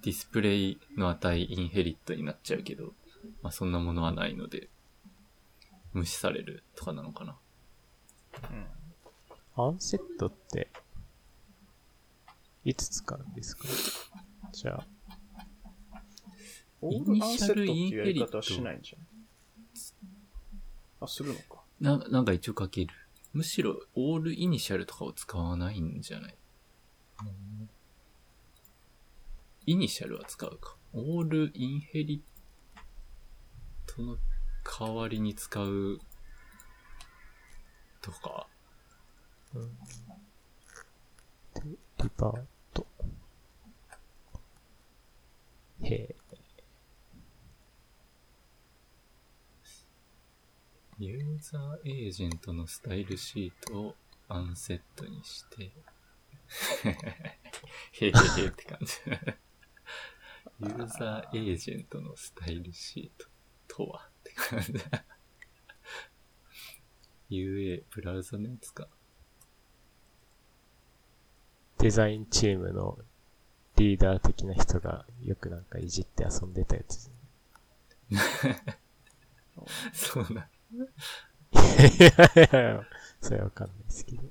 [0.00, 2.94] display の値 inherit になっちゃうけど、
[3.42, 4.70] まあそんなものはないので、
[5.92, 7.36] 無視されるとかなのかな。
[9.58, 9.62] うん。
[9.62, 10.70] アンセットって、
[12.64, 13.68] いつ使うんですか？
[14.52, 14.86] じゃあ、
[16.80, 19.06] オールアンセットっていうやり方はしないんじゃない？
[21.02, 21.62] あ、するのか。
[21.78, 22.94] な、なんか一応書ける。
[23.32, 26.34] むしろ、オールイニシャルとかを使わないんじゃない？
[29.66, 30.76] イニシャルは使うか。
[30.92, 32.22] オールインヘリ
[33.86, 34.16] トの
[34.64, 36.00] 代わりに使う
[38.00, 38.46] とか。
[41.54, 42.42] リバー
[42.72, 42.86] ト。
[45.82, 46.16] へえ。
[51.00, 53.94] ユーザーエージェントのスタイルシートを
[54.26, 55.70] アンセットにして、
[57.92, 58.94] へ へへへって感じ。
[60.60, 63.28] ユーザーエージェントのスタイルシート
[63.68, 64.72] とはって感じ。
[67.30, 68.88] UA、ブラウザのやつか。
[71.78, 72.98] デザインチームの
[73.76, 77.08] リーダー的な人がよくなんかいじって遊んでたやつ。
[79.92, 80.48] そうな。
[80.70, 82.82] いやいやいや
[83.20, 84.22] それはわかんないですけど。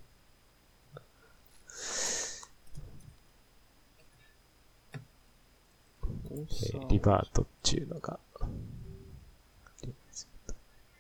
[6.29, 8.19] えーリバートっていうのが、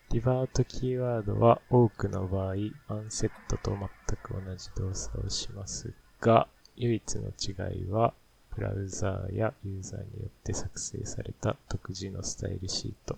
[0.09, 2.53] リバートキーワードは多くの場合、
[2.87, 3.79] アンセットと全
[4.23, 8.13] く同じ動作をしますが、唯一の違いは、
[8.55, 13.17] ブラウザーやユーザーによって作成された独自のスタイルシート、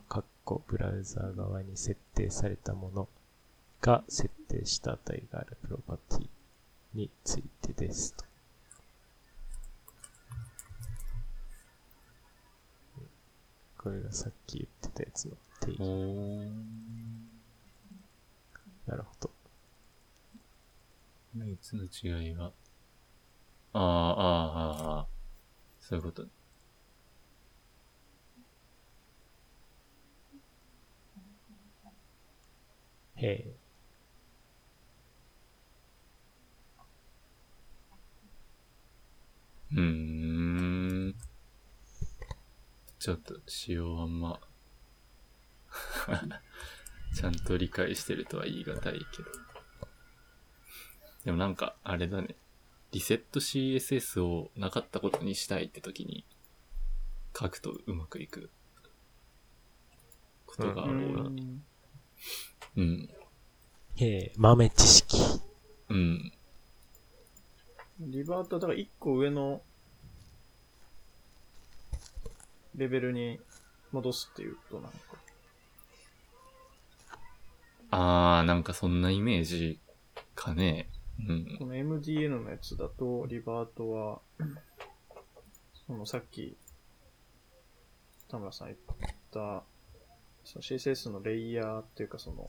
[0.50, 3.08] カッコブラウザー側に設定されたもの
[3.82, 6.28] が設定した値があるプロパティ
[6.96, 8.26] についてですと。
[13.78, 15.32] これがさっき言ってたやつの
[15.62, 15.82] 定義。
[15.84, 16.50] お
[18.90, 19.30] なるほど。
[21.38, 22.52] 唯一の違いは、
[23.74, 25.08] ああ、ああ、ああ、
[25.80, 26.26] そういうこと。
[33.22, 33.56] へえ。
[39.74, 41.16] うーん。
[42.98, 44.40] ちょっと仕様あんま、
[47.14, 49.32] ちゃんと理解してるとは言い難いけど。
[51.26, 52.36] でもなんか、あれだね。
[52.92, 56.26] リセット CSS をなかったことにしたいって時に、
[57.38, 58.50] 書くとうまくいく
[60.46, 60.92] ことが多い。
[60.92, 61.66] うん
[62.76, 63.10] うん。
[63.98, 65.18] へえ、豆知識。
[65.90, 66.32] うん。
[68.00, 69.62] リバートはだから一個上の
[72.76, 73.40] レベルに
[73.92, 74.98] 戻すっていうことなのか。
[77.92, 79.80] あー、なんかそんなイメージ
[80.36, 80.90] かね。
[81.28, 81.58] うん。
[81.60, 84.20] この MDN のやつだと、 revert は、
[85.88, 86.56] そのさっき、
[88.30, 88.80] 田村さん言っ
[89.34, 89.64] た、
[90.52, 92.48] その CSS のレイヤーっていうかその、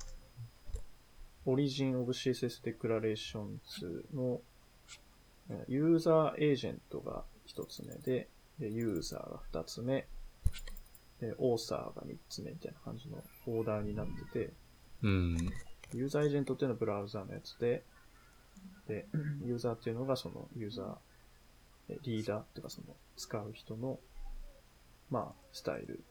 [1.45, 4.41] オリジンオブ CSS デクラレーションズの、
[5.51, 8.29] えー user agent が一つ目で、
[8.59, 10.07] でユーザーが二つ目、
[11.21, 14.53] で、オーサーが三つ目みたいな感じのオーダーになってて、
[15.03, 15.37] うん。
[15.93, 17.85] ユーザーエージェントっていうのはブラウザーのやつで、
[18.89, 19.07] で、
[19.45, 20.97] ユーザーっていうのがそのユーザー、
[21.91, 23.99] えリーダーっていうかその使う人の、
[25.11, 26.03] まあ、スタイル、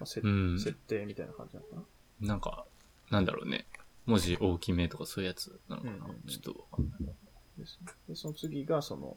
[0.00, 1.76] まあ、せうん設定みたいな感じなのか
[2.20, 2.28] な？
[2.28, 2.66] なんか、
[3.10, 3.66] なんだろうね。
[4.06, 7.14] 文字大きめとかそういうやつなのかな、うんうんうんちょっとわかんない。
[7.58, 7.92] ですね。
[8.08, 9.16] で、その次がその、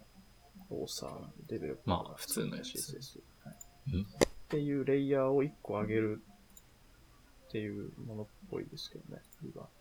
[0.70, 1.12] オーサー、
[1.48, 3.20] デベロッパーがまあ普通のやつ CSS。
[3.44, 3.56] はい
[3.94, 4.02] うん
[4.48, 6.22] っていうレイヤーを1個上げる
[7.48, 9.72] っていうものっぽいですけどね、リバート。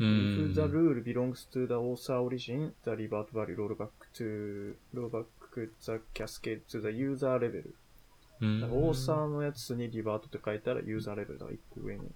[0.00, 0.64] う If the ん。
[0.72, 6.62] rule belongs to the author origin, the revert value roll back to, roll back the cascade
[6.68, 7.62] to the user level.
[8.42, 12.10] うんだからオーサーのやつにリバートって書いたらユーザーレベルが1個上に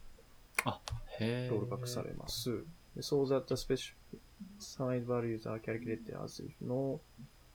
[0.65, 0.81] あ。
[1.20, 2.51] ロールバックされます。
[2.94, 7.01] で so that the specified values are calculated as if no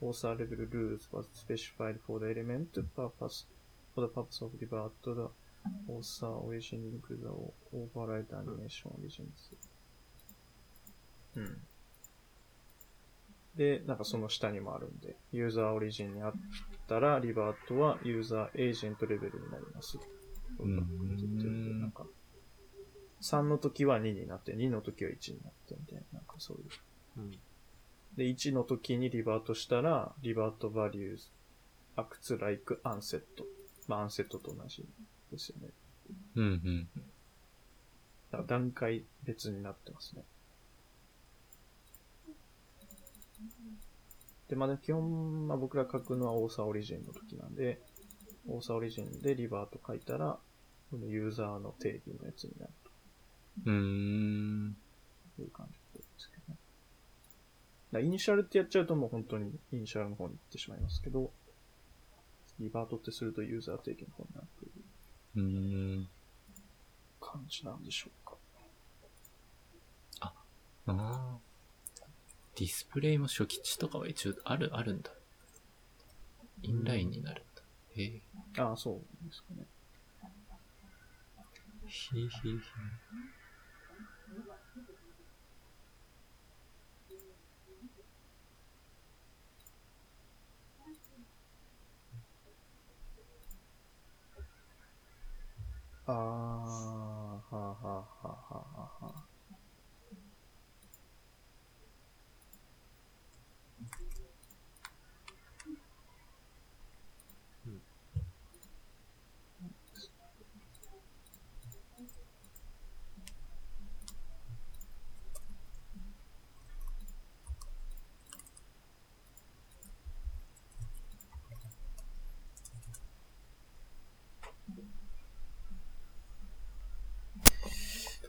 [0.02, 3.46] author level rules was specified for the element purpose
[3.94, 5.30] for the purpose of revert the
[5.88, 7.16] author origin the
[7.74, 9.52] override animation origins.
[11.36, 11.62] うん。
[13.56, 16.34] で、なんかその下にもあるんで、ユーザーオリジンにあっ
[16.88, 19.98] たら、リバートはユーザーエージェントレベルになります。
[20.66, 22.06] んなんか、
[23.22, 26.66] 3の時は2になって、2の時は1になって、みたいな、なんかそういう。
[27.18, 27.32] うん。
[28.18, 31.30] で、1の時にリバートしたら、リバートバリューズ、
[31.96, 33.22] acts like unset。
[33.88, 34.86] まあ、アンセットと同じ
[35.32, 35.70] ですよね。
[36.36, 36.88] うんうん。
[38.32, 40.24] だから段階別になってますね。
[44.52, 47.82] で、まあ、基本、まあ、僕ら書くのはオーサーオリジンの時なんで、
[48.50, 50.38] オーサーオリジンでリバーと書いたら、
[50.92, 52.74] このユーザーの定義のやつになる
[53.66, 53.72] うー
[54.72, 54.76] ん。
[55.38, 56.38] という感じですけ
[57.94, 58.06] どね。
[58.06, 61.32] イニシャルってやっちゃうともう本当にイニシャルの方に行ってしまいますけど、
[62.60, 66.10] リバートってするとユーザー定義の方になるといううーん。
[67.22, 68.36] 感じなんでしょうか。
[70.20, 70.34] あ
[70.88, 71.51] あ。
[72.56, 75.12] ディスプレイも初期値とかは一応ある、あるんだ。
[76.64, 77.64] インラインになるんだ。
[77.96, 78.22] へえ。
[78.60, 79.66] ああ、そうですかね。
[81.88, 82.60] ひひひ。
[96.08, 98.71] ああ、はあはあはあはあはあ。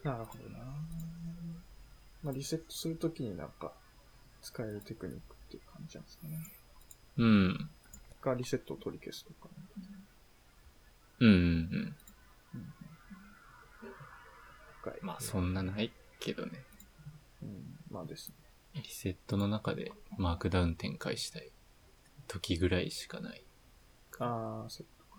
[0.04, 0.58] なるほどな。
[2.22, 3.72] まあ、リセットするときになんか、
[4.40, 6.38] 使えるテクニックっていう感じなんですかね。
[7.18, 7.70] うん。
[8.22, 9.54] が、リセットを取り消すとか、ね。
[11.20, 11.36] うんうんう
[11.78, 11.94] ん。
[14.80, 14.94] 深い。
[15.02, 16.64] まあそんなないけどね。
[17.42, 18.34] うん、まあですね。
[18.82, 21.52] リセットの中でマークダウン展開したい
[22.26, 23.44] 時ぐらいしかない。
[24.18, 25.10] ああ、そういうこと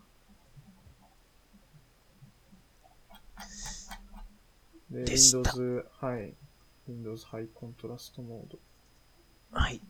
[3.41, 3.47] か。
[4.93, 6.35] で、でした Windows、はい。
[6.87, 8.59] Windows ハイコントラストモード。
[9.51, 9.81] はい。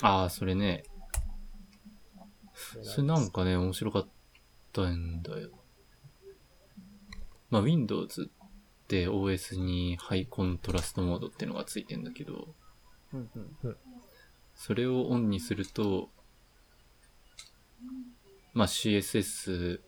[0.00, 0.84] ああ、それね。
[2.82, 4.08] それなんかね、面白かっ
[4.72, 5.50] たんだよ。
[7.50, 12.54] まあ Windows って OS にハイコントラストモードっていうのがついてんだけど、
[13.12, 13.30] うん
[13.62, 13.76] うん。
[14.54, 16.08] それをオンにすると、
[18.54, 19.80] まあ CSS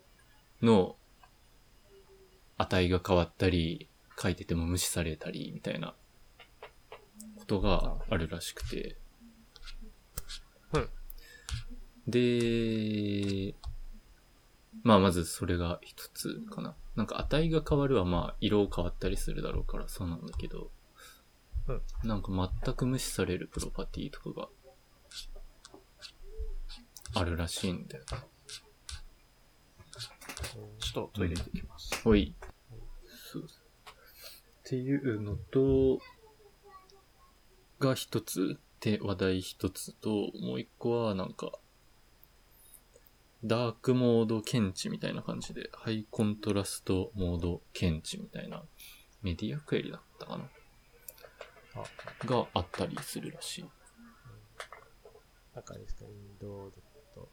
[0.61, 0.97] の
[2.59, 3.89] 値が変わったり、
[4.21, 5.95] 書いてても無視されたり、みたいな
[7.37, 8.97] ことがあるらしくて。
[10.73, 10.89] うん
[12.07, 13.55] で、
[14.83, 16.77] まあまずそれが一つかな。
[16.97, 20.71] なんか値が変わるはまあ色変わったりするだろうからそうなんだけど、
[21.67, 22.31] うんなんか
[22.63, 24.49] 全く無視されるプロパティとかが
[27.15, 28.19] あるらしいんだよね。
[30.79, 32.03] ちょっとトイレ行ってきます。
[32.03, 32.35] ほい。
[32.41, 32.54] そう
[34.65, 36.01] っていうのと、
[37.81, 41.53] が一つ、で、話題一つと、もう一個はなんか、
[43.45, 48.63] ダークモード検知みたいな感じで、ハイコントラストモード検知みたいな、
[49.21, 50.49] メディアクエリだったかな？
[51.75, 51.85] あ、
[52.27, 53.65] があったりするらしい。
[55.55, 56.73] なんかあれですか、Windows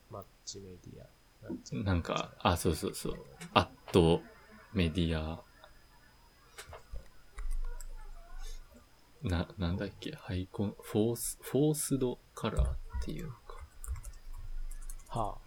[0.10, 1.84] マッチメディア。
[1.84, 3.16] なんか、あ、そうそうそう。
[3.54, 4.22] アット
[4.74, 5.42] メディア、
[9.24, 13.40] な、なんだっけ、ハイコン、フォース、フォースドカラーっていうのか。
[15.10, 15.38] は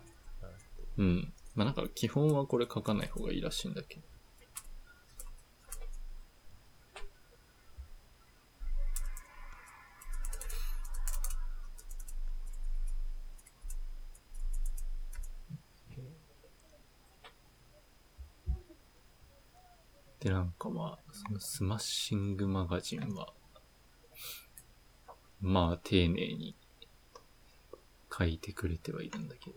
[0.42, 0.46] あ。
[0.96, 1.32] うん。
[1.54, 4.02] まあなんか基本はこれ書かない方がいいらしいんだけど。
[20.20, 23.34] で、なんかまあ、そのスマッシングマガジンは、
[25.44, 26.56] まあ丁寧に
[28.10, 29.56] 書いてくれてはいるんだけど。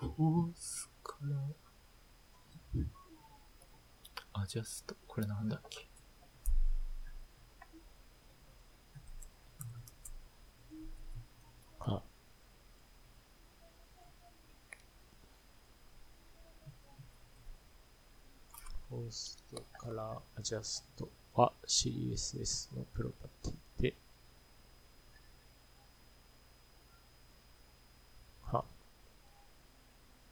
[0.00, 1.36] フォースから、
[4.32, 5.89] アジャスト、これなんだっけ？
[18.90, 23.94] ホーストからアジャストは CSS のプロパティで、
[28.42, 28.64] は、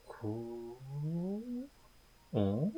[0.05, 0.77] こ
[2.33, 2.71] う、お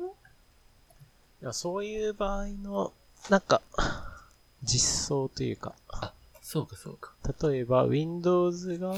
[1.42, 2.92] いやそういう場合の、
[3.28, 3.60] なんか、
[4.62, 5.74] 実装というか、
[6.40, 7.12] そうかそうか。
[7.48, 8.94] 例えば Windows が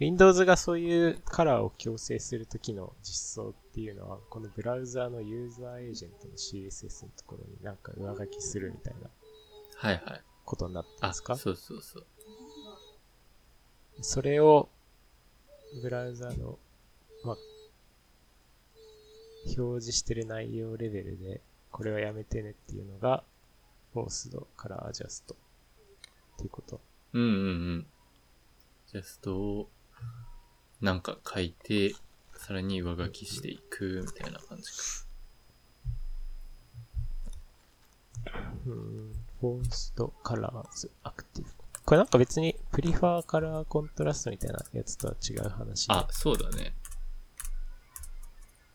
[0.00, 9.10] Windows がそういうカラーを強制するときの実装っていうのは、このブラウザーのユーザーエージェントの CSS のところになんか上書きするみたいな
[9.76, 10.22] はいはい。
[10.46, 11.36] ことになってあ、ますか？
[11.36, 12.06] そうそうそう。
[14.00, 14.70] それを、
[15.82, 16.58] ブラウザの、
[17.24, 17.36] まあ、
[19.44, 23.22] 表示してる内容レベルで、これはやめてねっていうのが、
[23.92, 26.80] フォースドカラーアジャストっていうこと。
[27.12, 27.32] うんうんう
[27.76, 27.86] ん。
[28.86, 29.68] ジャストを、
[30.80, 31.94] なんか書いて、
[32.34, 34.78] さらに上書きしていく、みたいな感じか。
[38.66, 41.50] うん、 forced colors active。
[41.84, 45.94] これなんか別に prefer color contrast みたいなやつとは違う話で。
[45.94, 46.74] あ、そうだね。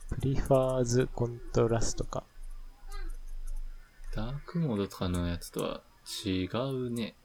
[0.09, 2.23] prefers contrast か。
[4.13, 5.81] ダークモードとかのやつとは
[6.25, 7.15] 違うね。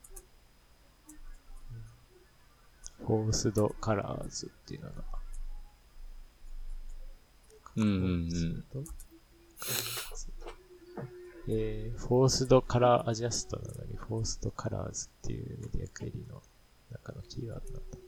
[3.07, 5.05] forced colors っていうのが。
[7.77, 8.85] うんうんうん。
[11.49, 16.43] えー、 forced color adjust なのに、 forced colors っていうメディアクエリの
[16.91, 17.99] 中のキーワードなんだ。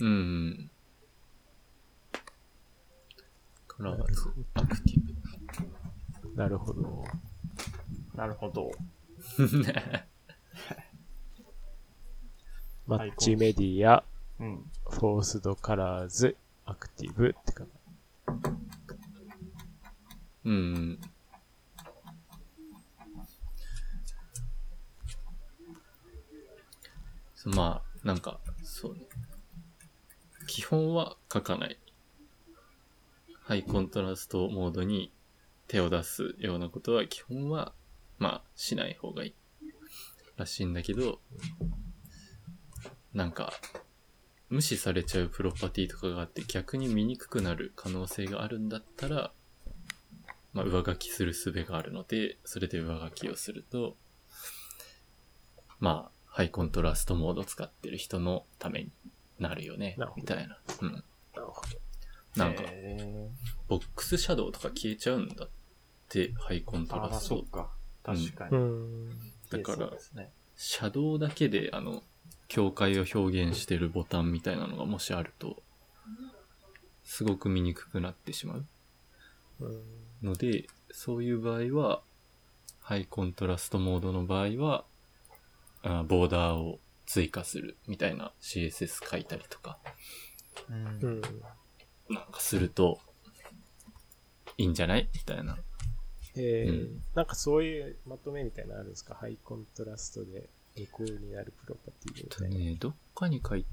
[0.00, 0.70] うんうん。
[3.66, 5.00] colors acti
[6.36, 7.04] なるほど。
[8.14, 8.70] なるほど。
[12.98, 13.04] ブ。
[13.04, 14.04] matchMedia、
[14.38, 14.70] うん。
[14.88, 17.64] forced colors、ac tive ってか。
[20.44, 21.00] うんうん。
[27.54, 29.00] まあ、なんか、そうね。
[30.46, 31.78] 基本は書かない。
[33.42, 35.12] ハイコントラストモードに
[35.68, 37.72] 手を出すようなことは基本は、
[38.18, 39.34] まあ、しない方がいい。
[40.36, 41.20] らしいんだけど、
[43.14, 43.52] なんか、
[44.48, 49.32] 無視されちゃうプロパティとかがあって逆に見にくくなる可能性があるんだったら、
[50.52, 53.96] まあ、上書きする術があるので、それで上書きをすると、
[55.78, 58.90] まあ、ハイコントラストモード使ってる人のために
[59.38, 60.58] なるよねみたいな。
[60.82, 60.92] うん。
[60.92, 61.00] な
[61.36, 61.62] るほ
[62.36, 63.28] なんか、へ
[63.68, 65.48] ボックスシャドウとか消えちゃうんだっ
[66.08, 67.36] て、ハイコントラスト。
[67.36, 67.70] そっか。
[68.02, 68.56] 確かど。
[68.56, 68.66] うに。
[69.08, 69.10] ん。
[69.50, 70.32] だからね。
[70.56, 72.02] シャドウだけで、あの、
[72.50, 75.62] 境界を表現してるボタンみたいなのがもしあると、
[77.04, 78.66] すごく見にくくなってしまう。
[79.60, 79.82] うん
[80.22, 82.02] ので、そういう場合は、
[82.80, 84.84] ハイコントラストモードの場合は、
[85.82, 89.78] あボーダーを追加するみたいな CSS 書いたりとか、
[90.68, 91.20] うんうん。
[92.10, 93.00] なんかすると、
[94.58, 95.56] いいんじゃないみたいな。
[96.36, 99.14] えーうんなんかそういうまとめみたいなのあるんですか？
[99.14, 100.50] ハイコントラストで
[100.80, 102.44] 無効になるプロパティと。
[102.44, 103.64] ね、どっかに書い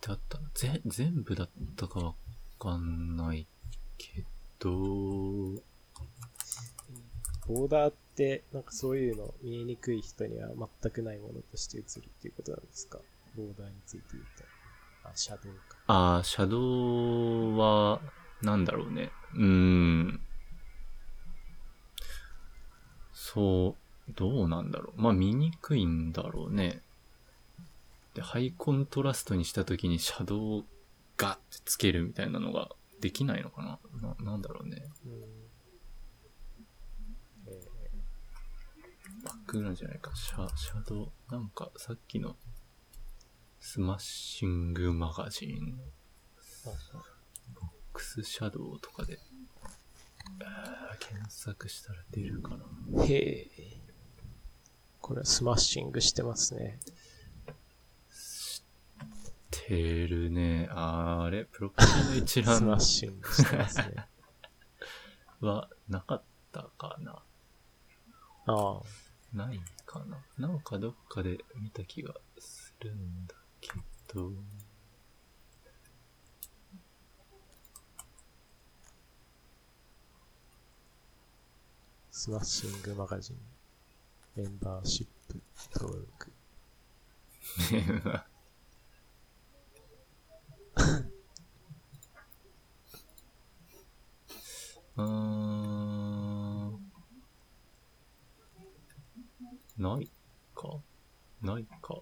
[0.00, 0.48] てあったな。
[0.54, 2.14] ぜ、全部だったかわ
[2.58, 3.46] かんない
[3.98, 4.24] け
[4.58, 10.48] ど、ボーダーって、なんかそういうの見えにくい人には
[10.82, 12.98] 全くないものとして映るっていうことなんですか？
[13.36, 14.44] ボーダーについて言うと。
[15.08, 15.76] あ、シャドウか。
[15.86, 18.00] あー、シャドウは、
[18.42, 19.12] なんだろうね。
[19.34, 20.20] うーん。
[23.12, 23.82] そう、
[24.14, 25.00] どうなんだろう。
[25.00, 26.80] まあ見にくいんだろうね。
[28.14, 30.64] で、ハイコントラストにしたときにシャドウを
[31.16, 32.70] ガッてつけるみたいなのが
[33.00, 34.82] できないのかなな、なんだろうね。
[39.24, 40.14] バックなんじゃないか。
[40.14, 41.32] sha、shadow。
[41.32, 42.36] なんかさっきの
[43.58, 45.78] Smashing Magazine
[46.64, 46.66] ー、
[47.54, 49.18] box shadow とかで、
[51.00, 53.04] 検索したら出るかな。
[53.04, 53.75] へえ。
[55.06, 56.80] これは smashing してますね。
[59.52, 60.68] てるね。
[60.72, 61.44] あれ？
[61.44, 64.08] プロパティの一スマッ覧シングしてますね。
[65.38, 67.22] はなかったかな？
[68.46, 68.82] ああ。
[69.32, 70.18] ないかな？
[70.38, 73.70] なんかどっかで見た気がするんだけ
[74.12, 74.32] ど。
[82.10, 83.55] スマッシングマガジン。
[84.36, 85.40] メンバーシップ
[85.74, 86.32] 登録。
[94.96, 96.72] うーん。
[99.78, 100.10] ない
[100.54, 100.80] か
[101.42, 101.94] ないか。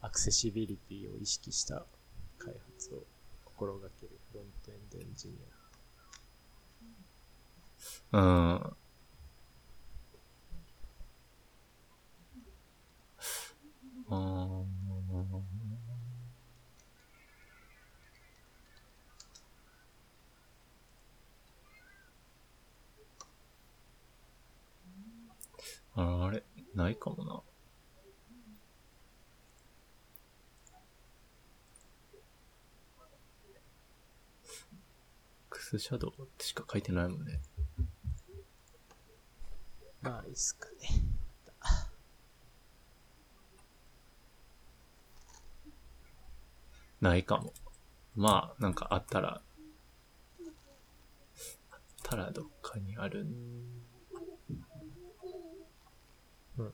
[0.00, 1.84] アクセシビリティを意識した
[2.38, 3.02] 開発を
[3.44, 5.34] 心がけるフロントエンドエンジニ
[8.12, 8.76] うん。
[25.98, 26.42] ああれ、
[26.74, 27.42] ないかもな。
[35.48, 37.40] クスシャドウってしか書いてないもんね。
[40.06, 40.88] まあ、いいっすかね。
[47.00, 47.52] ないかも。
[48.14, 49.42] まあ、なんかあったら、
[51.72, 53.82] あったらどっかにあるん。
[56.58, 56.72] うん。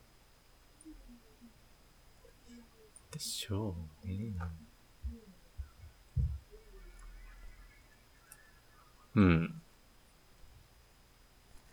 [3.11, 4.35] でしょうね。
[9.15, 9.63] うん。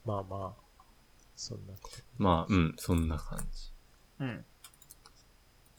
[0.05, 0.68] まあまあ、
[1.39, 1.97] そんなこと。
[2.17, 3.71] まあ、うん、そんな感じ。
[4.19, 4.45] うん。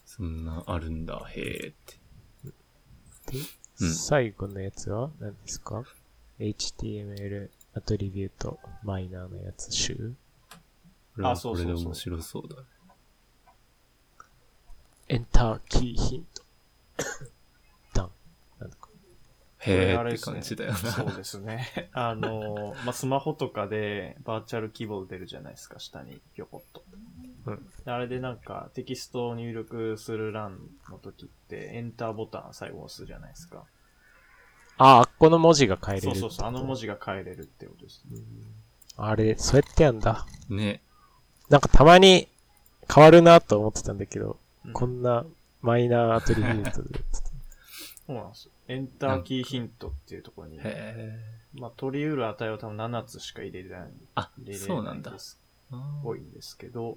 [0.06, 2.00] そんなあるんだ、へーって。
[3.32, 3.38] で、
[3.82, 5.84] うん最後のやつは何ですか
[6.38, 10.14] ?HTML アトリビュートマイナーのやつ集
[11.22, 12.56] あそうそうそうこれで面白そうだ。
[15.08, 16.42] エンターキーヒント。
[19.60, 20.76] へーって感じだよな。
[20.78, 21.90] そうですね。
[21.92, 26.82] あの、まあ、スマホとかでバーチャルキーボード出るじゃないですか、下にぴょこっと。
[27.46, 27.66] うん。
[27.84, 30.58] あれでなんかテキストを入力する欄
[30.90, 33.64] の時ってエンターボタン最後押すじゃないですか。
[34.78, 36.82] あ、あっこの文字が変えれるそうそうそう、あの文字。
[36.82, 38.02] 字が変えれるってことです。
[38.96, 40.26] あれ、そうやってやんだ。
[40.48, 40.80] ね。
[41.50, 42.28] なんかたまに
[42.92, 45.24] 変わるなと思ってたんだけど、うんこんな
[45.62, 47.00] マイナーアトリビュートで。
[48.06, 48.52] そうなんですよ。
[48.70, 51.18] エンターキーヒントっていうところに、へ
[51.54, 53.90] まあ、取り得る値は多分7つしか入れれない。
[54.14, 55.12] あ入れれそうなんだ
[56.04, 56.96] 多いんですけど、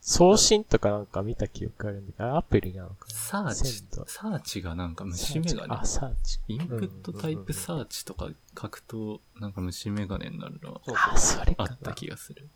[0.00, 3.14] 送信とかなんか見た記憶あるんだけど、アプリなのかな？
[3.14, 5.84] サーチサーチがなんか虫眼鏡あ、。
[5.84, 6.40] サーチ。
[6.48, 8.30] インプットタイプサーチとか
[8.60, 11.54] 書くと、なんか虫眼鏡になるのはそうあ、それ。
[11.58, 12.48] あった気がする。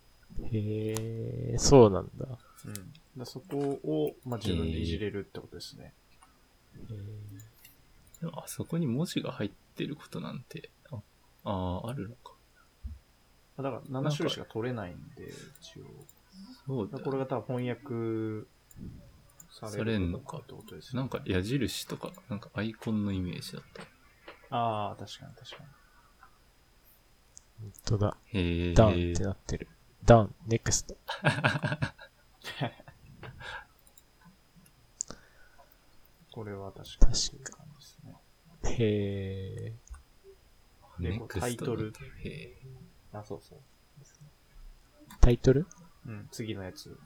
[0.52, 2.26] へえ、そうなんだ。
[2.66, 2.74] うん。
[3.16, 5.84] だそこを、まあ、自分でいじれるってことですね。
[5.84, 5.92] へ
[8.20, 10.96] でもあそこに文字が入ってることなんて、あ
[11.44, 12.34] あー、あるのか。
[13.58, 15.84] だから7種類しか取れないんで、一応。
[16.66, 18.46] そうだよこれが多分翻訳
[19.50, 21.00] さされるれんのかってことですね。
[21.00, 23.82] なんか矢印とか、なんかアイコンのイメージだった。
[24.56, 25.68] ああ、確かに確かに。
[27.60, 28.16] 本当だ。
[28.26, 28.74] へえ。
[28.74, 29.68] ダンってなってる。
[30.04, 30.96] ダン、ネクスト。
[36.38, 36.88] これは確かに。
[36.88, 38.14] 確かにそういう感じですね。
[38.62, 39.74] へ
[41.00, 41.02] え。
[41.02, 41.92] でネクストタイトル
[42.22, 42.56] へえ。
[43.12, 43.58] あ、そうそう。
[43.98, 44.28] ですね
[45.20, 45.66] タイトル？
[46.06, 46.96] うん、次のやつ。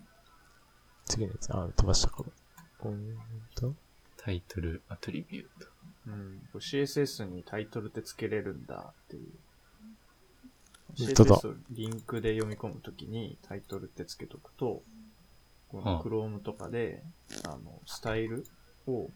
[1.06, 1.50] 次のやつ。
[1.50, 2.32] あ、飛ばしたかも。
[2.84, 3.16] うーん
[3.54, 3.74] と。
[4.18, 5.66] タイトル、アトリビュート。
[6.08, 6.42] うん。
[6.54, 9.32] CSS にタイトルって付けれるんだっていう。
[10.98, 14.82] 本当だ CSS をリンクで読み込むときにタイトルって付けとくと、
[15.68, 17.02] このはあ Chrome とかで、
[17.44, 18.44] あの、スタイル
[18.86, 19.08] を、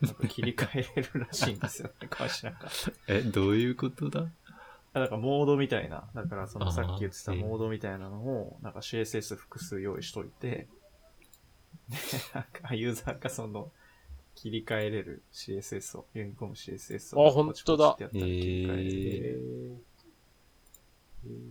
[0.00, 2.68] なんか切り替えれるらしいんですよね、かしなんか。
[3.08, 4.26] え、どういうことだ？
[4.94, 10.68] あなんかモードみたいな、だからそのさっき言ってたええモードみたいなのを、なんか CSS 複数用意しといて、
[11.88, 11.96] で、
[12.34, 13.70] なんかユーザーがその、
[14.34, 17.26] 切り替えれる CSS を、読み込む CSS を。
[17.26, 19.38] あ本当だポチポチってやったら切り替えれへて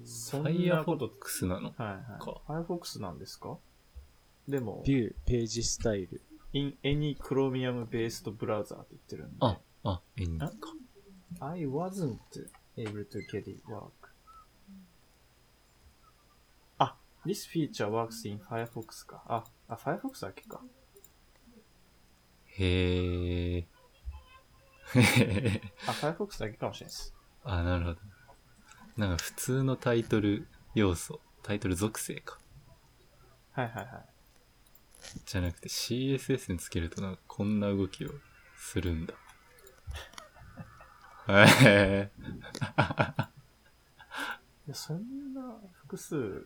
[0.06, 1.74] そんファイヤーフォなことックスなの？
[1.78, 2.24] はいはい。
[2.24, 3.58] か Firefox なんですか？
[4.48, 6.22] でも、ビュー、ページスタイル。
[6.54, 9.38] In any Chromium based browser って言ってるんで。
[9.40, 10.50] あ、あ、エンか。
[11.40, 12.20] I wasn't
[12.78, 13.92] able to get it work.
[16.78, 19.24] あ、this feature works in Firefox か。
[19.28, 20.62] あ、あ、Firefox だけか。
[22.46, 23.68] へえ。
[25.88, 27.16] あ、Firefox だけかもしれないです。
[27.44, 28.00] あ、なるほど。
[28.98, 32.40] なんか普通のタイトル要素、タイトル属性か。
[33.54, 34.11] はいはいはい。
[35.26, 38.12] じゃなくて CSS につけるとなんかこんな動きを
[38.58, 39.14] するんだ。
[41.28, 42.12] へえ。
[44.68, 45.42] いや、そんな
[45.74, 46.46] 複数、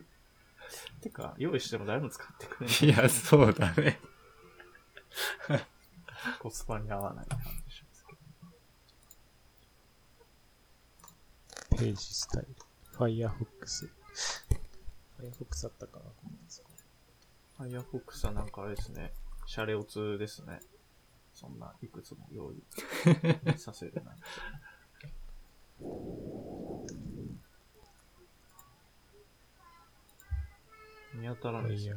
[1.00, 2.76] てか、用意しても誰も使ってくれない。
[2.84, 4.00] いや、そうだね。
[6.40, 7.38] コスパに合わない感
[7.68, 8.12] じしますけ
[11.70, 11.78] ど。
[11.78, 12.56] ページスタイル。
[12.94, 13.90] Firefox。
[15.18, 16.04] Firefox だったかな
[17.64, 19.12] イアフォックスはなんかあれですね。
[19.46, 20.60] シャレオツですね。
[21.32, 22.62] そんないくつも用意
[23.58, 24.16] させるない。
[31.14, 31.96] 見当たらないですよ。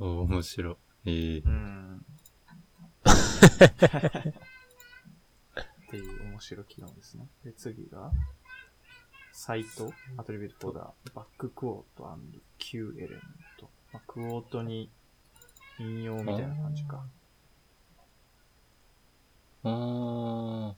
[0.00, 1.36] お面白い。
[1.36, 2.04] い、うん。
[3.04, 3.12] っ
[5.90, 7.28] ていう面白い機能ですね。
[7.44, 8.10] で、次が、
[9.42, 12.14] サイト、アトリビュートフォーダー、バッククォート
[12.58, 13.20] &Q エレメン
[13.58, 13.70] ト。
[13.90, 14.90] まあ、クォートに
[15.78, 17.02] 引用みたいな感じか。
[19.64, 20.74] あー。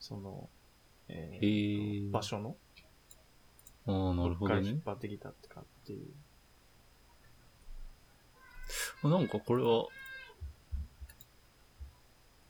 [0.00, 0.50] その、
[1.08, 2.10] ええーー。
[2.10, 2.56] 場所の、
[3.86, 4.80] あー、なるほどね引っ。
[4.84, 5.98] 張ってきたってかってい
[9.02, 9.08] う。
[9.08, 9.86] なんかこれは、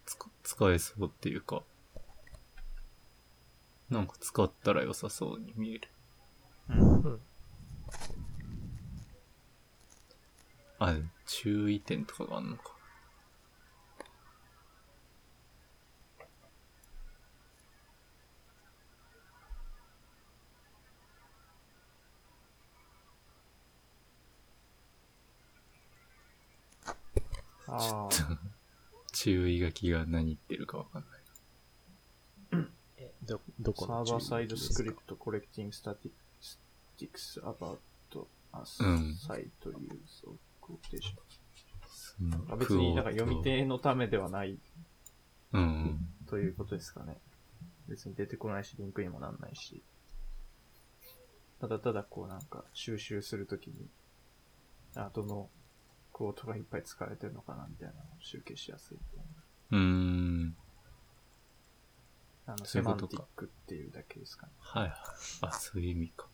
[0.05, 1.62] つか使えそうっていうか、
[3.93, 5.89] なんか使ったら良さそうに見える。
[6.70, 7.20] うん。
[10.78, 10.97] あ、
[11.27, 12.74] 注意点とかがあんのか。
[27.66, 28.39] ああ。
[29.12, 31.11] 注意書きが何言ってるかわかんない。
[33.22, 37.78] え、ど、どこサのーバーサイドスクリプト collecting statistics about
[38.14, 41.16] a うん site use of quotation.
[41.88, 44.58] そのあ別になんかクオート読み手のためではない
[45.52, 46.08] うん。
[46.26, 47.18] ということですかね。
[47.88, 49.82] 別に出てこないし、リンクにもなんないし。
[51.60, 53.74] ただただこうなんか収集するときに、
[54.96, 55.48] あ、どの
[56.12, 59.26] クォートがいっぱい使われてるのかなみたいなのを集計しやすいみたい
[59.72, 60.56] うーん。
[62.47, 62.55] な。
[62.55, 64.52] あの、セマンティックっていうだけですかね。
[64.59, 64.93] はいはい。
[65.43, 66.27] あ、そういう意味か。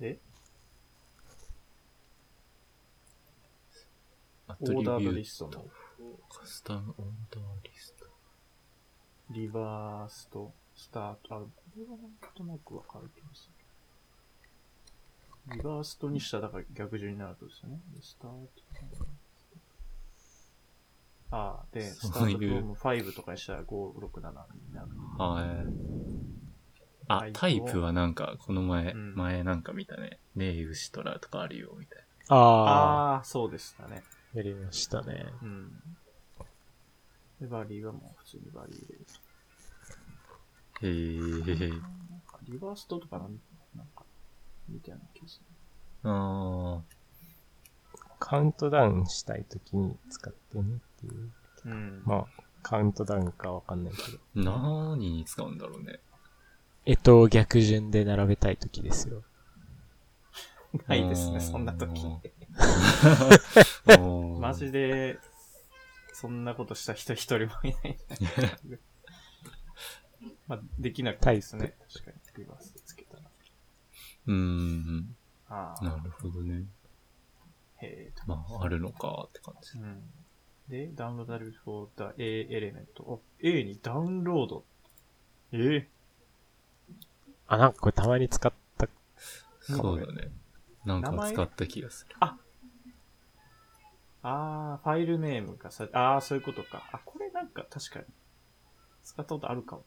[0.00, 0.20] で、
[4.46, 5.66] アオーダードリトストの
[6.28, 8.06] カスタムオーダーリスト。
[9.30, 11.98] リバースとスタート、あ、これはなん
[12.34, 13.50] となくわかる気がす
[15.48, 15.56] る。
[15.56, 17.80] リバーストにしたらだから逆順になるとですよね。
[17.94, 18.38] でスタート。
[21.30, 24.88] ああ、で、スタそういうートフロム5とかにしたら567になる。
[25.18, 25.66] はい。
[27.08, 30.18] あタイ、プをタイプはなんか、この前、うん前なんか見たね。
[30.36, 34.02] ネイウシトラとかあるよ、みたいああ、ああ、そうでしたね。
[34.34, 35.26] やりましたね。
[35.42, 35.70] うん。
[37.40, 39.12] で、バリーはもう普通にバリー入れると。
[40.82, 40.88] な。
[40.88, 41.68] へえ。
[41.70, 41.80] なん
[42.20, 43.38] かリバーストとかなん
[43.74, 44.04] なんか、
[44.68, 46.10] みたいな気がする。
[46.10, 46.82] あ
[48.18, 51.32] カウントダウンしたいときに使ってねっていう。
[51.66, 52.02] うん。
[52.04, 52.26] まあ、
[52.62, 54.18] カウントダウンかわかんないけど。
[54.36, 54.44] ー。
[54.44, 56.00] 何に使うんだろうね。
[56.86, 59.22] えっと、逆順で並べたいときですよ。
[60.86, 62.02] ないですね、そんな時。
[63.98, 65.18] おーマジで、
[66.12, 67.98] そんなことした人一人もいない
[70.48, 71.76] まあ、できなくてですね。
[71.92, 73.22] 確かに、リバースでつけたら。
[74.26, 75.16] うーん。
[75.48, 75.84] ああ。
[75.84, 76.64] なるほどね。
[77.76, 78.22] へえと。
[78.26, 79.78] まあ、あるのかって感じ。
[79.78, 80.02] うん。
[80.68, 83.02] で、ダウンローダルフォーダ A エレメント。
[83.02, 84.64] お、A にダウンロード。
[85.52, 85.88] ええ
[87.46, 88.88] あ、なんかこれたまに使った。
[89.60, 90.30] そうだね。
[90.84, 92.16] なんか使った気がする。
[92.20, 92.36] あ
[94.22, 96.88] あ、ファイルネームがさ、ああ、そういうことか。
[96.92, 98.04] あ、これなんか確かに、
[99.02, 99.84] 使ったことあるかも。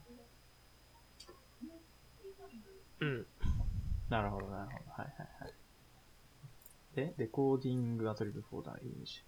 [3.01, 3.27] うん。
[4.09, 4.91] なるほど、なるほど。
[4.91, 5.53] はいはいはい。
[6.95, 9.23] で、 decoding attribute for the image。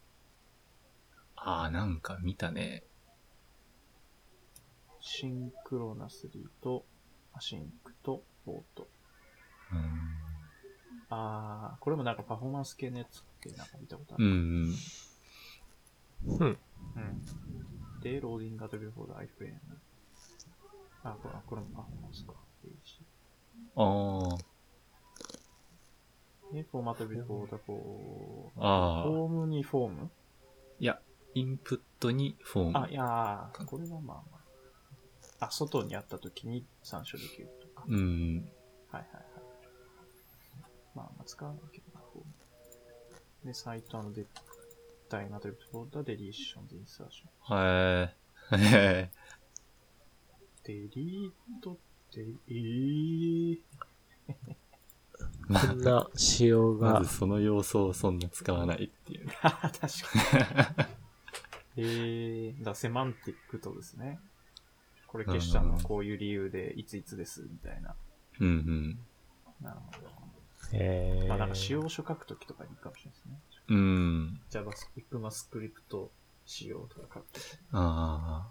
[1.45, 2.83] ああ、なんか見たね。
[5.01, 6.85] synchronously と、
[7.34, 8.84] async と、 auto。
[8.83, 8.85] う
[11.09, 14.21] あー、これもなんかパフォーマンス系のやつってなんか見たことあん。
[14.21, 14.33] うる。
[14.33, 14.73] ん。
[16.39, 16.57] うん。
[16.95, 17.21] うん。
[18.01, 19.59] で、 loading attribute for the iframe。
[21.03, 22.33] あ、これこれもパフォーマンスか。
[22.61, 23.03] ページ
[23.75, 24.37] あ
[26.53, 28.61] で、フォーマットビューフォーダーフォあ。
[28.61, 29.03] ー、ああ。
[29.03, 30.11] フォームにフォーム？
[30.79, 31.01] いや、
[31.35, 32.80] インプットにフォーム。
[32.80, 34.38] あ、いやー、これはまあま
[35.39, 35.45] あ。
[35.47, 37.85] あ、外にあった時に参照できるとか。
[37.88, 38.49] うん。
[38.91, 39.23] はいはいはい。
[40.95, 42.34] まあ、まあ、使わないけどな、フォーム。
[43.45, 44.26] で、サイトのデ
[45.10, 47.57] ダイナトリプトフォーダー、デリーション、デインサーション。
[47.57, 48.55] はい。
[48.55, 49.11] へ
[50.64, 51.76] デリートっ
[52.11, 53.60] て、えー、
[55.68, 59.27] こんな仕様がまず、その要素をそんな使わないっていう。
[59.38, 59.88] 確か
[60.88, 61.02] に。
[61.77, 64.19] えー、だからセマンティックとですね。
[65.07, 67.95] これ消したのはこういう理由で、いついつです、みたいな。
[68.39, 68.99] うんうん。
[69.61, 70.09] なるほど。
[70.71, 73.39] えー、まあなんか使用書書くときとかにいいかもしれないですね。
[73.69, 74.41] うん。
[74.49, 76.07] Java、ECMAScript
[76.45, 77.43] 仕様とか書くとき。
[77.71, 78.47] あ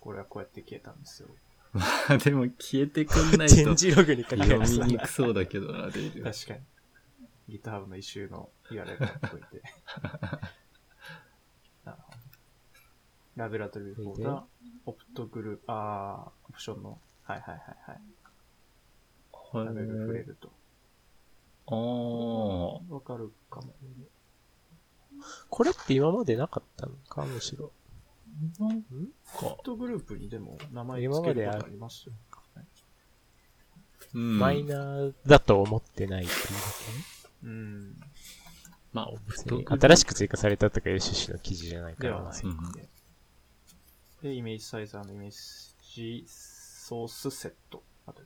[0.00, 1.28] これはこうやって消えたんですよ。
[1.74, 1.78] あ。
[2.08, 6.24] まあでも消えてくんないと展示ログに書き読出すんだみにくそうだけどな、デイル。
[6.24, 7.58] 確かに。
[7.58, 9.62] GitHub の一周の URL が書いて。
[13.36, 14.44] ラベラトリーフォーダ、
[14.86, 19.66] オプトグループ、あー、オプションの、はいはいはいはい。
[19.66, 20.50] ラベル触れると。
[21.68, 21.74] あ
[22.90, 22.94] あ。
[22.94, 23.74] わかるかも。
[25.50, 27.72] これって今までなかったのかむしろ。
[28.58, 28.88] なんんか
[29.46, 32.14] オプ、トグループにでも名前つけることありますよ。
[34.14, 37.96] うんマイナーだと思ってないっていううん。
[38.92, 42.42] まあ、オプトだけ新しく追加されたとかいう趣旨の記事じゃないからなではない。
[42.44, 42.88] うん
[44.26, 45.30] で、イメージサイザーのイメー
[45.94, 47.82] ジソースセット。
[48.06, 48.22] あと、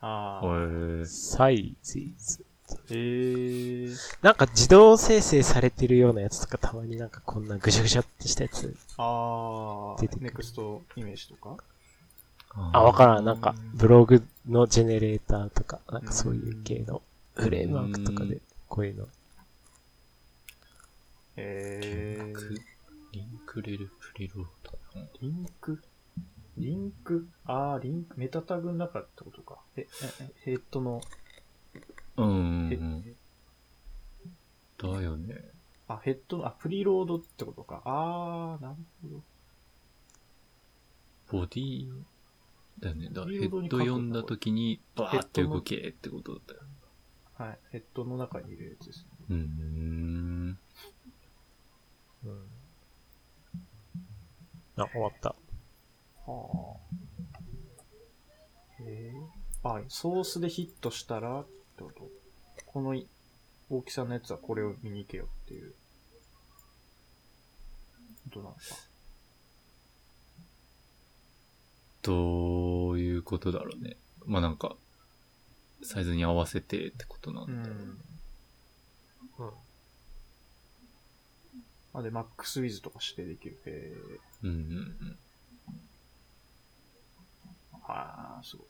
[0.00, 1.02] あー。
[1.02, 2.44] へサイズズ。
[2.90, 3.96] へー。
[4.22, 8.76] なんか自動生成されてるようなやつとかたまになんかこんなぐしゃぐしゃってしたやつ。
[8.96, 10.00] あー。
[10.00, 11.56] 出てネクストイメージとか？
[12.72, 13.24] あ、わからん。
[13.24, 17.02] なんかブログのジェネレーターとか、なんかそういう系の
[17.34, 18.38] フレームワークとかで
[18.68, 19.08] こういうの。
[21.36, 22.73] へー。
[23.14, 24.76] リンク、レルプリロード。
[25.20, 25.80] リンク？
[26.56, 27.28] リンク？
[27.44, 29.60] あー、リンク、メタタグの中ってことか。
[29.76, 31.00] え、え、えヘッドの、
[32.16, 33.16] うんん。
[34.76, 35.52] だよね。
[35.86, 37.82] あ、ヘッドの、あ、プリロードってことか。
[37.84, 39.22] あー、なるほど。
[41.38, 41.92] ボディ
[42.80, 43.10] だよね。
[43.12, 46.62] だヘッド読んだ時に、バーって動けってことだったよ。
[47.38, 47.60] はい。
[47.70, 49.10] ヘッドの中に入れるやつですね。
[49.30, 50.58] うーん。
[52.24, 52.48] うん。
[54.76, 55.34] あ、終わった。
[56.26, 56.78] はあ。
[58.80, 61.46] えー、あ、ソースでヒットしたら、っ
[61.76, 62.08] てこと？
[62.66, 63.06] このい
[63.70, 65.74] 大きさのやつはこれを見に行けよっていう。
[68.32, 68.60] どうなのか？
[72.02, 73.96] どういうことだろうね。
[74.26, 74.76] まあなんか、
[75.82, 77.78] サイズに合わせてってことなんだろう。
[79.38, 79.48] うん。
[79.48, 79.56] あ、で、
[81.94, 83.58] マックスウィズとかしてできる。
[83.66, 83.96] へ
[84.42, 85.18] うんうんうん。
[87.72, 87.76] ー。
[87.86, 88.66] はあ、すごい。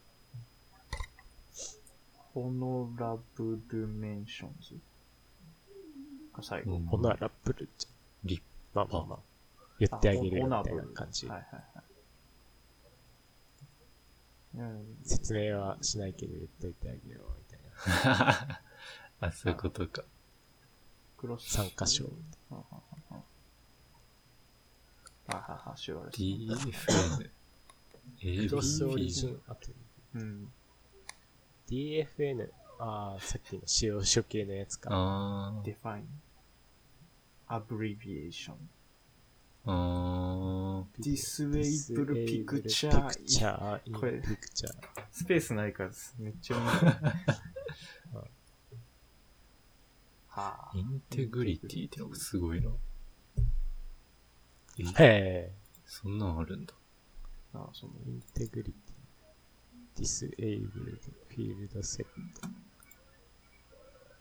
[2.34, 4.74] ホノラブルメンションズ？
[6.36, 6.76] が最後。
[6.76, 7.86] うんホナラブルじ
[8.24, 8.88] リッゃん。
[8.88, 9.18] まあまあまあ。
[9.78, 11.38] 言ってあげるよみたいな感じはい。
[11.38, 11.84] はいはい。
[14.56, 18.60] うん、説明はしないけど言っといてあげようみたいな。
[19.28, 20.04] あ、そういうことか。
[21.16, 21.50] クロス。
[21.54, 22.04] 参加賞。
[25.26, 26.20] あはは、シュアレス。
[26.20, 27.30] DFN。
[28.48, 29.74] クロスオリジンアプ
[30.14, 30.48] うん。
[31.68, 32.04] リ。
[32.06, 32.50] DFN。
[32.78, 34.90] ああ、さっきの使用書系のやつか。
[35.64, 36.04] define.
[37.48, 38.54] abbreviation.
[39.66, 42.62] あ disable picture.
[43.08, 44.68] picture in これ picture.
[45.10, 46.14] スペースないからです。
[46.18, 46.94] めっちゃ見えない。
[50.28, 50.78] はー。
[50.78, 52.70] インテグリティってのがすごいな。
[54.78, 55.54] え、へえ。
[55.86, 56.74] そんなんあるんだ。
[57.54, 57.58] あ。
[57.58, 58.94] あそのインテグリティ。
[59.96, 60.98] disabled
[61.28, 62.04] field set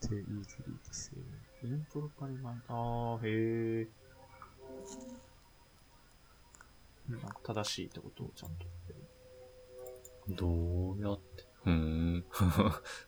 [0.01, 1.23] to easily disable.
[1.63, 3.87] インプロパリマイああ、へえ。
[7.09, 10.35] なんか正しいってことをちゃんと言ってる。
[10.35, 11.43] どうやって？
[11.65, 12.15] うーん。
[12.17, 12.23] う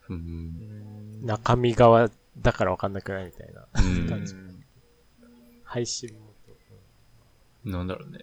[0.09, 0.17] ーん。
[1.21, 3.67] ん中身側だからわかんなくないみたいな。
[3.73, 4.33] うん感じ
[5.63, 6.34] 配信元。
[7.65, 8.19] なんだろうね。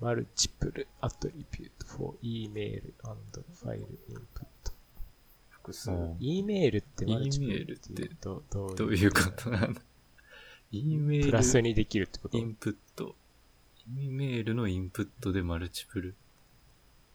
[0.00, 4.46] マルチプルアトリビュート for email and file input.
[5.50, 5.90] 複数。
[5.90, 9.82] うん E メールってマルチプル E っていうとどうどういうことなんだ
[10.72, 11.26] ?E メール。
[11.26, 12.38] プラスにできるってこと？
[12.38, 13.14] インプット。
[13.98, 16.14] E メールのインプットでマルチプル。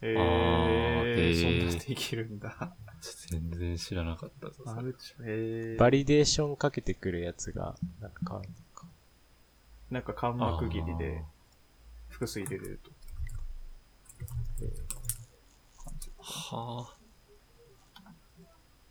[0.02, 1.30] へあーえ。
[1.30, 2.76] へーそんなできるんだ。
[3.30, 4.64] 全然知らなかったぞ。
[4.66, 5.78] マルチ、へえ。
[5.78, 8.50] バリデーションかけてくるやつが、なんか変わる。
[9.90, 11.24] なんか間幕切りで
[12.10, 12.92] 複数入れれると。
[15.84, 16.56] 感じあー。
[16.56, 16.96] は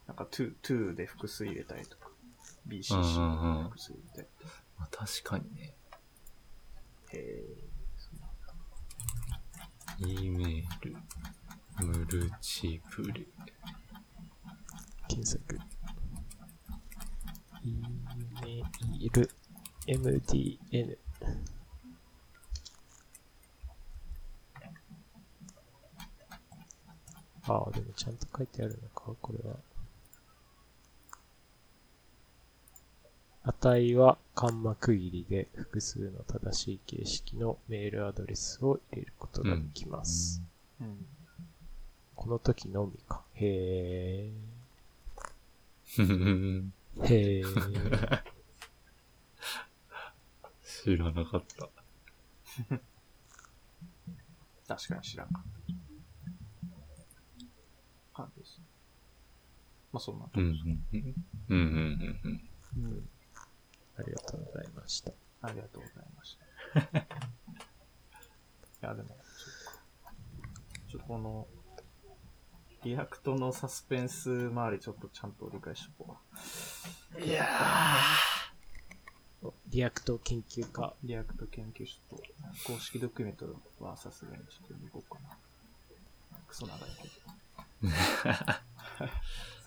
[0.06, 2.14] なんか to, to で複数入れたりとか、うんうん
[2.66, 4.52] BCC うんで複数入れたりとか。
[4.78, 4.80] あ。
[4.80, 5.74] まあ、確かにね。
[7.12, 7.44] へえ。
[7.96, 10.96] そうなんだ E メール。
[11.86, 13.28] ムルチプル。
[15.08, 15.58] 検索。
[17.62, 17.72] E
[18.42, 19.30] メール
[19.86, 20.96] MDN。
[27.46, 29.56] ああ、でもちゃんと書いてあるのか、これは。
[33.44, 40.40] 値はカンマ区切りで複数の正しい形式のメールアドレスを入れることができます。
[40.80, 41.04] うん。
[42.14, 43.22] この時のみか。
[43.34, 44.30] へ
[45.84, 46.64] ふふふー。
[47.04, 48.33] へー。
[50.84, 51.70] 知らなかった。
[54.68, 55.44] 確かに知らんかっ
[58.12, 58.22] た。
[58.22, 58.66] 感じですね。
[59.92, 60.78] まあそんなとこうんですね。
[61.48, 61.64] うんうん。
[62.76, 63.08] うんうん。
[63.96, 65.12] ありがとうございました。
[65.40, 66.90] ありがとうございました。
[68.86, 69.82] いや、でも、そっか。
[70.90, 71.48] ちょっとこの、
[72.82, 76.18] React のサスペンス周りちょっとちゃんと理解しとこ
[77.18, 77.48] いや
[79.68, 80.94] React 研究家。
[81.02, 81.06] う。
[81.06, 82.16] React 研究室と
[82.66, 83.46] 公式ドキュメント
[83.80, 85.36] はさすがにちょっと読み込もうかな。
[86.46, 87.90] クソ長いけど。
[87.90, 88.62] さ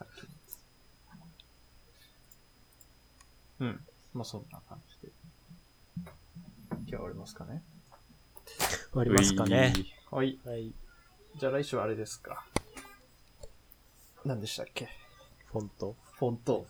[0.06, 0.58] っきのやつ。
[3.60, 3.86] うん。
[4.14, 5.12] まあそんな感じで。
[5.95, 6.06] 今
[6.86, 7.64] 日は終わりますかね。
[8.91, 9.74] 終わりますかね。
[10.10, 10.40] はい。
[10.45, 10.74] はい。
[11.36, 12.45] じゃあ来週はあれですか。
[14.26, 14.90] 何でしたっけ？
[15.48, 15.95] フォント。
[16.14, 16.68] フォント。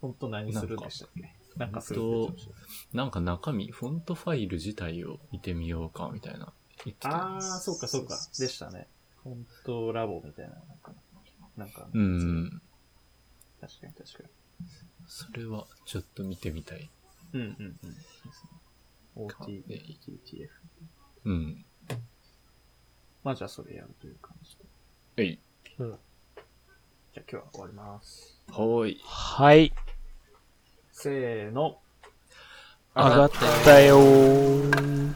[0.00, 1.41] フォント何するんでしたっけ？
[1.56, 2.44] なんかするって言ってまし
[2.90, 6.52] たなんか中身、フォントファイル自体を見てみようか、みたいな。
[6.84, 7.26] 言ってた。
[7.26, 8.18] あー、そうかそうか。
[8.38, 8.88] でしたね。
[9.22, 10.94] フォントラボみたいな、なんか、
[11.56, 12.62] なんか、うん。
[13.60, 14.28] 確かに確か
[15.06, 16.80] それはちょっと見てみたい。
[16.80, 16.90] に。
[17.34, 19.26] うんうんうん。
[19.26, 20.48] OT、ね TTF。
[21.24, 21.64] うん。
[23.22, 24.64] まあじゃあそれやるという感じで。
[25.18, 25.38] えい。
[25.78, 25.96] じゃあ
[27.16, 28.40] 今日は終わります。
[28.48, 29.00] はーい。
[29.04, 29.72] はい。
[31.02, 31.78] せーの。
[32.94, 33.30] 上がっ
[33.64, 35.14] たよー。